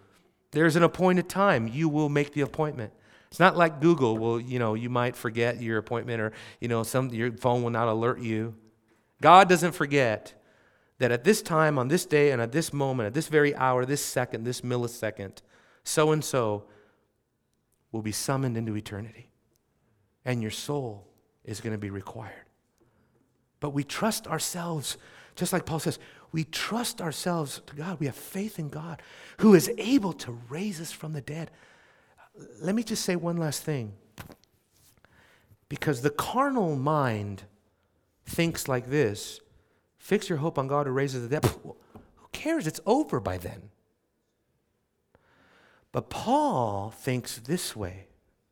There's 0.52 0.76
an 0.76 0.84
appointed 0.84 1.30
time. 1.30 1.68
You 1.68 1.90
will 1.90 2.10
make 2.10 2.34
the 2.34 2.42
appointment. 2.42 2.94
It's 3.30 3.40
not 3.40 3.56
like 3.56 3.80
Google. 3.80 4.18
Well, 4.18 4.40
you 4.40 4.58
know, 4.58 4.74
you 4.74 4.90
might 4.90 5.16
forget 5.16 5.62
your 5.62 5.78
appointment 5.78 6.22
or, 6.22 6.32
you 6.60 6.68
know, 6.68 6.84
some, 6.84 7.10
your 7.10 7.32
phone 7.32 7.62
will 7.62 7.70
not 7.70 7.88
alert 7.88 8.20
you. 8.20 8.56
God 9.22 9.48
doesn't 9.48 9.74
forget 9.74 10.34
that 10.98 11.12
at 11.12 11.24
this 11.24 11.42
time, 11.42 11.78
on 11.78 11.88
this 11.88 12.06
day, 12.06 12.32
and 12.32 12.42
at 12.42 12.52
this 12.52 12.74
moment, 12.74 13.08
at 13.08 13.14
this 13.14 13.28
very 13.28 13.56
hour, 13.56 13.86
this 13.86 14.04
second, 14.04 14.44
this 14.44 14.62
millisecond, 14.62 15.42
so 15.84 16.12
and 16.12 16.24
so 16.24 16.66
will 17.92 18.02
be 18.02 18.12
summoned 18.12 18.58
into 18.58 18.76
eternity. 18.76 19.30
And 20.26 20.42
your 20.42 20.52
soul 20.52 21.08
is 21.44 21.62
going 21.62 21.74
to 21.74 21.80
be 21.80 21.90
required. 21.90 22.46
But 23.60 23.72
we 23.72 23.84
trust 23.84 24.28
ourselves, 24.28 24.98
just 25.36 25.54
like 25.54 25.66
Paul 25.66 25.80
says, 25.80 26.00
we 26.32 26.44
trust 26.44 27.02
ourselves 27.02 27.62
to 27.66 27.76
God. 27.76 28.00
We 28.00 28.06
have 28.06 28.16
faith 28.16 28.60
in 28.60 28.70
God 28.70 29.02
who 29.38 29.56
is 29.56 29.72
able 29.78 30.14
to 30.14 30.38
raise 30.50 30.80
us 30.80 30.92
from 30.92 31.14
the 31.14 31.22
dead 31.22 31.50
let 32.62 32.76
me 32.76 32.84
just 32.84 33.04
say 33.04 33.16
one 33.16 33.38
last 33.38 33.64
thing. 33.64 33.94
Because 35.68 36.02
the 36.02 36.10
carnal 36.10 36.76
mind 36.76 37.44
thinks 38.26 38.68
like 38.68 38.90
this 38.90 39.40
fix 39.98 40.30
your 40.30 40.40
hope 40.40 40.58
on 40.58 40.68
God 40.68 40.88
who 40.88 40.92
raises 40.92 41.28
the 41.28 41.40
dead. 41.40 41.46
Who 41.64 42.28
cares? 42.32 42.68
It's 42.68 42.80
over 42.86 43.20
by 43.20 43.38
then. 43.38 43.70
But 45.92 46.10
Paul 46.10 46.92
thinks 46.92 47.38
this 47.38 47.76
way 47.76 48.08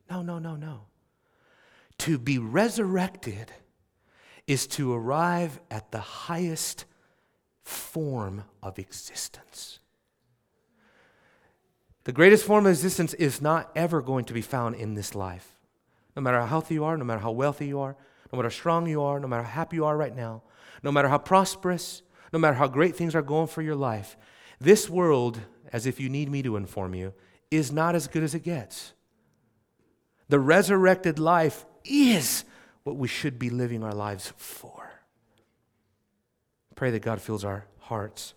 no, 0.09 0.21
no, 0.21 0.39
no, 0.39 0.55
no. 0.55 0.81
To 1.99 2.17
be 2.17 2.37
resurrected 2.37 3.51
is 4.45 4.67
to 4.67 4.93
arrive 4.93 5.59
at 5.69 5.91
the 5.91 5.99
highest 5.99 6.85
form 7.63 8.45
of 8.63 8.79
existence. 8.79 9.79
The 12.07 12.13
greatest 12.13 12.45
form 12.45 12.65
of 12.65 12.69
existence 12.69 13.13
is 13.15 13.41
not 13.41 13.69
ever 13.75 14.01
going 14.01 14.23
to 14.25 14.33
be 14.33 14.41
found 14.41 14.75
in 14.75 14.93
this 14.93 15.13
life. 15.13 15.57
No 16.15 16.21
matter 16.21 16.39
how 16.39 16.45
healthy 16.45 16.75
you 16.75 16.85
are, 16.85 16.95
no 16.95 17.03
matter 17.03 17.19
how 17.19 17.31
wealthy 17.31 17.67
you 17.67 17.81
are, 17.81 17.97
no 18.31 18.37
matter 18.37 18.47
how 18.47 18.53
strong 18.55 18.87
you 18.87 19.01
are, 19.01 19.19
no 19.19 19.27
matter 19.27 19.43
how 19.43 19.51
happy 19.51 19.75
you 19.75 19.83
are 19.83 19.97
right 19.97 20.15
now, 20.15 20.41
no 20.81 20.89
matter 20.89 21.09
how 21.09 21.17
prosperous, 21.17 22.03
no 22.31 22.39
matter 22.39 22.53
how 22.53 22.69
great 22.69 22.95
things 22.95 23.13
are 23.13 23.21
going 23.21 23.47
for 23.47 23.61
your 23.61 23.75
life, 23.75 24.15
this 24.57 24.89
world, 24.89 25.41
as 25.73 25.85
if 25.85 25.99
you 25.99 26.07
need 26.07 26.31
me 26.31 26.41
to 26.43 26.55
inform 26.55 26.95
you, 26.95 27.13
is 27.51 27.73
not 27.73 27.93
as 27.93 28.07
good 28.07 28.23
as 28.23 28.33
it 28.33 28.43
gets. 28.43 28.93
The 30.29 30.39
resurrected 30.39 31.19
life 31.19 31.65
is 31.83 32.45
what 32.83 32.95
we 32.95 33.09
should 33.09 33.37
be 33.37 33.49
living 33.49 33.83
our 33.83 33.93
lives 33.93 34.31
for. 34.37 34.89
Pray 36.73 36.89
that 36.89 37.01
God 37.01 37.19
fills 37.19 37.43
our 37.43 37.65
hearts 37.79 38.33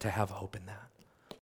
to 0.00 0.10
have 0.10 0.28
hope 0.28 0.54
in 0.54 0.66
that. 0.66 0.89